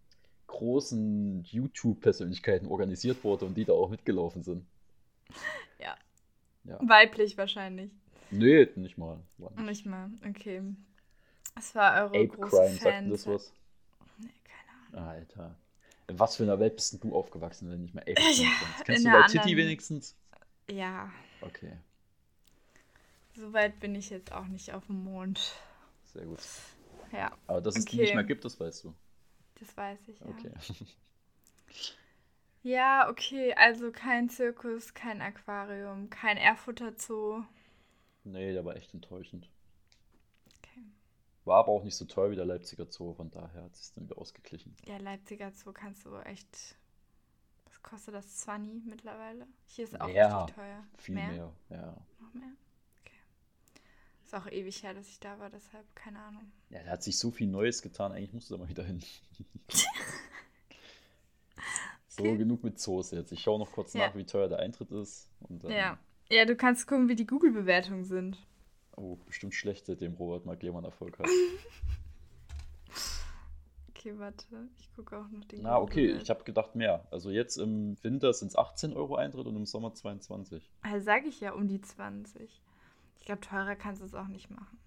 großen 0.53 1.43
YouTube-Persönlichkeiten 1.45 2.67
organisiert 2.67 3.25
wurde 3.25 3.47
und 3.47 3.55
die 3.55 3.65
da 3.65 3.73
auch 3.73 3.89
mitgelaufen 3.89 4.43
sind. 4.43 4.67
Ja. 5.79 5.97
Ja. 6.65 6.79
Weiblich 6.83 7.37
wahrscheinlich. 7.39 7.91
Nee, 8.31 8.69
nicht 8.77 8.97
mal. 8.99 9.19
Nicht. 9.39 9.59
Nicht 9.61 9.87
mal, 9.87 10.11
okay. 10.29 10.63
Es 11.59 11.75
war 11.75 11.95
eure 12.05 12.07
Ape 12.25 12.29
große 12.29 12.51
Crime, 12.51 12.69
sagt 12.75 12.81
Fan. 12.83 13.05
dir 13.07 13.11
das 13.13 13.27
was? 13.27 13.53
Nee, 14.19 14.29
keine 14.45 14.99
Ahnung. 15.03 15.11
Alter. 15.11 15.55
In 16.09 16.19
was 16.19 16.37
für 16.37 16.43
einer 16.43 16.59
Welt 16.61 16.77
bist 16.77 16.93
denn 16.93 17.01
du 17.01 17.15
aufgewachsen, 17.17 17.71
wenn 17.71 17.81
nicht 17.83 17.95
mehr 17.95 18.03
Ape 18.05 18.15
Crime 18.15 18.33
Ja, 18.33 18.51
kennst? 18.85 19.05
Du 19.07 19.11
Waititi 19.11 19.39
anderen- 19.39 19.57
wenigstens? 19.59 20.17
Ja, 20.71 21.11
Okay, 21.41 21.73
so 23.35 23.53
weit 23.53 23.81
bin 23.81 23.95
ich 23.97 24.11
jetzt 24.11 24.31
auch 24.33 24.47
nicht 24.47 24.73
auf 24.75 24.87
dem 24.87 25.03
Mond. 25.05 25.55
sehr 26.13 26.25
gut. 26.25 26.39
Ja, 27.13 27.33
Aber 27.47 27.61
dass 27.61 27.77
es 27.77 27.85
die 27.87 27.97
Okay. 27.97 28.03
nicht 28.03 28.15
mehr 28.15 28.25
gibt, 28.25 28.45
das 28.45 28.59
weißt 28.61 28.85
du. 28.85 28.95
Das 29.63 29.77
weiß 29.77 30.09
ich, 30.09 30.21
ja. 30.21 30.27
Okay. 30.27 30.53
Ja, 32.65 33.09
okay, 33.11 33.55
also 33.55 33.91
kein 33.91 34.29
Zirkus, 34.29 34.95
kein 34.95 35.21
Aquarium, 35.21 36.11
kein 36.11 36.37
Erfurter 36.37 36.93
Zoo. 36.97 37.43
Nee, 38.23 38.53
der 38.53 38.65
war 38.65 38.77
echt 38.77 38.95
enttäuschend. 38.95 39.51
Okay. 40.59 40.85
War 41.45 41.59
aber 41.59 41.73
auch 41.73 41.83
nicht 41.83 41.97
so 41.97 42.05
teuer 42.05 42.31
wie 42.31 42.37
der 42.37 42.45
Leipziger 42.45 42.87
Zoo, 42.89 43.15
von 43.15 43.33
daher 43.33 43.65
hat 43.65 43.75
es 43.75 43.87
sich 43.87 43.95
dann 43.95 44.05
wieder 44.05 44.17
ausgeglichen. 44.17 44.77
Ja, 44.87 44.97
Leipziger 44.99 45.51
Zoo 45.51 45.73
kannst 45.73 46.07
du 46.07 46.15
echt. 46.19 46.77
Was 47.65 47.83
kostet 47.83 48.15
das? 48.15 48.37
20 48.43 48.85
mittlerweile? 48.85 49.49
Hier 49.67 49.85
ist 49.85 50.01
auch 50.01 50.07
Mehr. 50.07 50.43
richtig 50.43 50.55
teuer. 50.55 50.85
Viel 50.99 51.15
mehr, 51.17 51.53
ja. 51.69 51.97
Noch 52.21 52.33
mehr? 52.33 52.53
Ist 54.33 54.39
auch 54.41 54.51
ewig 54.51 54.83
her, 54.83 54.95
dass 54.95 55.09
ich 55.09 55.21
da 55.21 55.39
war, 55.39 55.51
deshalb 55.51 55.85
keine 55.95 56.19
Ahnung. 56.19 56.51
Ja, 56.71 56.83
da 56.83 56.93
hat 56.93 57.03
sich 57.03 57.19
so 57.19 57.31
viel 57.31 57.47
Neues 57.49 57.83
getan, 57.83 58.13
eigentlich 58.13 58.33
musst 58.33 58.49
du 58.51 58.55
da 58.55 58.63
mal 58.63 58.69
wieder 58.69 58.83
hin. 58.83 59.03
so, 62.09 62.23
Okay. 62.23 62.37
genug 62.39 62.65
mit 62.65 62.81
Zoos 62.81 63.11
jetzt. 63.11 63.31
Ich 63.33 63.41
schaue 63.43 63.59
noch 63.59 63.71
kurz 63.73 63.93
Ja. 63.93 64.07
nach, 64.07 64.15
wie 64.17 64.25
teuer 64.25 64.49
der 64.49 64.61
Eintritt 64.61 64.91
ist. 64.91 65.29
Und 65.49 65.65
dann, 65.65 65.71
Ja. 65.73 65.99
Ja, 66.31 66.47
du 66.47 66.57
kannst 66.57 66.87
gucken, 66.87 67.09
wie 67.11 67.15
die 67.15 67.27
Google-Bewertungen 67.27 68.05
sind. 68.05 68.39
Oh, 68.97 69.17
bestimmt 69.27 69.55
schlecht, 69.55 69.85
seitdem 69.85 70.15
Robert 70.15 70.47
Mark 70.47 70.63
Lehmann 70.63 70.85
Erfolg 70.85 71.19
hat. 71.19 71.27
Okay, 73.95 74.19
warte. 74.19 74.45
Ich 74.81 74.93
gucke 74.97 75.17
auch 75.17 75.29
noch 75.29 75.45
den 75.45 75.63
Na, 75.63 75.79
okay, 75.79 76.11
ich 76.21 76.29
habe 76.29 76.43
gedacht 76.43 76.75
mehr. 76.75 77.07
Also 77.13 77.31
jetzt 77.31 77.57
im 77.57 77.97
Winter 78.03 78.33
sind 78.33 78.49
es 78.49 78.57
18 78.57 78.95
Euro 78.95 79.15
Eintritt 79.15 79.47
und 79.47 79.55
im 79.55 79.65
Sommer 79.65 79.95
22. 79.95 80.69
Also 80.81 81.05
sage 81.05 81.29
ich 81.29 81.39
ja 81.41 81.53
um 81.53 81.69
die 81.69 81.81
20. 81.81 82.51
Ich 83.23 83.27
glaube, 83.27 83.41
teurer 83.41 83.77
kannst 83.77 84.01
du 84.03 84.05
es 84.05 84.15
auch 84.17 84.27
nicht 84.27 84.51
machen. 84.51 84.79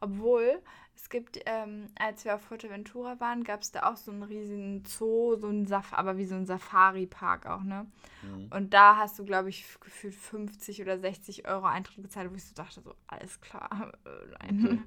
Obwohl, 0.00 0.60
es 0.96 1.08
gibt, 1.08 1.38
ähm, 1.46 1.86
als 1.96 2.24
wir 2.24 2.34
auf 2.34 2.40
Fuerteventura 2.42 3.20
waren, 3.20 3.44
gab 3.44 3.60
es 3.62 3.70
da 3.70 3.88
auch 3.88 3.96
so 3.96 4.10
einen 4.10 4.24
riesigen 4.24 4.84
Zoo, 4.84 5.36
so 5.36 5.46
ein 5.46 5.68
Saf 5.68 5.92
aber 5.92 6.16
wie 6.16 6.24
so 6.24 6.34
ein 6.34 6.44
Safari-Park 6.44 7.46
auch, 7.46 7.62
ne? 7.62 7.86
Mhm. 8.22 8.48
Und 8.50 8.74
da 8.74 8.96
hast 8.96 9.16
du, 9.20 9.24
glaube 9.24 9.48
ich, 9.48 9.64
gefühlt 9.78 10.16
50 10.16 10.82
oder 10.82 10.98
60 10.98 11.46
Euro 11.46 11.66
Eintritt 11.66 12.02
gezahlt, 12.02 12.32
wo 12.32 12.34
ich 12.34 12.44
so 12.44 12.52
dachte, 12.56 12.80
so, 12.80 12.96
alles 13.06 13.40
klar. 13.40 13.92
Äh, 14.04 14.26
nein. 14.40 14.84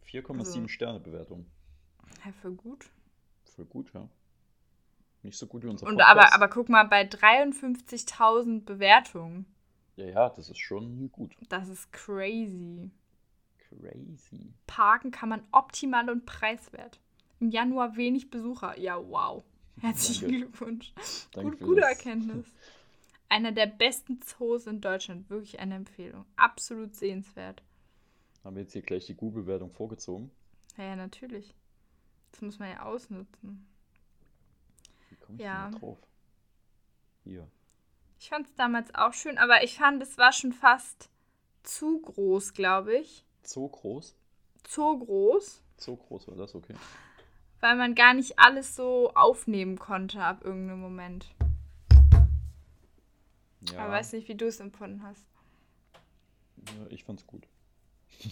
Okay. 0.00 0.20
4,7 0.22 0.38
Also- 0.38 0.68
Sterne 0.68 1.00
Bewertung. 1.00 1.44
Ja, 2.24 2.32
für 2.32 2.52
gut. 2.52 2.88
Voll 3.54 3.66
gut, 3.66 3.92
ja. 3.92 4.08
Nicht 5.22 5.36
so 5.38 5.46
gut 5.46 5.62
wie 5.62 5.68
unser 5.68 5.86
Und 5.86 5.98
Podcast. 5.98 6.32
aber, 6.32 6.32
aber 6.34 6.48
guck 6.48 6.70
mal, 6.70 6.84
bei 6.84 7.02
53.000 7.02 8.64
Bewertungen, 8.64 9.44
Ja, 9.96 10.06
ja, 10.06 10.28
das 10.30 10.48
ist 10.50 10.58
schon 10.58 11.10
gut. 11.12 11.36
das 11.48 11.68
ist 11.68 11.92
crazy. 11.92 12.90
Crazy. 13.68 14.52
Parken 14.66 15.10
kann 15.10 15.28
man 15.28 15.42
optimal 15.52 16.10
und 16.10 16.26
preiswert. 16.26 17.00
Im 17.40 17.50
Januar 17.50 17.96
wenig 17.96 18.30
Besucher. 18.30 18.78
Ja, 18.78 18.96
wow. 18.98 19.44
Herzlichen 19.80 20.28
Danke. 20.30 20.36
Glückwunsch. 20.38 20.92
Danke 21.32 21.56
Gut, 21.56 21.60
gute 21.66 21.80
das. 21.80 21.90
Erkenntnis. 21.90 22.46
Einer 23.28 23.52
der 23.52 23.66
besten 23.66 24.20
Zoos 24.22 24.66
in 24.66 24.80
Deutschland. 24.80 25.28
Wirklich 25.30 25.58
eine 25.58 25.74
Empfehlung. 25.74 26.24
Absolut 26.36 26.94
sehenswert. 26.94 27.62
Haben 28.44 28.56
wir 28.56 28.62
jetzt 28.62 28.72
hier 28.74 28.82
gleich 28.82 29.06
die 29.06 29.14
Google-Wertung 29.14 29.70
vorgezogen? 29.72 30.30
Ja, 30.76 30.84
ja, 30.84 30.96
natürlich. 30.96 31.54
Das 32.30 32.42
muss 32.42 32.58
man 32.58 32.70
ja 32.70 32.82
ausnutzen. 32.82 33.66
Wie 35.10 35.16
komme 35.16 35.38
ich 35.38 35.44
Ja. 35.44 35.64
denn 35.64 35.72
da 35.72 35.78
drauf? 35.78 35.98
Hier. 37.24 37.48
Ich 38.24 38.30
fand 38.30 38.46
es 38.46 38.54
damals 38.54 38.94
auch 38.94 39.12
schön, 39.12 39.36
aber 39.36 39.64
ich 39.64 39.76
fand, 39.76 40.02
es 40.02 40.16
war 40.16 40.32
schon 40.32 40.54
fast 40.54 41.10
zu 41.62 42.00
groß, 42.00 42.54
glaube 42.54 42.96
ich. 42.96 43.22
So 43.42 43.68
groß? 43.68 44.16
Zu 44.62 44.98
groß, 44.98 45.60
So 45.76 45.94
groß 45.96 46.28
war 46.28 46.36
das, 46.36 46.54
okay. 46.54 46.74
weil 47.60 47.76
man 47.76 47.94
gar 47.94 48.14
nicht 48.14 48.38
alles 48.38 48.74
so 48.76 49.12
aufnehmen 49.14 49.78
konnte 49.78 50.22
ab 50.22 50.42
irgendeinem 50.42 50.80
Moment. 50.80 51.34
Ja, 53.70 53.80
Aber 53.80 53.92
weiß 53.92 54.14
nicht, 54.14 54.26
wie 54.28 54.36
du 54.36 54.46
es 54.46 54.58
empfunden 54.58 55.02
hast. 55.02 55.26
ja, 56.66 56.86
ich 56.88 57.04
fand's 57.04 57.26
gut. 57.26 57.46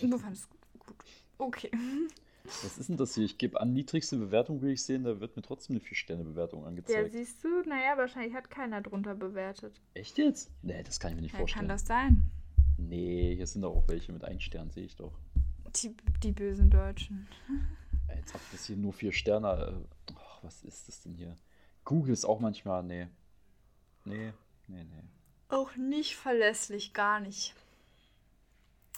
Du 0.01 0.17
fandest 0.17 0.45
es 0.45 0.49
gut. 0.49 0.87
gut. 0.87 0.97
Okay. 1.37 1.71
Was 2.45 2.79
ist 2.79 2.89
denn 2.89 2.97
das 2.97 3.15
hier? 3.15 3.25
Ich 3.25 3.39
gebe 3.39 3.61
an, 3.61 3.73
niedrigste 3.73 4.17
Bewertung 4.19 4.61
will 4.63 4.71
ich 4.73 4.83
sehen, 4.85 5.05
da 5.05 5.21
wird 5.21 5.37
mir 5.37 5.43
trotzdem 5.43 5.77
eine 5.77 5.85
4-Sterne-Bewertung 5.85 6.63
Ja, 6.63 6.67
angezeigt. 6.69 7.13
siehst 7.13 7.45
du, 7.45 7.49
naja, 7.69 7.97
wahrscheinlich 7.97 8.35
hat 8.35 8.51
keiner 8.51 8.81
drunter 8.81 9.15
bewertet. 9.15 9.81
Echt 9.95 10.19
jetzt? 10.19 10.51
Nee, 10.63 10.83
das 10.83 10.99
kann 10.99 11.11
ich 11.11 11.17
mir 11.17 11.23
nicht 11.23 11.33
Ja, 11.33 11.39
vorstellen. 11.39 11.61
kann 11.61 11.69
das 11.69 11.87
sein? 11.87 12.23
Nee, 12.79 13.37
hier 13.37 13.47
sind 13.47 13.63
doch 13.63 13.75
auch 13.77 13.87
welche 13.89 14.13
mit 14.13 14.25
1 14.25 14.43
Stern, 14.43 14.71
sehe 14.71 14.85
ich 14.85 14.97
doch. 14.97 15.13
Die, 15.83 15.95
die 16.23 16.33
bösen 16.33 16.69
Deutschen. 16.69 17.27
Jetzt 18.17 18.35
habt 18.35 18.53
das 18.53 18.67
hier 18.67 18.77
nur 18.77 18.93
4 18.93 19.13
Sterne. 19.13 19.85
äh, 20.09 20.13
Ach, 20.17 20.43
was 20.43 20.63
ist 20.65 20.89
das 20.89 21.01
denn 21.03 21.15
hier? 21.15 21.37
Google 21.85 22.13
ist 22.13 22.25
auch 22.25 22.41
manchmal, 22.41 22.83
nee. 22.83 23.09
Nee, 24.05 24.33
nee, 24.67 24.85
nee. 24.85 25.03
Auch 25.49 25.77
nicht 25.77 26.17
verlässlich, 26.17 26.93
gar 26.93 27.21
nicht. 27.21 27.55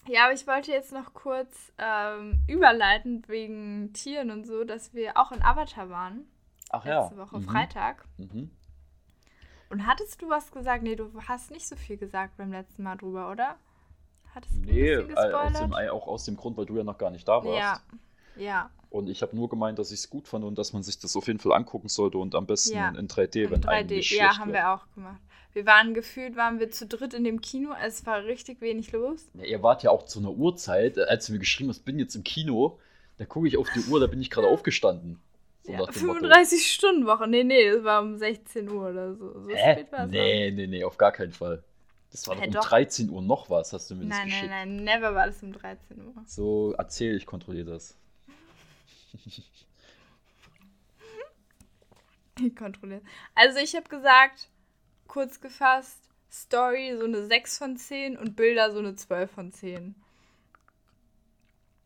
Ja, 0.06 0.24
aber 0.24 0.34
ich 0.34 0.46
wollte 0.46 0.70
jetzt 0.70 0.92
noch 0.92 1.14
kurz 1.14 1.72
ähm, 1.78 2.44
überleiten 2.48 3.24
wegen 3.26 3.92
Tieren 3.92 4.30
und 4.30 4.46
so, 4.46 4.64
dass 4.64 4.92
wir 4.94 5.16
auch 5.16 5.32
in 5.32 5.42
Avatar 5.42 5.88
waren. 5.88 6.26
Ach 6.70 6.84
ja. 6.84 7.02
Letzte 7.02 7.16
Woche 7.16 7.38
mhm. 7.38 7.44
Freitag. 7.44 8.04
Mhm. 8.18 8.50
Und 9.70 9.86
hattest 9.86 10.20
du 10.20 10.28
was 10.28 10.52
gesagt? 10.52 10.82
Nee, 10.82 10.96
du 10.96 11.10
hast 11.26 11.50
nicht 11.50 11.66
so 11.66 11.76
viel 11.76 11.96
gesagt 11.96 12.36
beim 12.36 12.52
letzten 12.52 12.82
Mal 12.82 12.96
drüber, 12.96 13.30
oder? 13.30 13.56
Hattest 14.34 14.56
du 14.56 14.60
Nee, 14.60 14.90
äh, 14.90 15.14
aus 15.14 15.58
dem, 15.58 15.72
auch 15.72 16.06
aus 16.06 16.24
dem 16.24 16.36
Grund, 16.36 16.56
weil 16.56 16.66
du 16.66 16.76
ja 16.76 16.84
noch 16.84 16.98
gar 16.98 17.10
nicht 17.10 17.26
da 17.26 17.44
warst. 17.44 17.58
Ja, 17.58 17.80
ja. 18.36 18.70
Und 18.90 19.08
ich 19.08 19.22
habe 19.22 19.34
nur 19.34 19.48
gemeint, 19.48 19.78
dass 19.80 19.90
ich 19.90 19.98
es 20.00 20.10
gut 20.10 20.28
fand 20.28 20.44
und 20.44 20.56
dass 20.56 20.72
man 20.72 20.84
sich 20.84 20.98
das 21.00 21.16
auf 21.16 21.26
jeden 21.26 21.40
Fall 21.40 21.52
angucken 21.52 21.88
sollte 21.88 22.16
und 22.18 22.36
am 22.36 22.46
besten 22.46 22.76
Ja. 22.76 22.90
in 22.90 23.08
3D, 23.08 23.42
In 23.44 23.50
wenn 23.50 23.60
3D, 23.60 23.68
eigentlich 23.68 24.10
ja, 24.12 24.38
haben 24.38 24.52
wird. 24.52 24.58
wir 24.62 24.70
auch 24.72 24.86
gemacht. 24.94 25.20
Wir 25.52 25.66
waren 25.66 25.94
gefühlt, 25.94 26.36
waren 26.36 26.60
wir 26.60 26.70
zu 26.70 26.86
dritt 26.86 27.12
in 27.14 27.24
dem 27.24 27.40
Kino. 27.40 27.70
Es 27.84 28.06
war 28.06 28.22
richtig 28.24 28.60
wenig 28.60 28.92
los. 28.92 29.26
Ja, 29.34 29.44
ihr 29.44 29.62
wart 29.64 29.82
ja 29.82 29.90
auch 29.90 30.04
zu 30.04 30.20
einer 30.20 30.30
Uhrzeit, 30.30 30.96
äh, 30.96 31.02
als 31.02 31.26
du 31.26 31.32
mir 31.32 31.38
geschrieben 31.40 31.70
hast, 31.70 31.84
bin 31.84 31.98
jetzt 31.98 32.14
im 32.14 32.22
Kino, 32.24 32.78
da 33.18 33.24
gucke 33.24 33.48
ich 33.48 33.56
auf 33.56 33.68
die 33.70 33.80
Uhr, 33.90 33.98
da 34.00 34.06
bin 34.06 34.20
ich 34.20 34.30
gerade 34.30 34.46
aufgestanden. 34.48 35.20
So 35.64 35.72
Ja, 35.72 35.78
nach 35.78 35.90
dem 35.92 36.06
Motto. 36.06 36.26
35-Stunden-Woche. 36.26 37.26
Nee, 37.26 37.42
nee, 37.44 37.70
das 37.70 37.82
war 37.84 38.00
um 38.02 38.16
16 38.16 38.68
Uhr 38.68 38.90
oder 38.90 39.14
so. 39.14 39.32
So 39.42 39.48
Hä? 39.48 39.72
spät 39.72 39.92
war 39.92 40.04
es. 40.04 40.10
Nee, 40.10 40.50
nee, 40.52 40.66
nee, 40.68 40.84
auf 40.84 40.98
gar 40.98 41.10
keinen 41.12 41.32
Fall. 41.32 41.62
Das 42.12 42.28
war 42.28 42.36
doch 42.36 42.44
um 42.46 42.50
doch. 42.52 42.68
13 42.68 43.10
Uhr 43.10 43.22
noch 43.22 43.50
was, 43.50 43.72
hast 43.72 43.90
du 43.90 43.96
mir 43.96 44.02
das 44.06 44.10
Nein, 44.10 44.18
nein, 44.18 44.26
geschickt. 44.28 44.50
nein, 44.50 44.76
never 44.84 45.14
war 45.16 45.26
das 45.26 45.42
um 45.42 45.52
13 45.52 46.00
Uhr. 46.06 46.14
So, 46.26 46.74
erzähl, 46.78 47.16
ich 47.16 47.26
kontrolliere 47.26 47.70
das. 47.72 47.96
Ich 52.40 52.56
kontrolliere. 52.56 53.02
Also 53.34 53.58
ich 53.58 53.74
habe 53.76 53.88
gesagt, 53.88 54.48
kurz 55.06 55.40
gefasst, 55.40 55.98
Story 56.30 56.96
so 56.98 57.04
eine 57.04 57.26
6 57.26 57.58
von 57.58 57.76
10 57.76 58.16
und 58.16 58.34
Bilder 58.36 58.72
so 58.72 58.78
eine 58.80 58.96
12 58.96 59.30
von 59.30 59.52
10. 59.52 59.94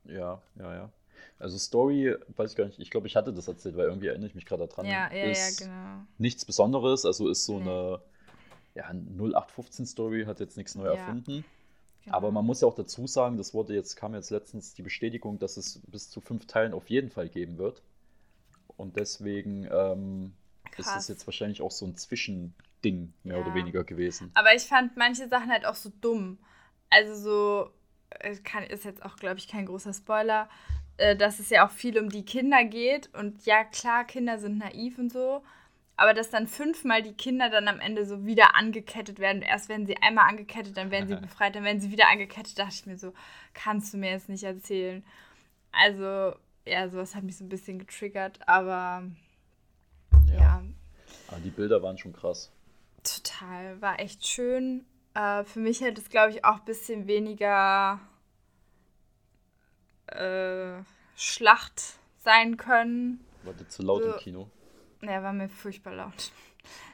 Ja, 0.04 0.40
ja, 0.56 0.74
ja. 0.74 0.90
Also 1.38 1.58
Story, 1.58 2.14
weiß 2.36 2.52
ich 2.52 2.56
gar 2.56 2.64
nicht, 2.66 2.78
ich 2.78 2.90
glaube, 2.90 3.06
ich 3.06 3.16
hatte 3.16 3.32
das 3.32 3.46
erzählt, 3.48 3.76
weil 3.76 3.86
irgendwie 3.86 4.08
erinnere 4.08 4.28
ich 4.28 4.34
mich 4.34 4.46
gerade 4.46 4.66
daran. 4.66 4.86
Ja, 4.86 5.12
ja, 5.12 5.30
ist 5.30 5.60
ja, 5.60 5.66
genau. 5.66 6.06
Nichts 6.18 6.44
Besonderes, 6.44 7.04
also 7.04 7.28
ist 7.28 7.44
so 7.44 7.58
Nee. 7.58 7.62
eine 7.62 8.00
ja, 8.74 8.90
0815-Story, 8.90 10.24
hat 10.24 10.40
jetzt 10.40 10.56
nichts 10.56 10.74
neu 10.74 10.86
Ja. 10.86 10.92
erfunden. 10.94 11.44
Genau. 12.04 12.16
Aber 12.16 12.30
man 12.30 12.44
muss 12.44 12.60
ja 12.60 12.68
auch 12.68 12.74
dazu 12.74 13.06
sagen, 13.06 13.36
das 13.36 13.54
wurde 13.54 13.74
jetzt, 13.74 13.96
kam 13.96 14.14
jetzt 14.14 14.30
letztens 14.30 14.74
die 14.74 14.82
Bestätigung, 14.82 15.38
dass 15.38 15.56
es 15.56 15.80
bis 15.86 16.10
zu 16.10 16.20
fünf 16.20 16.46
Teilen 16.46 16.72
auf 16.72 16.88
jeden 16.90 17.10
Fall 17.10 17.28
geben 17.28 17.58
wird. 17.58 17.82
Und 18.76 18.96
deswegen 18.96 19.68
ähm, 19.70 20.32
ist 20.76 20.88
das 20.88 21.08
jetzt 21.08 21.26
wahrscheinlich 21.26 21.60
auch 21.62 21.72
so 21.72 21.86
ein 21.86 21.96
Zwischending, 21.96 23.12
mehr 23.24 23.38
Ja. 23.38 23.42
oder 23.44 23.54
weniger 23.54 23.84
gewesen. 23.84 24.30
Aber 24.34 24.54
ich 24.54 24.62
fand 24.62 24.96
manche 24.96 25.28
Sachen 25.28 25.50
halt 25.50 25.66
auch 25.66 25.74
so 25.74 25.90
dumm. 26.00 26.38
Also 26.90 27.14
so, 27.14 27.70
äh, 28.10 28.36
kann, 28.36 28.62
ist 28.64 28.84
jetzt 28.84 29.04
auch, 29.04 29.16
glaube 29.16 29.38
ich, 29.38 29.48
kein 29.48 29.66
großer 29.66 29.92
Spoiler, 29.92 30.48
äh, 30.96 31.16
dass 31.16 31.38
es 31.40 31.50
ja 31.50 31.66
auch 31.66 31.70
viel 31.70 31.98
um 31.98 32.08
die 32.08 32.24
Kinder 32.24 32.64
geht. 32.64 33.12
Und 33.14 33.44
ja, 33.46 33.64
klar, 33.64 34.04
Kinder 34.04 34.38
sind 34.38 34.58
naiv 34.58 34.98
und 34.98 35.12
so. 35.12 35.42
Aber 35.98 36.14
dass 36.14 36.30
dann 36.30 36.46
fünfmal 36.46 37.02
die 37.02 37.12
Kinder 37.12 37.50
dann 37.50 37.66
am 37.66 37.80
Ende 37.80 38.06
so 38.06 38.24
wieder 38.24 38.54
angekettet 38.54 39.18
werden. 39.18 39.42
Erst 39.42 39.68
werden 39.68 39.84
sie 39.84 39.96
einmal 40.00 40.28
angekettet, 40.28 40.76
dann 40.76 40.90
werden 40.92 41.08
sie 41.08 41.16
befreit, 41.20 41.54
dann 41.56 41.64
werden 41.64 41.80
sie 41.80 41.90
wieder 41.90 42.08
angekettet. 42.08 42.56
Dachte 42.58 42.74
ich 42.74 42.86
mir 42.86 42.96
so, 42.96 43.12
kannst 43.52 43.92
du 43.92 43.98
mir 43.98 44.10
jetzt 44.12 44.28
nicht 44.28 44.44
erzählen. 44.44 45.04
Also, 45.72 46.36
ja, 46.64 46.88
sowas 46.88 47.14
hat 47.16 47.24
mich 47.24 47.36
so 47.36 47.44
ein 47.44 47.48
bisschen 47.48 47.78
getriggert, 47.80 48.38
aber 48.48 49.02
Ja. 50.28 50.34
ja, 50.38 50.62
Aber 51.28 51.40
die 51.40 51.50
Bilder 51.50 51.82
waren 51.82 51.98
schon 51.98 52.12
krass. 52.12 52.50
total. 53.02 53.80
War 53.82 53.98
echt 54.00 54.24
schön. 54.26 54.84
Äh, 55.14 55.42
für 55.44 55.58
mich 55.58 55.80
hätte 55.80 56.00
es, 56.00 56.08
glaube 56.10 56.30
ich, 56.30 56.44
auch 56.44 56.60
ein 56.60 56.64
bisschen 56.64 57.06
weniger 57.08 57.98
äh, 60.06 60.82
Schlacht 61.16 61.82
sein 62.18 62.56
können. 62.56 63.24
War 63.42 63.54
dir 63.54 63.66
zu 63.68 63.82
laut 63.82 64.04
im 64.04 64.12
So. 64.12 64.18
Kino? 64.18 64.50
Ja, 65.02 65.22
war 65.22 65.32
mir 65.32 65.48
furchtbar 65.48 65.94
laut. 65.94 66.32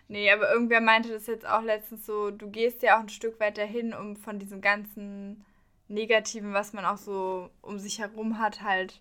Nee, 0.07 0.30
aber 0.30 0.52
irgendwer 0.52 0.82
meinte 0.82 1.09
das 1.09 1.26
jetzt 1.26 1.46
auch 1.48 1.62
letztens 1.62 2.05
so, 2.05 2.30
du 2.30 2.50
gehst 2.50 2.82
ja 2.82 2.96
auch 2.96 3.00
ein 3.00 3.09
Stück 3.09 3.40
weiter 3.40 3.64
hin, 3.64 3.94
um 3.94 4.16
von 4.16 4.38
diesem 4.38 4.61
ganzen 4.61 5.46
Negativen, 5.88 6.52
was 6.52 6.74
man 6.74 6.84
auch 6.84 6.98
so 6.98 7.48
um 7.62 7.78
sich 7.78 8.00
herum 8.00 8.38
hat, 8.38 8.62
halt 8.62 9.00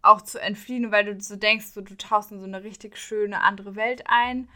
auch 0.00 0.22
zu 0.22 0.40
entfliehen, 0.40 0.90
weil 0.90 1.04
du 1.04 1.20
so 1.20 1.36
denkst, 1.36 1.66
so, 1.66 1.82
du 1.82 1.96
tauchst 1.96 2.32
in 2.32 2.40
so 2.40 2.46
eine 2.46 2.62
richtig 2.64 2.96
schöne 2.96 3.42
andere 3.42 3.76
Welt 3.76 4.04
ein. 4.06 4.48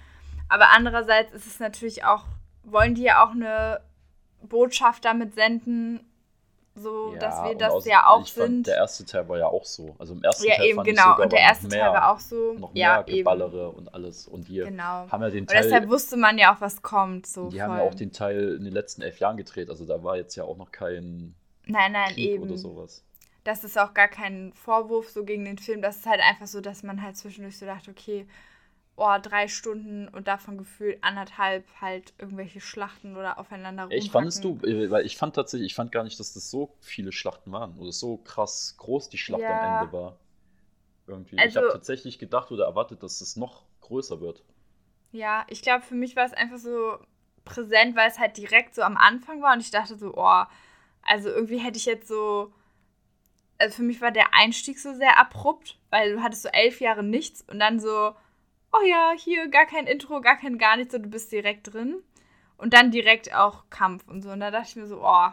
Aber 0.49 0.71
andererseits 0.71 1.33
ist 1.33 1.47
es 1.47 1.61
natürlich 1.61 2.05
auch, 2.05 2.25
wollen 2.65 2.95
die 2.95 3.03
ja 3.03 3.25
auch 3.25 3.33
eine 3.33 3.81
Botschaft 4.43 5.05
damit 5.05 5.35
senden, 5.35 6.01
so 6.77 7.15
dass 7.19 7.43
wir 7.43 7.53
und 7.53 7.61
das 7.61 7.85
ja 7.87 8.07
auch 8.07 8.23
ich 8.23 8.33
fand, 8.33 8.47
sind. 8.47 8.67
Der 8.67 8.77
erste 8.77 9.05
Teil 9.05 9.29
war 9.29 9.39
ja 9.39 9.47
auch 9.47 9.65
so. 9.65 9.97
Also 9.99 10.15
im 10.15 10.23
ersten 10.23 10.47
ja, 10.47 10.55
Teil 10.57 10.65
eben, 10.67 10.77
fand 10.77 10.89
ich 10.89 10.95
genau. 10.95 11.11
sogar 11.11 11.25
Und 11.25 11.33
der 11.33 11.41
erste 11.41 11.69
mehr, 11.69 11.85
Teil 11.87 11.93
war 11.95 12.13
auch 12.13 12.21
so. 12.21 12.53
noch 12.59 12.71
ja, 12.75 12.97
mehr 12.99 13.09
eben. 13.09 13.17
Geballere 13.19 13.71
und 13.71 13.95
alles. 13.95 14.29
Und 14.29 14.49
die 14.49 14.59
Genau. 14.59 15.09
haben 15.11 15.23
ja 15.23 15.31
den 15.31 15.41
Und 15.41 15.51
Teil, 15.51 15.63
deshalb 15.63 15.89
wusste 15.89 16.17
man 16.17 16.39
ja 16.39 16.55
auch, 16.55 16.61
was 16.61 16.83
kommt. 16.83 17.27
So 17.27 17.49
die 17.49 17.59
voll. 17.59 17.67
haben 17.69 17.79
ja 17.79 17.83
auch 17.85 17.95
den 17.95 18.13
Teil 18.13 18.55
in 18.57 18.65
den 18.65 18.73
letzten 18.73 19.03
elf 19.03 19.19
Jahren 19.19 19.37
gedreht. 19.37 19.71
Also 19.71 19.87
da 19.87 20.03
war 20.03 20.17
jetzt 20.17 20.37
ja 20.37 20.45
auch 20.45 20.57
noch 20.57 20.71
kein 20.71 21.35
Nein, 21.67 21.93
nein, 21.93 22.13
Krieg 22.15 22.33
eben. 22.33 22.43
oder 22.45 22.57
sowas. 22.59 23.03
Das 23.45 23.63
ist 23.65 23.79
auch 23.79 23.95
gar 23.95 24.09
kein 24.09 24.53
Vorwurf 24.55 25.09
so 25.11 25.25
gegen 25.25 25.45
den 25.45 25.59
Film. 25.59 25.81
Das 25.81 25.97
ist 25.99 26.07
halt 26.07 26.21
einfach 26.21 26.47
so, 26.47 26.61
dass 26.61 26.83
man 26.83 27.03
halt 27.03 27.17
zwischendurch 27.17 27.59
so 27.59 27.65
dachte, 27.67 27.91
okay, 27.93 28.27
oh, 28.97 29.17
drei 29.23 29.47
Stunden 29.49 30.09
und 30.09 30.27
davon 30.27 30.57
gefühlt 30.59 31.03
anderthalb 31.05 31.65
halt 31.81 32.15
irgendwelche 32.19 32.61
Schlachten 32.61 33.17
oder 33.17 33.39
aufeinander 33.39 33.85
rumhacken. 33.85 34.11
fandest 34.11 34.43
du, 34.45 34.59
äh, 34.65 34.91
weil 34.91 35.05
ich 35.07 35.17
fand 35.17 35.35
tatsächlich, 35.37 35.67
ich 35.73 35.75
fand 35.75 35.93
gar 35.93 36.03
nicht, 36.05 36.19
dass 36.19 36.33
das 36.33 36.51
so 36.51 36.75
viele 36.81 37.13
Schlachten 37.13 37.53
waren 37.53 37.77
oder 37.79 37.93
so 37.93 38.17
krass 38.19 38.75
groß 38.79 39.09
die 39.11 39.19
Schlacht 39.19 39.43
Ja. 39.43 39.51
am 39.51 39.83
Ende 39.83 39.93
war. 39.93 40.19
Irgendwie. 41.07 41.37
ich 41.37 41.43
Also- 41.43 41.61
habe 41.61 41.69
tatsächlich 41.73 42.19
gedacht 42.19 42.51
oder 42.51 42.65
erwartet, 42.65 43.03
dass 43.03 43.21
es 43.21 43.37
noch 43.37 43.65
größer 43.83 44.21
wird. 44.21 44.43
Ja, 45.13 45.47
ich 45.49 45.63
glaube, 45.63 45.85
für 45.85 45.95
mich 45.95 46.17
war 46.17 46.25
es 46.27 46.33
einfach 46.33 46.59
so 46.59 46.99
präsent, 47.45 47.95
weil 47.97 48.09
es 48.09 48.19
halt 48.19 48.37
direkt 48.37 48.75
so 48.75 48.83
am 48.83 48.97
Anfang 48.97 49.41
war 49.41 49.53
und 49.55 49.61
ich 49.61 49.71
dachte 49.71 49.97
so, 49.97 50.13
oh, 50.17 50.43
also 51.03 51.29
irgendwie 51.29 51.59
hätte 51.59 51.77
ich 51.79 51.87
jetzt 51.87 52.09
so. 52.09 52.53
Also 53.59 53.77
für 53.77 53.83
mich 53.85 54.01
war 54.01 54.11
der 54.11 54.35
Einstieg 54.35 54.79
so 54.79 54.93
sehr 54.95 55.19
abrupt, 55.19 55.79
weil 55.91 56.13
du 56.15 56.23
hattest 56.23 56.43
so 56.43 56.49
elf 56.49 56.81
Jahre 56.81 57.03
nichts 57.05 57.43
und 57.43 57.59
dann 57.61 57.79
so, 57.81 58.15
oh 58.73 58.85
ja, 58.87 59.13
hier 59.17 59.49
gar 59.49 59.67
kein 59.67 59.87
Intro, 59.87 60.21
gar 60.21 60.37
kein 60.37 60.59
gar 60.59 60.77
nichts, 60.77 60.93
so 60.93 60.99
du 60.99 61.09
bist 61.09 61.33
direkt 61.33 61.73
drin. 61.73 62.03
Und 62.59 62.73
dann 62.73 62.91
direkt 62.91 63.35
auch 63.35 63.65
Kampf 63.69 64.09
und 64.09 64.23
so. 64.23 64.31
Und 64.31 64.41
da 64.41 64.51
dachte 64.51 64.69
ich 64.71 64.77
mir 64.77 64.87
so, 64.87 65.01
oh, 65.05 65.29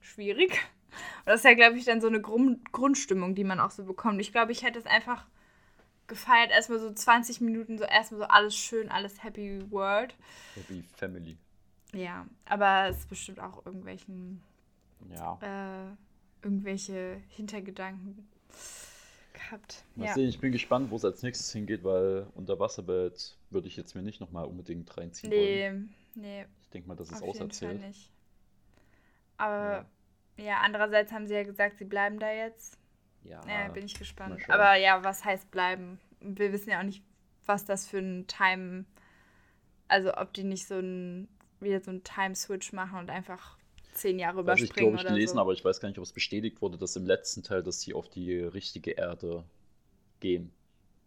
schwierig. 0.00 0.50
Und 0.50 1.26
das 1.26 1.40
ist 1.40 1.44
ja, 1.44 1.54
glaube 1.54 1.76
ich, 1.78 1.84
dann 1.84 2.00
so 2.00 2.08
eine 2.08 2.20
Grund 2.20 2.72
Grundstimmung, 2.72 3.34
die 3.34 3.44
man 3.44 3.60
auch 3.60 3.70
so 3.70 3.84
bekommt. 3.84 4.20
Ich 4.20 4.32
glaube, 4.32 4.52
ich 4.52 4.62
hätte 4.62 4.78
es 4.78 4.86
einfach 4.86 5.24
gefeiert, 6.06 6.50
erstmal 6.50 6.78
so 6.80 6.92
20 6.92 7.40
Minuten, 7.40 7.78
so 7.78 7.84
erstmal 7.84 8.20
so 8.20 8.26
alles 8.26 8.56
schön, 8.56 8.90
alles 8.90 9.22
Happy 9.22 9.62
World. 9.70 10.14
Happy 10.54 10.84
Family. 10.96 11.36
Ja, 11.92 12.26
aber 12.46 12.88
es 12.88 12.98
ist 12.98 13.08
bestimmt 13.08 13.40
auch 13.40 13.64
irgendwelchen, 13.64 14.42
Ja. 15.08 15.38
äh, 15.40 15.94
irgendwelche 16.44 17.22
Hintergedanken 17.28 18.28
gehabt. 19.44 19.84
Mal 19.94 20.06
ja. 20.06 20.14
sehen, 20.14 20.28
ich 20.28 20.40
bin 20.40 20.52
gespannt, 20.52 20.90
wo 20.90 20.96
es 20.96 21.04
als 21.04 21.22
nächstes 21.22 21.52
hingeht, 21.52 21.84
weil 21.84 22.26
Unterwasserwelt 22.34 23.36
würde 23.50 23.68
ich 23.68 23.76
jetzt 23.76 23.94
mir 23.94 24.02
nicht 24.02 24.20
nochmal 24.20 24.46
unbedingt 24.46 24.96
reinziehen 24.96 25.32
wollen. 25.32 25.94
Nee, 26.14 26.42
nee, 26.42 26.46
Ich 26.62 26.70
denke 26.70 26.88
mal, 26.88 26.96
das 26.96 27.10
ist 27.10 27.22
auserzählt. 27.22 27.80
nicht. 27.80 28.10
Aber 29.36 29.86
ja. 30.36 30.60
andererseits 30.60 31.12
haben 31.12 31.26
sie 31.26 31.34
ja 31.34 31.42
gesagt, 31.42 31.78
sie 31.78 31.84
bleiben 31.84 32.18
da 32.18 32.32
jetzt. 32.32 32.78
Ja, 33.22 33.40
Ja, 33.48 33.68
bin 33.68 33.86
ich 33.86 33.94
gespannt. 33.94 34.40
Aber 34.48 34.76
ja, 34.76 35.02
was 35.02 35.24
heißt 35.24 35.50
bleiben? 35.50 35.98
Wir 36.20 36.52
wissen 36.52 36.70
ja 36.70 36.80
auch 36.80 36.84
nicht, 36.84 37.02
was 37.46 37.64
das 37.64 37.86
für 37.86 37.98
ein 37.98 38.26
Time, 38.26 38.84
also 39.88 40.14
ob 40.16 40.32
die 40.34 40.44
nicht 40.44 40.66
so 40.66 40.78
ein, 40.78 41.28
wieder 41.60 41.80
so 41.80 41.90
einen 41.90 42.04
Time-Switch 42.04 42.72
machen 42.72 42.98
und 42.98 43.10
einfach 43.10 43.56
zehn 43.94 44.18
Jahre 44.18 44.44
das 44.44 44.58
ich 44.60 44.64
überspringen 44.66 44.92
glaube 44.92 45.02
ich 45.02 45.08
gelesen, 45.14 45.34
so. 45.34 45.40
aber 45.40 45.52
ich 45.52 45.64
weiß 45.64 45.80
gar 45.80 45.88
nicht, 45.88 45.98
ob 45.98 46.04
es 46.04 46.12
bestätigt 46.12 46.60
wurde, 46.62 46.76
dass 46.78 46.96
im 46.96 47.06
letzten 47.06 47.42
Teil, 47.42 47.62
dass 47.62 47.80
sie 47.80 47.94
auf 47.94 48.08
die 48.08 48.38
richtige 48.40 48.92
Erde 48.92 49.44
gehen. 50.20 50.50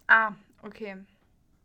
Ah, 0.07 0.33
okay. 0.63 0.97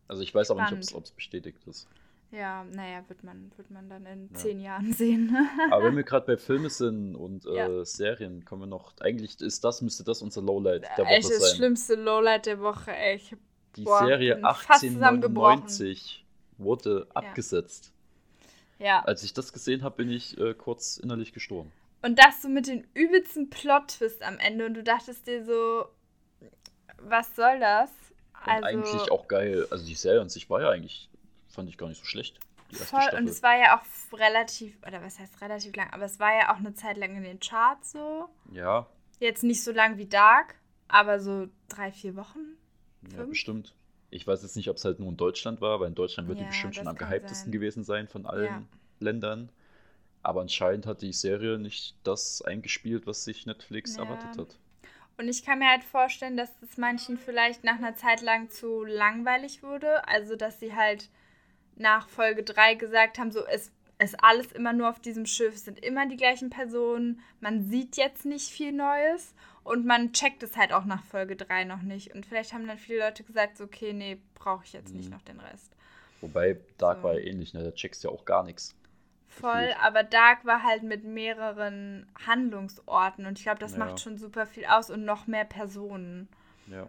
Also 0.09 0.23
ich 0.23 0.35
weiß 0.35 0.51
aber 0.51 0.61
nicht, 0.63 0.69
Spannend. 0.71 0.95
ob 0.95 1.05
es 1.05 1.11
bestätigt 1.13 1.67
ist. 1.67 1.87
Ja, 2.33 2.65
naja, 2.65 3.05
wird 3.09 3.23
man, 3.25 3.53
wird 3.57 3.71
man 3.71 3.89
dann 3.91 4.07
in 4.07 4.29
Ja. 4.33 4.35
zehn 4.35 4.61
Jahren 4.61 4.93
sehen. 4.95 5.37
Aber 5.71 5.85
wenn 5.85 5.97
wir 5.97 6.03
gerade 6.03 6.27
bei 6.27 6.37
Filmen 6.39 6.71
sind 6.71 7.15
und 7.15 7.45
äh, 7.47 7.55
Ja. 7.55 7.85
Serien, 7.85 8.45
kommen 8.45 8.63
wir 8.63 8.67
noch. 8.67 8.95
Eigentlich 9.01 9.39
ist 9.41 9.63
das, 9.65 9.83
müsste 9.83 10.03
das 10.03 10.23
unser 10.23 10.41
Lowlight 10.43 10.83
der 10.97 11.05
Woche 11.05 11.15
Echt 11.15 11.31
das 11.31 11.39
sein. 11.41 11.57
schlimmste 11.57 11.95
Lowlight 11.95 12.47
der 12.47 12.61
Woche, 12.61 12.91
ey. 12.91 13.17
Ich 13.17 13.37
Die 13.77 13.85
Boah, 13.85 14.07
Serie 14.07 14.35
bin 14.37 14.45
fast 14.45 14.81
zusammengebrochen. 14.81 15.63
1899 15.63 16.25
wurde 16.59 17.07
abgesetzt. 17.15 17.93
Ja. 18.83 19.03
Als 19.05 19.23
ich 19.23 19.33
das 19.33 19.53
gesehen 19.53 19.83
habe, 19.83 19.97
bin 19.97 20.11
ich 20.11 20.39
äh, 20.39 20.55
kurz 20.55 20.97
innerlich 20.97 21.33
gestorben. 21.33 21.73
Und 22.03 22.19
das 22.19 22.43
so 22.43 22.49
mit 22.49 22.67
den 22.67 22.87
übelsten 22.95 23.49
Plot-Twist 23.49 24.23
am 24.23 24.39
Ende 24.39 24.67
und 24.67 24.75
du 24.75 24.83
dachtest 24.83 25.27
dir 25.27 25.45
so, 25.45 25.87
was 26.99 27.35
soll 27.37 27.61
das? 27.61 27.91
Also, 28.45 28.67
eigentlich 28.67 29.11
auch 29.11 29.29
geil. 29.29 29.67
Also 29.71 29.87
die 29.87 29.95
Serie 29.95 30.21
an 30.21 30.29
sich 30.29 30.51
war 30.51 30.61
ja 30.61 30.71
eigentlich, 30.71 31.09
fand 31.49 31.69
ich 31.69 31.79
gar 31.79 31.89
nicht 31.89 32.01
so 32.01 32.05
schlecht. 32.05 32.41
Voll, 32.73 33.03
und 33.17 33.29
es 33.29 33.43
war 33.43 33.57
ja 33.59 33.79
auch 33.79 34.19
relativ, 34.19 34.77
oder 34.87 35.03
was 35.03 35.19
heißt 35.19 35.43
relativ 35.43 35.77
lang, 35.77 35.91
aber 35.93 36.07
es 36.07 36.19
war 36.19 36.35
ja 36.35 36.53
auch 36.53 36.57
eine 36.57 36.75
Zeit 36.75 36.97
lang 36.97 37.15
in 37.17 37.23
den 37.23 37.39
Charts 37.39 37.93
so. 37.93 38.29
ja, 38.53 38.87
Jetzt 39.21 39.45
nicht 39.45 39.63
so 39.63 39.73
lang 39.73 39.99
wie 39.99 40.07
Dark, 40.07 40.57
aber 40.89 41.21
so 41.21 41.49
drei, 41.69 41.93
vier 41.93 42.17
Wochen. 42.17 42.57
ja, 43.11 43.19
Fünf? 43.19 43.29
bestimmt. 43.31 43.75
Ich 44.13 44.27
weiß 44.27 44.43
jetzt 44.43 44.57
nicht, 44.57 44.69
ob 44.69 44.77
es 44.77 44.85
halt 44.85 45.01
nur 45.01 45.09
in 45.09 45.17
Deutschland 45.17 45.61
war, 45.61 45.81
weil 45.81 45.89
in 45.89 45.95
Deutschland 45.95 46.29
wird 46.29 46.39
die 46.39 46.45
Ja, 46.45 46.49
bestimmt 46.49 46.77
schon 46.77 46.87
am 46.87 46.97
gehyptesten 46.97 47.51
sein. 47.51 47.53
gewesen 47.53 47.83
sein 47.83 48.09
von 48.09 48.27
allen 48.27 48.45
Ja. 48.45 48.63
Ländern. 49.01 49.49
Aber 50.23 50.43
anscheinend 50.43 50.87
hat 50.87 51.03
die 51.03 51.13
Serie 51.13 51.59
nicht 51.59 51.97
das 52.05 52.43
eingespielt, 52.43 53.07
was 53.07 53.25
sich 53.25 53.47
Netflix 53.47 53.97
Ja. 53.97 54.05
erwartet 54.05 54.39
hat. 54.39 54.59
Und 55.19 55.29
ich 55.29 55.45
kann 55.45 55.59
mir 55.59 55.69
halt 55.69 55.85
vorstellen, 55.85 56.37
dass 56.37 56.51
es 56.63 56.77
manchen 56.77 57.17
vielleicht 57.17 57.65
nach 57.65 57.77
einer 57.77 57.97
Zeit 57.97 58.23
lang 58.23 58.51
zu 58.51 58.85
langweilig 58.85 59.63
wurde. 59.63 60.07
Also, 60.07 60.37
dass 60.37 60.61
sie 60.61 60.75
halt 60.75 61.09
nach 61.77 62.09
Folge 62.09 62.43
3 62.43 62.75
gesagt 62.75 63.19
haben, 63.19 63.33
so 63.33 63.45
es 63.47 63.71
ist 63.99 64.23
alles 64.23 64.53
immer 64.53 64.73
nur 64.73 64.89
auf 64.91 65.01
diesem 65.01 65.27
Schiff, 65.27 65.55
es 65.55 65.65
sind 65.65 65.79
immer 65.85 66.07
die 66.07 66.17
gleichen 66.17 66.51
Personen, 66.51 67.21
man 67.41 67.63
sieht 67.63 67.97
jetzt 67.97 68.25
nicht 68.27 68.49
viel 68.51 68.73
Neues 68.73 69.35
und 69.65 69.87
man 69.87 70.13
checkt 70.13 70.43
es 70.43 70.57
halt 70.57 70.73
auch 70.73 70.85
nach 70.85 71.05
Folge 71.05 71.37
3 71.37 71.65
noch 71.65 71.83
nicht. 71.83 72.15
Und 72.15 72.27
vielleicht 72.27 72.53
haben 72.53 72.67
dann 72.67 72.79
viele 72.79 73.01
Leute 73.01 73.25
gesagt, 73.25 73.57
so, 73.57 73.65
okay, 73.65 73.93
nee, 73.93 74.19
brauche 74.35 74.65
ich 74.65 74.73
jetzt 74.73 74.95
nicht 74.95 75.07
Mhm. 75.07 75.15
noch 75.17 75.23
den 75.23 75.41
Rest. 75.41 75.77
Wobei 76.21 76.59
Dark 76.79 76.99
So. 76.99 77.05
war 77.05 77.15
ja 77.15 77.21
ähnlich, 77.21 77.53
ne? 77.55 77.63
Da 77.63 77.73
checkst 77.73 78.03
du 78.05 78.09
ja 78.09 78.15
auch 78.15 78.25
gar 78.25 78.45
nichts. 78.45 78.75
Voll, 79.29 79.53
Gefühlt. 79.69 79.77
aber 79.85 80.03
Dark 80.05 80.45
war 80.45 80.63
halt 80.63 80.83
mit 80.83 81.05
mehreren 81.05 82.07
Handlungsorten 82.27 83.25
und 83.27 83.39
ich 83.39 83.45
glaube, 83.45 83.61
das 83.61 83.73
Ja. 83.73 83.79
macht 83.79 83.99
schon 84.01 84.19
super 84.19 84.47
viel 84.47 84.67
aus 84.67 84.91
und 84.91 85.05
noch 85.05 85.27
mehr 85.27 85.45
Personen. 85.47 86.29
Ja. 86.67 86.89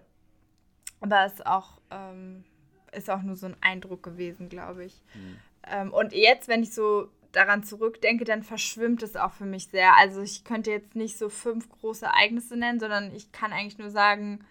Aber 1.00 1.26
es 1.26 1.34
ist 1.34 1.46
auch, 1.48 1.80
ähm, 1.92 2.44
ist 2.92 3.10
auch 3.10 3.22
nur 3.22 3.36
so 3.36 3.48
ein 3.48 3.56
Eindruck 3.62 4.04
gewesen, 4.04 4.50
glaube 4.50 4.86
ich. 4.86 5.02
Hm. 5.14 5.38
Ähm, 5.68 5.94
und 5.94 6.14
jetzt, 6.14 6.48
wenn 6.48 6.64
ich 6.64 6.74
so 6.74 7.10
daran 7.34 7.64
zurückdenke, 7.64 8.24
dann 8.24 8.44
verschwimmt 8.44 9.04
es 9.04 9.16
auch 9.16 9.34
für 9.34 9.46
mich 9.46 9.68
sehr. 9.68 9.96
Also 9.98 10.22
ich 10.22 10.46
könnte 10.46 10.72
jetzt 10.72 10.96
nicht 10.96 11.18
so 11.18 11.30
fünf 11.30 11.68
große 11.70 12.06
Ereignisse 12.06 12.56
nennen, 12.56 12.80
sondern 12.80 13.14
ich 13.14 13.32
kann 13.32 13.52
eigentlich 13.52 13.80
nur 13.80 13.90
sagen, 13.90 14.46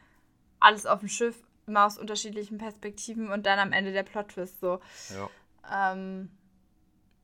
alles 0.61 0.85
auf 0.85 1.01
dem 1.01 1.09
Schiff, 1.09 1.37
immer 1.67 1.87
aus 1.87 1.97
unterschiedlichen 1.97 2.59
Perspektiven 2.59 3.31
und 3.31 3.47
dann 3.47 3.59
am 3.59 3.73
Ende 3.73 3.93
der 3.93 4.03
Plot-Twist 4.03 4.61
so. 4.61 4.81
ja. 5.11 5.93
Ähm, 5.93 6.29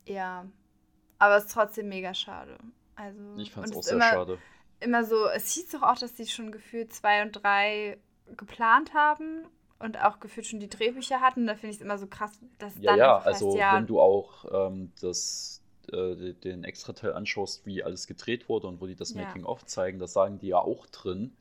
ja, 0.06 0.46
aber 1.18 1.36
es 1.36 1.46
ist 1.46 1.52
trotzdem 1.52 1.88
mega 1.88 2.14
schade. 2.14 2.56
Also, 2.94 3.20
Ich 3.36 3.56
auch 3.56 3.64
es 3.64 3.70
ist 3.72 3.84
sehr 3.84 3.94
immer, 3.94 4.10
schade. 4.10 4.38
immer 4.80 5.04
so, 5.04 5.26
es 5.26 5.52
hieß 5.52 5.70
doch 5.70 5.82
auch, 5.82 5.98
dass 5.98 6.16
sie 6.16 6.26
schon 6.26 6.52
gefühlt 6.52 6.92
zwei 6.92 7.22
und 7.22 7.32
drei 7.32 7.98
geplant 8.36 8.94
haben 8.94 9.44
und 9.78 9.98
auch 10.02 10.20
gefühlt 10.20 10.46
schon 10.46 10.60
die 10.60 10.68
Drehbücher 10.68 11.20
hatten. 11.20 11.46
Da 11.46 11.54
finde 11.54 11.70
ich 11.70 11.76
es 11.76 11.82
immer 11.82 11.98
so 11.98 12.06
krass, 12.06 12.40
dass 12.58 12.74
Ja, 12.74 12.90
dann 12.90 13.02
ja, 13.02 13.18
einfach 13.18 13.30
heißt, 13.32 13.54
also 13.54 13.54
ja, 13.54 13.70
wenn 13.70 13.86
du 13.86 14.00
auch 14.00 14.44
ähm, 14.52 14.92
das, 15.00 15.62
äh, 15.92 16.32
den 16.34 16.64
Extrateil 16.64 17.12
anschaust, 17.12 17.66
wie 17.66 17.82
alles 17.82 18.06
gedreht 18.06 18.48
wurde 18.48 18.68
und 18.68 18.80
wo 18.80 18.86
die 18.86 18.94
das 18.94 19.14
Ja. 19.14 19.14
Making-of 19.14 19.64
zeigen, 19.66 19.98
das 19.98 20.12
sagen 20.12 20.38
die 20.38 20.48
ja 20.48 20.58
auch 20.58 20.86
drin. 20.86 21.36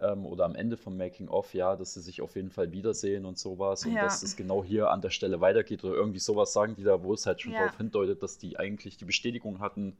Ähm, 0.00 0.26
oder 0.26 0.44
am 0.46 0.54
Ende 0.56 0.76
vom 0.78 0.96
Making-of, 0.96 1.54
ja, 1.54 1.76
dass 1.76 1.94
sie 1.94 2.02
sich 2.02 2.22
auf 2.22 2.36
jeden 2.36 2.50
Fall 2.50 2.72
wiedersehen 2.72 3.26
und 3.26 3.38
sowas 3.38 3.86
und 3.86 4.00
Ja. 4.00 4.02
dass 4.02 4.22
es 4.22 4.36
genau 4.36 4.64
hier 4.64 4.90
an 4.90 5.02
der 5.02 5.10
Stelle 5.10 5.40
weitergeht 5.40 5.84
oder 5.84 5.94
irgendwie 5.94 6.20
sowas 6.20 6.52
sagen 6.52 6.76
die 6.76 6.84
da, 6.84 7.02
wo 7.04 7.14
es 7.14 7.26
halt 7.26 7.42
schon 7.42 7.54
darauf 7.54 7.76
hindeutet, 7.78 8.22
dass 8.22 8.38
die 8.38 8.58
eigentlich 8.58 8.96
die 8.96 9.04
Bestätigung 9.06 9.60
hatten, 9.60 9.98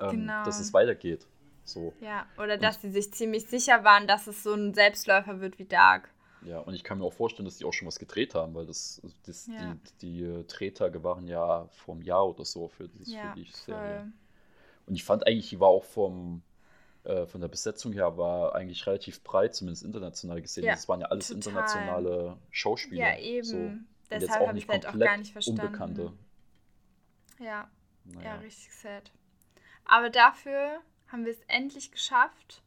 ähm, 0.00 0.34
Genau. 0.34 0.42
dass 0.42 0.60
es 0.60 0.74
weitergeht. 0.74 1.26
So. 1.64 1.96
Ja, 1.98 2.28
oder 2.36 2.56
dass 2.56 2.80
sie 2.82 2.90
sich 2.92 3.12
ziemlich 3.12 3.46
sicher 3.48 3.82
waren, 3.82 4.06
dass 4.06 4.28
es 4.28 4.44
so 4.44 4.54
ein 4.54 4.74
Selbstläufer 4.74 5.40
wird 5.40 5.58
wie 5.58 5.64
Dark. 5.64 6.13
Ja, 6.44 6.58
und 6.60 6.74
ich 6.74 6.84
kann 6.84 6.98
mir 6.98 7.04
auch 7.04 7.12
vorstellen, 7.12 7.46
dass 7.46 7.56
die 7.56 7.64
auch 7.64 7.72
schon 7.72 7.88
was 7.88 7.98
gedreht 7.98 8.34
haben, 8.34 8.54
weil 8.54 8.66
das, 8.66 9.00
das 9.24 9.46
Ja. 9.46 9.58
die, 9.58 9.78
die 10.02 10.44
Drehtage 10.46 11.02
waren 11.02 11.26
ja 11.26 11.66
vor 11.72 11.94
einem 11.94 12.02
Jahr 12.02 12.28
oder 12.28 12.44
so 12.44 12.68
für, 12.68 12.88
dieses, 12.88 13.14
Ja, 13.14 13.20
für 13.20 13.28
die 13.28 13.44
Serie. 13.50 14.02
voll. 14.02 14.12
Und 14.86 14.94
ich 14.94 15.04
fand 15.04 15.26
eigentlich, 15.26 15.50
die 15.50 15.60
war 15.60 15.68
auch 15.68 15.84
vom, 15.84 16.42
äh, 17.04 17.26
von 17.26 17.40
der 17.40 17.48
Besetzung 17.48 17.92
her, 17.92 18.18
war 18.18 18.54
eigentlich 18.54 18.86
relativ 18.86 19.22
breit, 19.22 19.54
zumindest 19.54 19.84
international 19.84 20.42
gesehen. 20.42 20.66
Ja, 20.66 20.74
Das 20.74 20.88
waren 20.88 21.00
ja 21.00 21.06
alles 21.08 21.28
total. 21.28 21.36
internationale 21.36 22.38
Schauspieler. 22.50 23.14
Ja, 23.14 23.18
eben. 23.18 23.46
So. 23.46 23.72
Deshalb 24.10 24.46
habe 24.48 24.58
ich 24.58 24.64
es 24.64 24.70
halt 24.70 24.86
auch 24.86 24.98
gar 24.98 25.16
nicht 25.16 25.32
verstanden. 25.32 25.62
Unbekannte. 25.62 26.12
Ja, 27.38 27.70
ja, 28.22 28.34
Naja. 28.34 28.36
richtig 28.36 28.72
sad. 28.74 29.12
Aber 29.86 30.10
dafür 30.10 30.80
haben 31.08 31.24
wir 31.24 31.32
es 31.32 31.42
endlich 31.48 31.92
geschafft, 31.92 32.62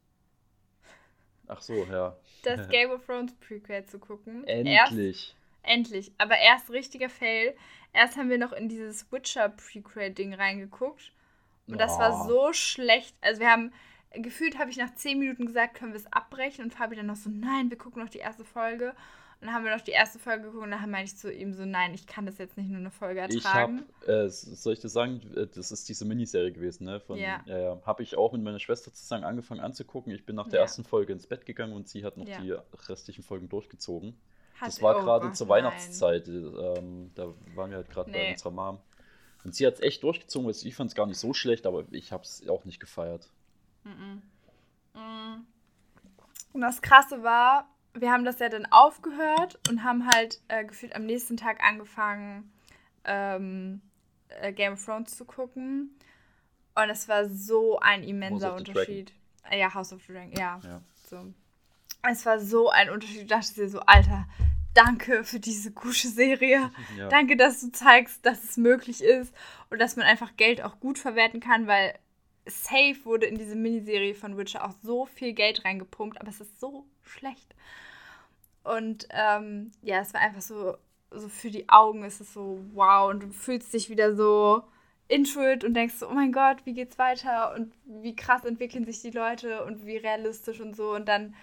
Ach 1.48 1.62
so, 1.62 1.86
ja. 1.86 2.16
das 2.44 2.68
Game 2.70 2.92
of 2.92 3.06
Thrones 3.06 3.34
Prequel 3.36 3.86
zu 3.86 4.00
gucken. 4.00 4.44
Erst, 4.46 4.92
Endlich. 4.92 5.36
endlich. 5.64 6.12
Aber 6.18 6.38
erst 6.38 6.70
richtiger 6.70 7.10
Fail. 7.10 7.56
Erst 7.94 8.18
haben 8.18 8.30
wir 8.30 8.38
noch 8.38 8.52
in 8.54 8.70
dieses 8.70 9.12
Witcher 9.12 9.50
Prequel-Ding 9.50 10.34
reingeguckt. 10.34 11.12
Und 11.68 11.80
das 11.80 11.98
war 12.00 12.24
Oh. 12.26 12.28
so 12.28 12.54
schlecht. 12.54 13.16
Also 13.22 13.42
wir 13.42 13.50
haben, 13.52 13.74
gefühlt 14.14 14.58
habe 14.60 14.70
ich 14.70 14.78
nach 14.78 14.94
10 14.94 15.20
Minuten 15.20 15.46
gesagt, 15.46 15.76
können 15.76 15.94
wir 15.94 16.00
es 16.00 16.12
abbrechen. 16.14 16.64
Und 16.66 16.74
Fabi 16.74 16.96
dann 16.96 17.08
noch 17.08 17.16
so, 17.16 17.30
nein, 17.30 17.70
wir 17.70 17.78
gucken 17.78 18.02
noch 18.04 18.10
die 18.10 18.20
erste 18.20 18.46
Folge. 18.46 18.94
Und 19.40 19.48
dann 19.48 19.54
haben 19.56 19.66
wir 19.66 19.76
noch 19.76 19.84
die 19.84 19.92
erste 19.92 20.18
Folge 20.18 20.46
geguckt 20.46 20.64
und 20.64 20.72
dann 20.72 20.90
meinte 20.90 21.12
ich 21.12 21.18
zu 21.18 21.32
ihm 21.32 21.54
so, 21.54 21.64
nein, 21.64 21.94
ich 21.94 22.08
kann 22.08 22.26
das 22.26 22.40
jetzt 22.40 22.58
nicht 22.58 22.70
nur 22.70 22.80
eine 22.80 22.90
Folge 22.90 23.24
Ich 23.30 23.36
ertragen. 23.46 23.84
habe, 24.02 24.12
äh, 24.26 24.30
soll 24.30 24.74
ich 24.74 24.80
das 24.80 24.94
sagen, 24.94 25.22
Äh, 25.36 25.46
das 25.48 25.72
ist 25.72 25.88
diese 25.90 26.06
Miniserie 26.06 26.52
gewesen, 26.52 26.86
ne? 26.86 27.00
Von, 27.00 27.20
Ja. 27.20 27.42
ja. 27.46 27.80
Habe 27.86 28.02
ich 28.02 28.18
auch 28.18 28.32
mit 28.34 28.42
meiner 28.42 28.58
Schwester 28.60 28.92
zusammen 28.92 29.24
angefangen 29.24 29.62
anzugucken. 29.62 30.12
Ich 30.12 30.26
bin 30.26 30.36
nach 30.36 30.48
der 30.50 30.58
Ja. 30.60 30.64
ersten 30.64 30.84
Folge 30.84 31.14
ins 31.14 31.28
Bett 31.28 31.46
gegangen 31.46 31.74
und 31.74 31.88
sie 31.88 32.04
hat 32.04 32.18
noch 32.18 32.28
Ja. 32.28 32.40
die 32.42 32.56
restlichen 32.90 33.24
Folgen 33.24 33.48
durchgezogen. 33.48 34.18
Hat- 34.60 34.70
das 34.70 34.82
war 34.82 34.98
oh 34.98 35.02
gerade 35.02 35.32
zur 35.34 35.46
nein. 35.46 35.66
Weihnachtszeit. 35.66 36.28
Ähm, 36.28 37.12
da 37.14 37.28
waren 37.54 37.70
wir 37.70 37.78
halt 37.78 37.90
gerade 37.92 38.12
bei 38.12 38.18
Nee. 38.18 38.32
unserer 38.32 38.52
Mom. 38.52 38.80
Und 39.44 39.54
sie 39.54 39.68
hat 39.68 39.76
es 39.76 39.82
echt 39.82 40.02
durchgezogen, 40.02 40.48
weil 40.48 40.56
ich 40.56 40.76
fand 40.76 40.90
es 40.90 40.96
gar 40.96 41.06
nicht 41.06 41.20
so 41.20 41.32
schlecht, 41.36 41.68
aber 41.68 41.86
ich 41.92 42.12
habe 42.12 42.24
es 42.24 42.48
auch 42.50 42.66
nicht 42.66 42.80
gefeiert. 42.80 43.30
Mhm. 43.84 44.24
Mm. 44.96 45.46
Und 46.54 46.62
das 46.62 46.82
Krasse 46.82 47.22
war, 47.22 47.70
wir 47.94 48.12
haben 48.12 48.26
das 48.26 48.40
ja 48.40 48.50
dann 48.50 48.66
aufgehört 48.68 49.60
und 49.70 49.84
haben 49.84 50.08
halt 50.08 50.42
äh, 50.48 50.66
gefühlt 50.66 50.96
am 50.96 51.06
nächsten 51.06 51.38
Tag 51.38 51.64
angefangen, 51.64 52.52
ähm, 53.06 53.82
äh, 54.42 54.52
Game 54.54 54.74
of 54.74 54.84
Thrones 54.84 55.16
zu 55.16 55.26
gucken. 55.26 55.98
Und 56.76 56.90
es 56.90 57.08
war 57.08 57.28
so 57.28 57.80
ein 57.80 58.04
immenser 58.04 58.56
Unterschied. 58.56 59.14
Äh, 59.50 59.60
ja, 59.60 59.74
House 59.74 59.94
of 59.94 60.02
the 60.06 60.14
Dragon, 60.14 60.32
ja. 60.34 60.60
Ja. 60.64 60.82
So. 61.10 61.34
Es 62.10 62.26
war 62.26 62.40
so 62.40 62.70
ein 62.70 62.90
Unterschied. 62.90 63.24
Du 63.24 63.26
dachtest 63.26 63.58
dir 63.58 63.70
so, 63.70 63.80
Alter, 63.80 64.28
danke 64.74 65.24
für 65.24 65.40
diese 65.40 65.72
gute 65.72 66.08
Serie. 66.08 66.72
Ja. 66.98 67.10
Danke, 67.10 67.38
dass 67.38 67.62
du 67.62 67.72
zeigst, 67.72 68.26
dass 68.26 68.44
es 68.44 68.58
möglich 68.58 69.04
ist 69.04 69.34
und 69.70 69.80
dass 69.80 69.96
man 69.96 70.06
einfach 70.06 70.36
Geld 70.36 70.64
auch 70.64 70.80
gut 70.80 70.98
verwerten 70.98 71.40
kann, 71.40 71.68
weil 71.68 71.98
safe 72.48 72.98
wurde 73.04 73.26
in 73.26 73.38
diese 73.38 73.56
Miniserie 73.56 74.16
von 74.16 74.38
Witcher 74.38 74.66
auch 74.66 74.74
so 74.82 75.06
viel 75.06 75.34
Geld 75.34 75.66
reingepumpt, 75.66 76.20
aber 76.20 76.30
es 76.30 76.42
ist 76.42 76.60
so 76.60 76.86
schlecht. 77.02 77.56
Und 78.64 79.08
ähm, 79.12 79.72
ja, 79.82 80.00
es 80.00 80.14
war 80.14 80.22
einfach 80.22 80.42
so, 80.42 80.78
so 81.12 81.30
für 81.30 81.50
die 81.50 81.70
Augen 81.70 82.04
ist 82.04 82.20
es 82.20 82.34
so 82.34 82.60
wow 82.74 83.10
und 83.10 83.24
du 83.24 83.30
fühlst 83.32 83.74
dich 83.74 83.90
wieder 83.90 84.16
so 84.16 84.64
into 85.08 85.42
it 85.42 85.64
und 85.64 85.74
denkst 85.74 85.96
so, 85.96 86.10
oh 86.10 86.14
mein 86.14 86.34
Gott, 86.34 86.58
wie 86.66 86.74
geht's 86.74 86.98
weiter 86.98 87.54
und 87.56 87.74
wie 87.86 88.16
krass 88.16 88.44
entwickeln 88.44 88.86
sich 88.86 89.02
die 89.02 89.12
Leute 89.12 89.64
und 89.64 89.86
wie 89.86 89.98
realistisch 89.98 90.60
und 90.60 90.76
so 90.76 90.94
und 90.94 91.08
dann 91.08 91.34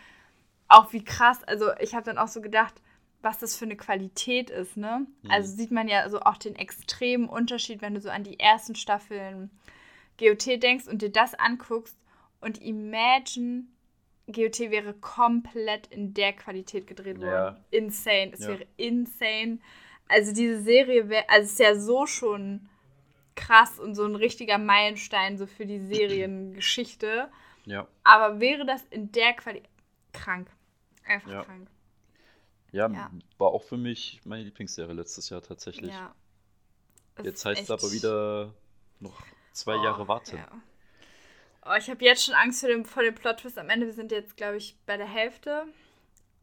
auch 0.69 0.93
wie 0.93 1.05
krass, 1.05 1.43
also 1.45 1.71
ich 1.81 1.95
habe 1.95 2.05
dann 2.05 2.19
auch 2.19 2.29
so 2.29 2.41
gedacht, 2.41 2.75
was 3.23 3.39
das 3.39 3.57
für 3.57 3.65
eine 3.65 3.77
Qualität 3.77 4.51
ist, 4.51 4.77
ne? 4.77 5.07
Mhm. 5.23 5.31
Also 5.31 5.57
sieht 5.57 5.71
man 5.71 5.89
ja 5.89 6.09
so 6.11 6.21
auch 6.21 6.37
den 6.37 6.57
extremen 6.57 7.29
Unterschied, 7.29 7.81
wenn 7.81 7.95
du 7.95 8.01
so 8.01 8.11
an 8.11 8.23
die 8.23 8.39
ersten 8.39 8.75
Staffeln 8.75 9.51
GOT 10.19 10.63
denkst 10.63 10.87
und 10.89 11.03
dir 11.03 11.11
das 11.11 11.35
anguckst 11.35 11.97
und 12.41 12.61
imagine, 12.63 13.65
GOT 14.27 14.59
wäre 14.71 14.95
komplett 14.95 15.87
in 15.89 16.15
der 16.15 16.33
Qualität 16.33 16.87
gedreht 16.87 17.19
worden. 17.19 17.57
Ja. 17.57 17.61
Insane. 17.71 18.33
Es 18.33 18.41
Ja. 18.41 18.49
wäre 18.49 18.67
insane. 18.77 19.59
Also 20.09 20.33
diese 20.33 20.61
Serie 20.63 21.09
wäre, 21.09 21.29
also 21.29 21.45
es 21.45 21.53
ist 21.53 21.59
ja 21.61 21.75
so 21.79 22.07
schon 22.07 22.69
krass 23.35 23.79
und 23.81 23.95
so 23.95 24.05
ein 24.05 24.15
richtiger 24.15 24.59
Meilenstein 24.59 25.37
so 25.39 25.47
für 25.47 25.67
die 25.67 25.81
Seriengeschichte. 25.81 27.29
Ja. 27.65 27.89
Aber 28.05 28.41
wäre 28.41 28.65
das 28.67 28.83
in 28.91 29.11
der 29.13 29.33
Qualität 29.33 29.69
krank. 30.13 30.49
Einfach 31.07 31.31
Ja. 31.31 31.43
krank. 31.45 31.69
Ja, 32.73 32.89
Ja. 32.89 33.11
war 33.39 33.49
auch 33.49 33.63
für 33.63 33.77
mich 33.77 34.21
meine 34.25 34.43
Lieblingsserie 34.45 34.93
letztes 34.95 35.31
Jahr 35.31 35.43
tatsächlich. 35.43 35.93
Ja. 35.93 36.15
Jetzt 37.23 37.45
heißt 37.45 37.63
es 37.63 37.71
aber 37.71 37.93
wieder 37.93 38.53
noch 39.01 39.23
zwei 39.55 39.77
Oh, 39.77 39.85
Jahre 39.85 40.07
warten. 40.09 40.37
Ja. 40.37 40.49
Oh, 41.67 41.75
ich 41.79 41.89
habe 41.89 42.05
jetzt 42.05 42.25
schon 42.25 42.35
Angst 42.35 42.61
vor 42.61 42.69
dem, 42.69 42.85
vor 42.85 43.03
dem 43.03 43.15
Plot-Twist 43.15 43.59
am 43.59 43.71
Ende. 43.71 43.87
Wir 43.87 43.95
sind 43.95 44.13
jetzt, 44.13 44.37
glaube 44.37 44.59
ich, 44.59 44.77
bei 44.85 44.97
der 44.99 45.07
Hälfte. 45.07 45.65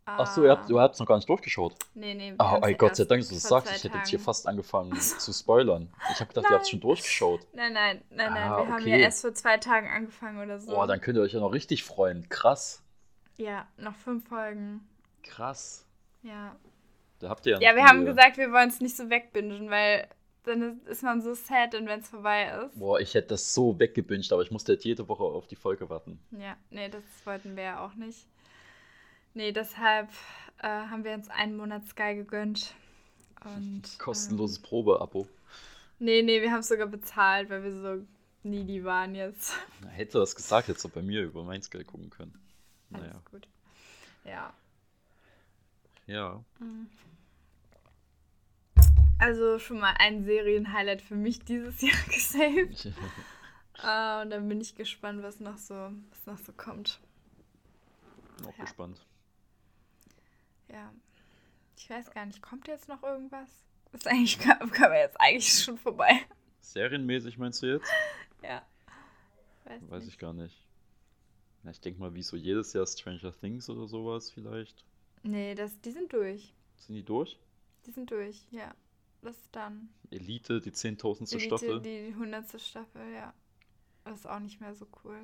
Ach 0.06 0.26
so, 0.26 0.44
ihr 0.44 0.50
habt, 0.50 0.70
hast 0.72 1.00
noch 1.00 1.06
gar 1.06 1.16
nicht 1.18 1.30
durchgeschaut. 1.30 1.76
Nee, 1.94 2.16
nee. 2.16 2.34
Oh, 2.40 2.60
ey, 2.64 2.74
Gott 2.74 2.96
sei 2.96 3.06
Dank, 3.06 3.22
dass 3.22 3.30
du 3.30 3.36
das 3.36 3.44
sagst. 3.44 3.76
Ich 3.76 3.84
hätte 3.84 3.98
jetzt 4.00 4.10
hier 4.10 4.20
fast 4.20 4.48
angefangen 4.48 5.00
zu 5.00 5.32
spoilern. 5.32 5.94
Ich 6.12 6.20
habe 6.20 6.28
gedacht, 6.28 6.46
ihr 6.50 6.56
habt 6.56 6.64
Nein. 6.64 6.70
schon 6.72 6.80
durchgeschaut. 6.80 7.46
Nein, 7.54 7.74
nein, 7.74 8.04
nein, 8.10 8.34
nein. 8.34 8.52
Ah, 8.52 8.58
wir 8.58 8.74
haben 8.74 8.88
ja 8.88 8.96
okay. 8.96 9.02
erst 9.02 9.22
vor 9.22 9.34
zwei 9.36 9.58
Tagen 9.58 9.88
angefangen 9.88 10.42
oder 10.42 10.60
so. 10.60 10.72
Boah, 10.72 10.88
dann 10.88 11.00
könnt 11.02 11.18
ihr 11.18 11.22
euch 11.22 11.34
ja 11.34 11.40
noch 11.40 11.54
richtig 11.54 11.84
freuen. 11.84 12.28
Krass. 12.30 12.84
Ja, 13.38 13.68
noch 13.78 13.96
fünf 13.96 14.28
Folgen. 14.28 14.88
Krass. 15.24 15.86
Ja. 16.24 16.56
Da 17.20 17.30
habt 17.30 17.46
ihr 17.46 17.54
ja 17.54 17.70
Ja, 17.70 17.76
wir 17.76 17.86
haben 17.86 18.04
gesagt, 18.06 18.38
wir 18.38 18.52
wollen 18.52 18.70
es 18.70 18.82
nicht 18.82 18.98
so 18.98 19.10
wegbingen, 19.10 19.70
weil 19.70 20.08
dann 20.44 20.82
ist- 20.86 21.04
man 21.04 21.22
so 21.22 21.34
sad, 21.34 21.74
wenn 21.74 21.88
es 21.88 22.10
vorbei 22.10 22.50
ist. 22.66 22.80
Boah, 22.80 23.00
ich 23.00 23.14
hätte 23.14 23.30
das 23.30 23.54
so 23.54 23.78
weggebinged, 23.80 24.32
aber 24.34 24.42
ich 24.42 24.52
musste 24.52 24.74
jetzt 24.74 24.86
jede 24.86 25.08
Woche 25.08 25.24
auf 25.24 25.48
die 25.48 25.56
Folge 25.56 25.90
warten. 25.90 26.20
Ja, 26.32 26.58
nee, 26.70 26.90
das 26.90 27.04
wollten 27.26 27.56
wir 27.56 27.64
ja 27.64 27.86
auch 27.86 27.94
nicht. 27.96 28.26
Nee, 29.34 29.52
deshalb 29.52 30.10
äh, 30.60 30.68
haben 30.68 31.04
wir 31.04 31.14
uns 31.14 31.30
einen 31.30 31.56
Monat 31.56 31.86
Sky 31.86 32.16
gegönnt. 32.16 32.74
Und, 33.44 33.98
Kostenloses 33.98 34.60
Probeabo. 34.60 35.22
Ähm, 35.22 35.28
nee, 36.00 36.22
nee, 36.22 36.42
wir 36.42 36.52
haben 36.52 36.60
es 36.60 36.68
sogar 36.68 36.88
bezahlt, 36.88 37.50
weil 37.50 37.64
wir 37.64 37.82
so 37.82 38.06
needy 38.44 38.84
waren 38.84 39.16
jetzt. 39.16 39.54
Na, 39.82 39.88
Hätte 39.90 40.20
das 40.20 40.36
gesagt, 40.36 40.68
hätte 40.68 40.78
es 40.86 40.94
bei 40.94 41.02
mir 41.02 41.24
über 41.24 41.44
mein 41.44 41.62
Geld 41.62 41.88
gucken 41.88 42.10
können. 42.10 42.34
Alles 42.92 43.08
Naja, 43.08 43.22
gut. 43.32 43.48
Ja. 44.26 44.54
ja. 46.08 46.44
Also 49.22 49.60
schon 49.60 49.80
mal 49.80 49.94
ein 50.00 50.24
Serienhighlight 50.24 51.02
für 51.02 51.16
mich 51.16 51.40
dieses 51.46 51.80
Jahr 51.82 51.96
gesaved. 52.10 52.92
Ah, 53.78 54.24
und 54.24 54.32
dann 54.32 54.48
bin 54.50 54.60
ich 54.60 54.74
gespannt, 54.76 55.22
was 55.22 55.40
noch 55.40 55.58
so, 55.58 55.74
was 56.10 56.26
noch 56.26 56.38
so 56.40 56.52
kommt. 56.54 57.00
auch 58.44 58.58
Ja. 58.58 58.64
gespannt. 58.64 59.06
Ja. 60.70 60.92
Ich 61.78 61.90
weiß 61.90 62.12
gar 62.12 62.26
nicht, 62.26 62.42
kommt 62.42 62.68
jetzt 62.68 62.88
noch 62.88 63.04
irgendwas? 63.04 63.50
Ist 63.94 64.08
eigentlich, 64.08 64.40
man 64.90 65.00
jetzt 65.00 65.20
eigentlich 65.20 65.54
schon 65.54 65.78
vorbei. 65.78 66.22
Serienmäßig 66.62 67.38
meinst 67.38 67.62
du 67.62 67.68
jetzt? 67.68 67.90
Ja. 68.44 68.66
Weiß, 69.66 69.82
Weiß 69.88 70.08
ich 70.08 70.18
gar 70.18 70.34
nicht. 70.34 70.66
Na, 71.62 71.70
ich 71.70 71.80
denke 71.80 72.00
mal, 72.00 72.16
wie 72.16 72.24
so 72.24 72.36
jedes 72.36 72.74
Jahr 72.74 72.88
Stranger 72.88 73.32
Things 73.40 73.70
oder 73.70 73.88
sowas 73.88 74.32
vielleicht. 74.32 74.84
Nee, 75.22 75.54
das, 75.54 75.80
die 75.82 75.92
sind 75.92 76.12
durch. 76.12 76.52
Sind 76.78 76.96
die 76.96 77.04
durch? 77.04 77.38
Die 77.86 77.92
sind 77.92 78.10
durch, 78.10 78.48
ja. 78.50 78.74
Das 79.22 79.38
ist 79.38 79.56
dann. 79.56 79.90
Elite, 80.10 80.62
die 80.62 80.72
zehntausendste 80.72 81.40
Staffel. 81.40 81.82
die 81.82 82.16
hundertste 82.16 82.60
Staffel, 82.60 83.02
ja. 83.14 83.34
Das 84.04 84.20
ist 84.20 84.26
auch 84.26 84.40
nicht 84.40 84.60
mehr 84.60 84.74
so 84.74 84.88
cool. 85.04 85.18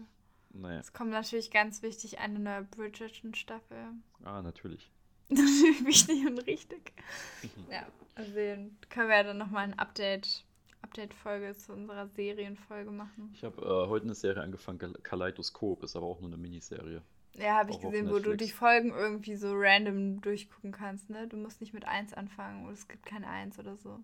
Naja, 0.52 0.80
Es 0.80 0.94
kommt 0.94 1.12
natürlich 1.12 1.52
ganz 1.52 1.82
wichtig 1.82 2.20
eine 2.20 2.40
neue 2.40 2.64
Bridgerton-Staffel. 2.64 3.78
ah, 4.24 4.42
natürlich. 4.42 4.92
wichtig 5.30 6.26
und 6.26 6.40
richtig. 6.48 6.94
Ja, 7.72 7.86
also 8.16 8.34
können 8.34 9.10
wir 9.10 9.18
ja 9.18 9.24
dann 9.24 9.38
nochmal 9.38 9.66
ein 9.66 9.78
Update, 9.78 10.46
Update-Folge 10.84 11.56
zu 11.58 11.74
unserer 11.74 12.08
Serienfolge 12.08 12.92
machen. 12.92 13.32
Ich 13.34 13.44
habe 13.44 13.62
äh, 13.62 13.90
heute 13.90 14.06
eine 14.06 14.16
Serie 14.16 14.42
angefangen, 14.42 14.96
Kaleidoskop, 15.04 15.84
ist 15.84 15.96
aber 15.96 16.06
auch 16.06 16.20
nur 16.22 16.30
eine 16.30 16.38
Miniserie. 16.38 17.02
Ja, 17.38 17.58
habe 17.58 17.72
ich 17.72 17.80
gesehen, 17.80 18.10
wo 18.10 18.20
du 18.20 18.36
die 18.36 18.50
Folgen 18.50 18.90
irgendwie 18.92 19.36
so 19.36 19.52
random 19.54 20.22
durchgucken 20.22 20.72
kannst, 20.72 21.10
ne? 21.10 21.28
Du 21.28 21.38
musst 21.38 21.62
nicht 21.62 21.74
mit 21.74 21.86
1 21.86 22.14
anfangen 22.14 22.66
oder 22.66 22.74
es 22.74 22.88
gibt 22.88 23.06
keine 23.06 23.28
1 23.28 23.60
oder 23.60 23.78
so. 23.78 24.00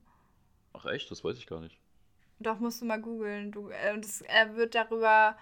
Ach 0.74 0.86
echt? 0.86 1.10
Das 1.12 1.24
weiß 1.24 1.38
ich 1.38 1.48
gar 1.48 1.60
nicht. 1.60 1.78
Doch, 2.40 2.60
musst 2.60 2.82
du 2.82 2.86
mal 2.86 3.02
googeln. 3.02 3.52
Du, 3.52 3.70
äh, 3.70 3.94
und 3.94 4.06
es 4.06 4.22
äh, 4.22 4.56
wird 4.56 4.76
darüber 4.76 5.36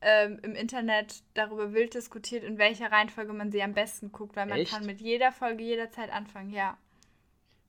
ähm, 0.00 0.38
im 0.42 0.54
Internet 0.54 1.22
darüber 1.34 1.72
wild 1.72 1.94
diskutiert, 1.94 2.44
in 2.44 2.58
welcher 2.58 2.92
Reihenfolge 2.92 3.32
man 3.32 3.50
sie 3.50 3.62
am 3.62 3.72
besten 3.72 4.12
guckt, 4.12 4.36
weil 4.36 4.46
man 4.46 4.58
Echt? 4.58 4.72
kann 4.72 4.86
mit 4.86 5.00
jeder 5.00 5.32
Folge 5.32 5.64
jederzeit 5.64 6.10
anfangen, 6.12 6.50
ja. 6.50 6.76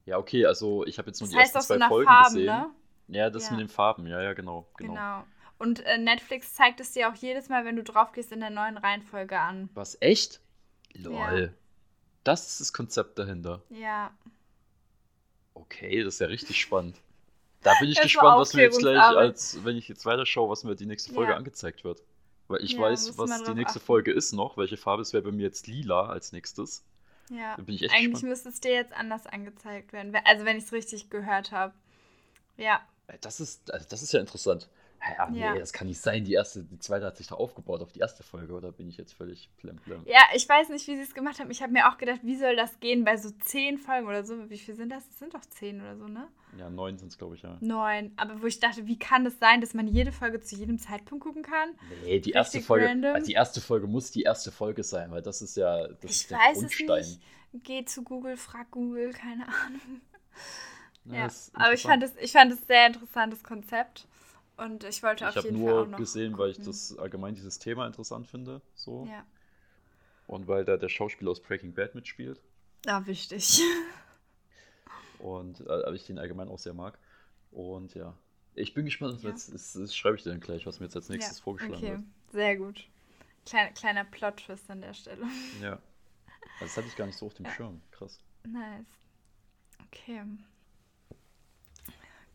Ja, 0.06 0.18
okay, 0.20 0.46
also 0.46 0.86
ich 0.86 0.98
habe 1.00 1.10
jetzt 1.10 1.20
nur 1.20 1.28
Das 1.30 1.34
die 1.34 1.40
ersten 1.40 1.62
zwei 1.62 1.78
nach 1.78 1.88
Folgen 1.90 2.10
Farben, 2.10 2.36
gesehen. 2.36 2.46
ne? 2.46 2.70
Ja, 3.08 3.30
das 3.30 3.46
Ja. 3.46 3.52
mit 3.52 3.60
den 3.62 3.70
Farben, 3.70 4.08
ja, 4.08 4.22
ja, 4.22 4.34
genau. 4.34 4.68
genau. 4.78 4.94
Genau. 4.94 5.24
Und 5.58 5.80
äh, 5.86 5.98
Netflix 5.98 6.54
zeigt 6.54 6.80
es 6.82 6.92
dir 6.92 7.10
auch 7.10 7.16
jedes 7.16 7.48
Mal, 7.50 7.64
wenn 7.66 7.76
du 7.78 7.84
drauf 7.84 8.12
gehst, 8.12 8.32
in 8.32 8.42
der 8.42 8.50
neuen 8.50 8.78
Reihenfolge 8.78 9.40
an. 9.40 9.70
Was, 9.74 9.98
echt? 10.02 10.42
Lol. 10.94 11.14
Ja. 11.14 11.50
Das 12.24 12.48
ist 12.48 12.60
das 12.60 12.74
Konzept 12.74 13.18
dahinter. 13.20 13.62
Ja. 13.70 14.12
Okay, 15.54 16.04
das 16.04 16.16
ist 16.16 16.20
ja 16.20 16.28
richtig 16.28 16.60
spannend. 16.60 16.98
Da 17.64 17.74
bin 17.80 17.90
ich 17.90 17.96
Das 17.96 18.04
gespannt, 18.04 18.40
was 18.40 18.54
mir 18.54 18.64
jetzt 18.64 18.80
gleich, 18.80 19.00
als 19.02 19.64
wenn 19.64 19.78
ich 19.78 19.88
jetzt 19.88 20.06
weiterschaue, 20.06 20.50
was 20.50 20.64
mir 20.64 20.76
die 20.76 20.86
nächste 20.86 21.14
Folge 21.14 21.32
Ja. 21.32 21.38
angezeigt 21.38 21.84
wird. 21.84 22.02
Weil 22.48 22.64
ich 22.64 22.74
Ja, 22.74 22.82
weiß, 22.82 23.18
was 23.18 23.44
die 23.44 23.54
nächste 23.56 23.80
achten. 23.80 23.86
Folge 23.86 24.12
ist 24.12 24.32
noch, 24.34 24.58
welche 24.58 24.78
Farbe 24.78 25.02
es 25.02 25.14
wäre 25.14 25.24
bei 25.24 25.32
mir 25.32 25.44
jetzt 25.44 25.66
lila 25.68 26.08
als 26.08 26.32
nächstes. 26.32 26.84
Ja. 27.30 27.56
Da 27.56 27.64
bin 27.64 27.74
ich 27.74 27.82
echt 27.84 27.94
Eigentlich 27.94 28.12
gespannt. 28.14 28.30
müsste 28.30 28.50
es 28.50 28.60
dir 28.60 28.72
jetzt 28.74 28.94
anders 28.94 29.26
angezeigt 29.26 29.94
werden. 29.94 30.14
we- 30.14 30.24
Also 30.26 30.46
wenn 30.46 30.58
ich 30.58 30.66
es 30.66 30.72
richtig 30.74 31.10
gehört 31.10 31.52
habe. 31.52 31.74
Ja. 32.58 32.82
Das 33.22 33.40
ist, 33.40 33.72
also 33.72 33.88
das 33.90 34.04
ist 34.04 34.14
ja 34.14 34.20
interessant. 34.20 34.70
Ja, 35.18 35.30
nee, 35.30 35.40
Ja. 35.40 35.56
das 35.58 35.72
kann 35.74 35.88
nicht 35.88 36.00
sein. 36.00 36.24
Die 36.24 36.34
erste, 36.34 36.64
die 36.64 36.80
zweite 36.80 37.06
hat 37.06 37.18
sich 37.18 37.28
doch 37.28 37.38
aufgebaut 37.40 37.82
auf 37.82 37.92
die 37.92 38.00
erste 38.00 38.24
Folge, 38.24 38.54
oder 38.54 38.72
bin 38.72 38.88
ich 38.90 38.98
jetzt 38.98 39.14
völlig 39.14 39.50
plemplem? 39.58 40.02
Ja, 40.06 40.22
ich 40.34 40.48
weiß 40.50 40.70
nicht, 40.70 40.88
wie 40.88 40.96
sie 40.96 41.02
es 41.04 41.14
gemacht 41.14 41.40
haben. 41.40 41.52
Ich 41.52 41.62
habe 41.62 41.72
mir 41.74 41.88
auch 41.90 41.98
gedacht, 41.98 42.22
wie 42.24 42.36
soll 42.36 42.56
das 42.56 42.80
gehen 42.80 43.04
bei 43.04 43.18
so 43.18 43.30
zehn 43.44 43.78
Folgen 43.78 44.08
oder 44.08 44.24
so? 44.24 44.50
Wie 44.50 44.58
viel 44.58 44.76
sind 44.76 44.90
das? 44.90 45.08
Das 45.08 45.20
sind 45.20 45.34
doch 45.34 45.42
zehn 45.42 45.80
oder 45.82 45.96
so, 45.98 46.08
ne? 46.08 46.28
Ja, 46.58 46.70
neun 46.70 46.98
sind 46.98 47.10
es, 47.10 47.18
glaube 47.18 47.36
ich, 47.36 47.42
ja. 47.44 47.58
Neun. 47.60 48.14
Aber 48.16 48.42
wo 48.42 48.46
ich 48.48 48.60
dachte, 48.60 48.88
wie 48.88 48.98
kann 48.98 49.26
das 49.26 49.38
sein, 49.40 49.62
dass 49.62 49.74
man 49.74 49.88
jede 49.88 50.12
Folge 50.12 50.40
zu 50.42 50.56
jedem 50.56 50.80
Zeitpunkt 50.80 51.24
gucken 51.24 51.44
kann? 51.44 51.70
Nee, 52.04 52.20
die 52.20 52.32
erste 52.32 52.58
Richtig 52.58 52.68
Folge, 52.68 52.86
random. 52.88 53.14
also 53.16 53.28
die 53.28 53.34
erste 53.34 53.62
Folge 53.62 53.88
muss 53.88 54.12
die 54.12 54.24
erste 54.24 54.52
Folge 54.52 54.84
sein, 54.84 55.12
weil 55.12 55.22
das 55.22 55.42
ist 55.42 55.58
ja 55.58 55.88
das 55.88 55.98
ich 56.04 56.12
ist 56.12 56.32
der 56.32 56.38
weiß 56.40 56.60
Grundstein. 56.60 57.00
es 57.00 57.08
nicht. 57.10 57.22
Geh 57.64 57.86
zu 57.86 58.04
Google, 58.04 58.38
frag 58.38 58.72
Google, 58.72 59.12
keine 59.14 59.44
Ahnung. 59.48 60.02
Ja, 61.06 61.16
Ja, 61.16 61.30
aber 61.54 61.74
ich 61.74 61.84
interessant. 61.84 61.84
fand 61.84 62.04
es 62.04 62.12
ich 62.24 62.32
fand 62.32 62.52
es 62.52 62.66
sehr 62.68 62.88
interessantes 62.88 63.44
Konzept. 63.44 64.08
Und 64.58 64.84
ich 64.86 65.04
wollte 65.04 65.26
Ich 65.26 65.30
auf 65.30 65.36
habe 65.36 65.48
jeden 65.50 65.60
Fall 65.64 65.74
auch 65.74 65.88
nur 65.88 65.88
noch 65.88 65.98
gesehen, 65.98 66.38
weil 66.38 66.50
ich 66.52 66.58
gucken. 66.58 66.72
das 66.72 66.98
allgemein 66.98 67.36
dieses 67.36 67.60
Thema 67.60 67.86
interessant 67.88 68.28
finde, 68.28 68.62
so 68.74 69.06
Ja. 69.06 69.26
und 70.28 70.48
weil 70.48 70.66
da 70.66 70.78
der 70.78 70.90
Schauspieler 70.90 71.32
aus 71.32 71.42
Breaking 71.42 71.74
Bad 71.74 71.96
mitspielt 71.96 72.42
Ja, 72.86 73.06
wichtig. 73.06 73.62
und 75.20 75.62
äh, 75.68 75.94
ich 75.96 76.06
den 76.06 76.20
allgemein 76.20 76.48
auch 76.50 76.60
sehr 76.60 76.74
mag 76.74 76.98
und 77.52 77.94
ja, 77.96 78.16
ich 78.54 78.74
bin 78.74 78.86
gespannt, 78.86 79.22
Ja. 79.24 79.30
jetzt 79.30 79.54
das, 79.54 79.74
das 79.74 79.96
schreibe 79.96 80.16
ich 80.18 80.24
dir 80.24 80.30
dann 80.30 80.40
gleich, 80.40 80.66
was 80.66 80.80
mir 80.80 80.86
jetzt 80.86 80.96
als 80.96 81.10
nächstes 81.10 81.38
ja. 81.40 81.44
vorgeschlagen 81.44 81.76
Okay, 81.76 81.92
wird. 81.92 82.02
sehr 82.32 82.56
gut. 82.58 82.88
Kleiner, 83.46 83.72
kleiner 83.72 84.04
Plot-Twist 84.06 84.70
an 84.70 84.82
der 84.82 84.94
Stelle. 84.94 85.26
Ja, 85.62 85.74
also 86.60 86.66
das 86.66 86.78
hatte 86.78 86.88
ich 86.88 86.96
gar 86.96 87.06
nicht 87.08 87.18
so 87.18 87.26
auf 87.28 87.34
dem 87.34 87.46
Ja. 87.46 87.52
Schirm, 87.52 87.82
krass. 87.92 88.20
Nice. 88.46 88.86
Okay. 89.88 90.22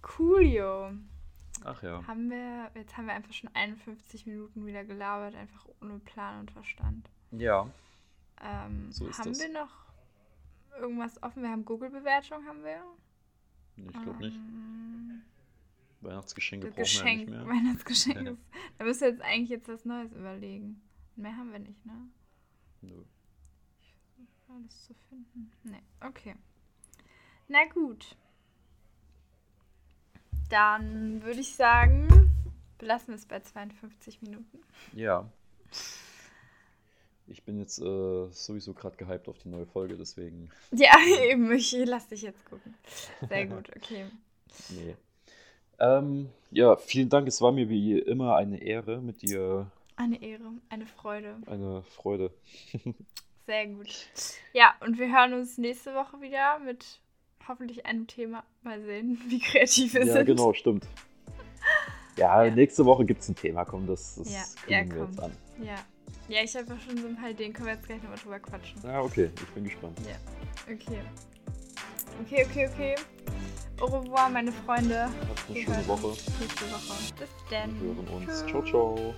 Coolio. 0.02 0.92
Ach 1.64 1.82
ja, 1.82 2.06
Haben 2.06 2.30
wir, 2.30 2.70
jetzt 2.74 2.96
haben 2.96 3.06
wir 3.06 3.14
einfach 3.14 3.32
schon 3.32 3.50
51 3.54 4.26
Minuten 4.26 4.64
wieder 4.66 4.84
gelabert, 4.84 5.34
einfach 5.34 5.66
ohne 5.82 5.98
Plan 5.98 6.40
und 6.40 6.50
Verstand. 6.50 7.10
ja, 7.32 7.68
Ähm, 8.40 8.90
So 8.90 9.06
ist 9.08 9.18
haben 9.18 9.30
das. 9.30 9.40
wir 9.40 9.52
noch 9.52 9.70
irgendwas 10.78 11.22
offen? 11.22 11.42
Wir 11.42 11.50
haben 11.50 11.64
Google-Bewertung, 11.64 12.44
haben 12.46 12.64
wir? 12.64 12.82
ich 13.76 13.92
glaube 14.02 14.18
nicht. 14.18 14.36
Ähm, 14.36 15.22
Weihnachtsgeschenke 16.02 16.68
brauchen 16.68 16.78
Geschenk, 16.80 17.26
wir 17.26 17.34
ja 17.34 17.40
nicht 17.44 17.46
mehr. 17.46 17.46
Weihnachtsgeschenk. 17.46 18.28
ist- 18.28 18.38
Da 18.78 18.84
müssen 18.84 19.00
wir 19.02 19.08
jetzt 19.10 19.22
eigentlich 19.22 19.50
jetzt 19.50 19.68
was 19.68 19.84
Neues 19.84 20.12
überlegen. 20.12 20.80
Mehr 21.16 21.36
haben 21.36 21.52
wir 21.52 21.58
nicht, 21.58 21.84
ne? 21.84 22.08
Nö. 22.80 23.04
Alles 24.48 24.84
zu 24.86 24.94
finden. 25.08 25.52
Ne, 25.62 25.80
okay. 26.00 26.34
Na 27.48 27.64
gut. 27.72 28.16
Dann 30.50 31.22
würde 31.22 31.40
ich 31.40 31.54
sagen, 31.54 32.08
belassen 32.78 33.08
wir 33.08 33.14
es 33.14 33.24
bei 33.24 33.38
52 33.38 34.20
Minuten. 34.20 34.58
Ja. 34.92 35.30
Ich 37.28 37.44
bin 37.44 37.60
jetzt 37.60 37.78
äh, 37.78 38.26
sowieso 38.32 38.74
gerade 38.74 38.96
gehypt 38.96 39.28
auf 39.28 39.38
die 39.38 39.48
neue 39.48 39.66
Folge, 39.66 39.96
deswegen. 39.96 40.50
Ja, 40.72 40.96
eben, 41.30 41.52
ich 41.52 41.72
lass 41.84 42.08
dich 42.08 42.22
jetzt 42.22 42.44
gucken. 42.44 42.74
Sehr 43.28 43.46
gut, 43.46 43.70
okay. 43.76 44.06
Nee. 44.70 44.96
Ähm, 45.78 46.30
ja, 46.50 46.76
vielen 46.76 47.08
Dank. 47.08 47.28
Es 47.28 47.40
war 47.40 47.52
mir 47.52 47.68
wie 47.68 48.00
immer 48.00 48.34
eine 48.34 48.60
Ehre 48.60 49.00
mit 49.00 49.22
dir. 49.22 49.70
Eine 49.94 50.20
Ehre, 50.20 50.50
eine 50.68 50.86
Freude. 50.86 51.36
Eine 51.46 51.82
Freude. 51.84 52.32
Sehr 53.46 53.68
gut. 53.68 54.08
Ja, 54.52 54.74
und 54.80 54.98
wir 54.98 55.12
hören 55.12 55.32
uns 55.34 55.58
nächste 55.58 55.94
Woche 55.94 56.20
wieder 56.20 56.58
mit 56.58 57.00
hoffentlich 57.48 57.86
einem 57.86 58.06
Thema. 58.06 58.44
Mal 58.62 58.82
sehen, 58.82 59.20
wie 59.28 59.40
kreativ 59.40 59.94
wir 59.94 60.04
ja, 60.06 60.12
sind. 60.14 60.26
genau, 60.26 60.52
stimmt. 60.52 60.86
Ja, 62.16 62.44
Ja. 62.44 62.54
nächste 62.54 62.84
Woche 62.84 63.04
gibt 63.04 63.22
es 63.22 63.28
ein 63.28 63.34
Thema. 63.36 63.64
Komm, 63.64 63.86
das, 63.86 64.16
das 64.16 64.32
Ja, 64.32 64.42
kriegen 64.64 64.90
ja, 64.90 64.96
wir 64.96 65.04
jetzt 65.06 65.20
an. 65.20 65.32
Ja. 65.62 65.74
Ja, 66.28 66.42
ich 66.44 66.54
habe 66.56 66.72
auch 66.74 66.80
schon 66.80 66.96
so 66.98 67.06
ein 67.06 67.16
paar 67.16 67.30
Ideen. 67.30 67.52
Können 67.52 67.66
wir 67.66 67.74
jetzt 67.74 67.86
gleich 67.86 68.02
nochmal 68.02 68.18
drüber 68.18 68.38
quatschen. 68.40 68.80
Ja, 68.84 69.00
okay, 69.00 69.30
ich 69.34 69.48
bin 69.48 69.64
gespannt. 69.64 69.98
Okay. 70.66 71.00
Okay, 72.22 72.44
okay, 72.48 72.68
okay. 72.72 72.94
Au 73.80 73.86
revoir, 73.86 74.28
meine 74.28 74.52
Freunde. 74.52 75.04
Habt 75.04 75.12
eine 75.48 75.54
Wir 75.54 75.64
schöne 75.64 75.88
Woche. 75.88 76.08
Nächste 76.40 76.64
Woche. 76.70 77.14
Bis 77.18 77.28
dann. 77.50 77.80
Wir 77.80 77.94
hören 77.94 78.08
uns. 78.26 78.46
Ciao, 78.46 78.62
ciao. 78.64 79.14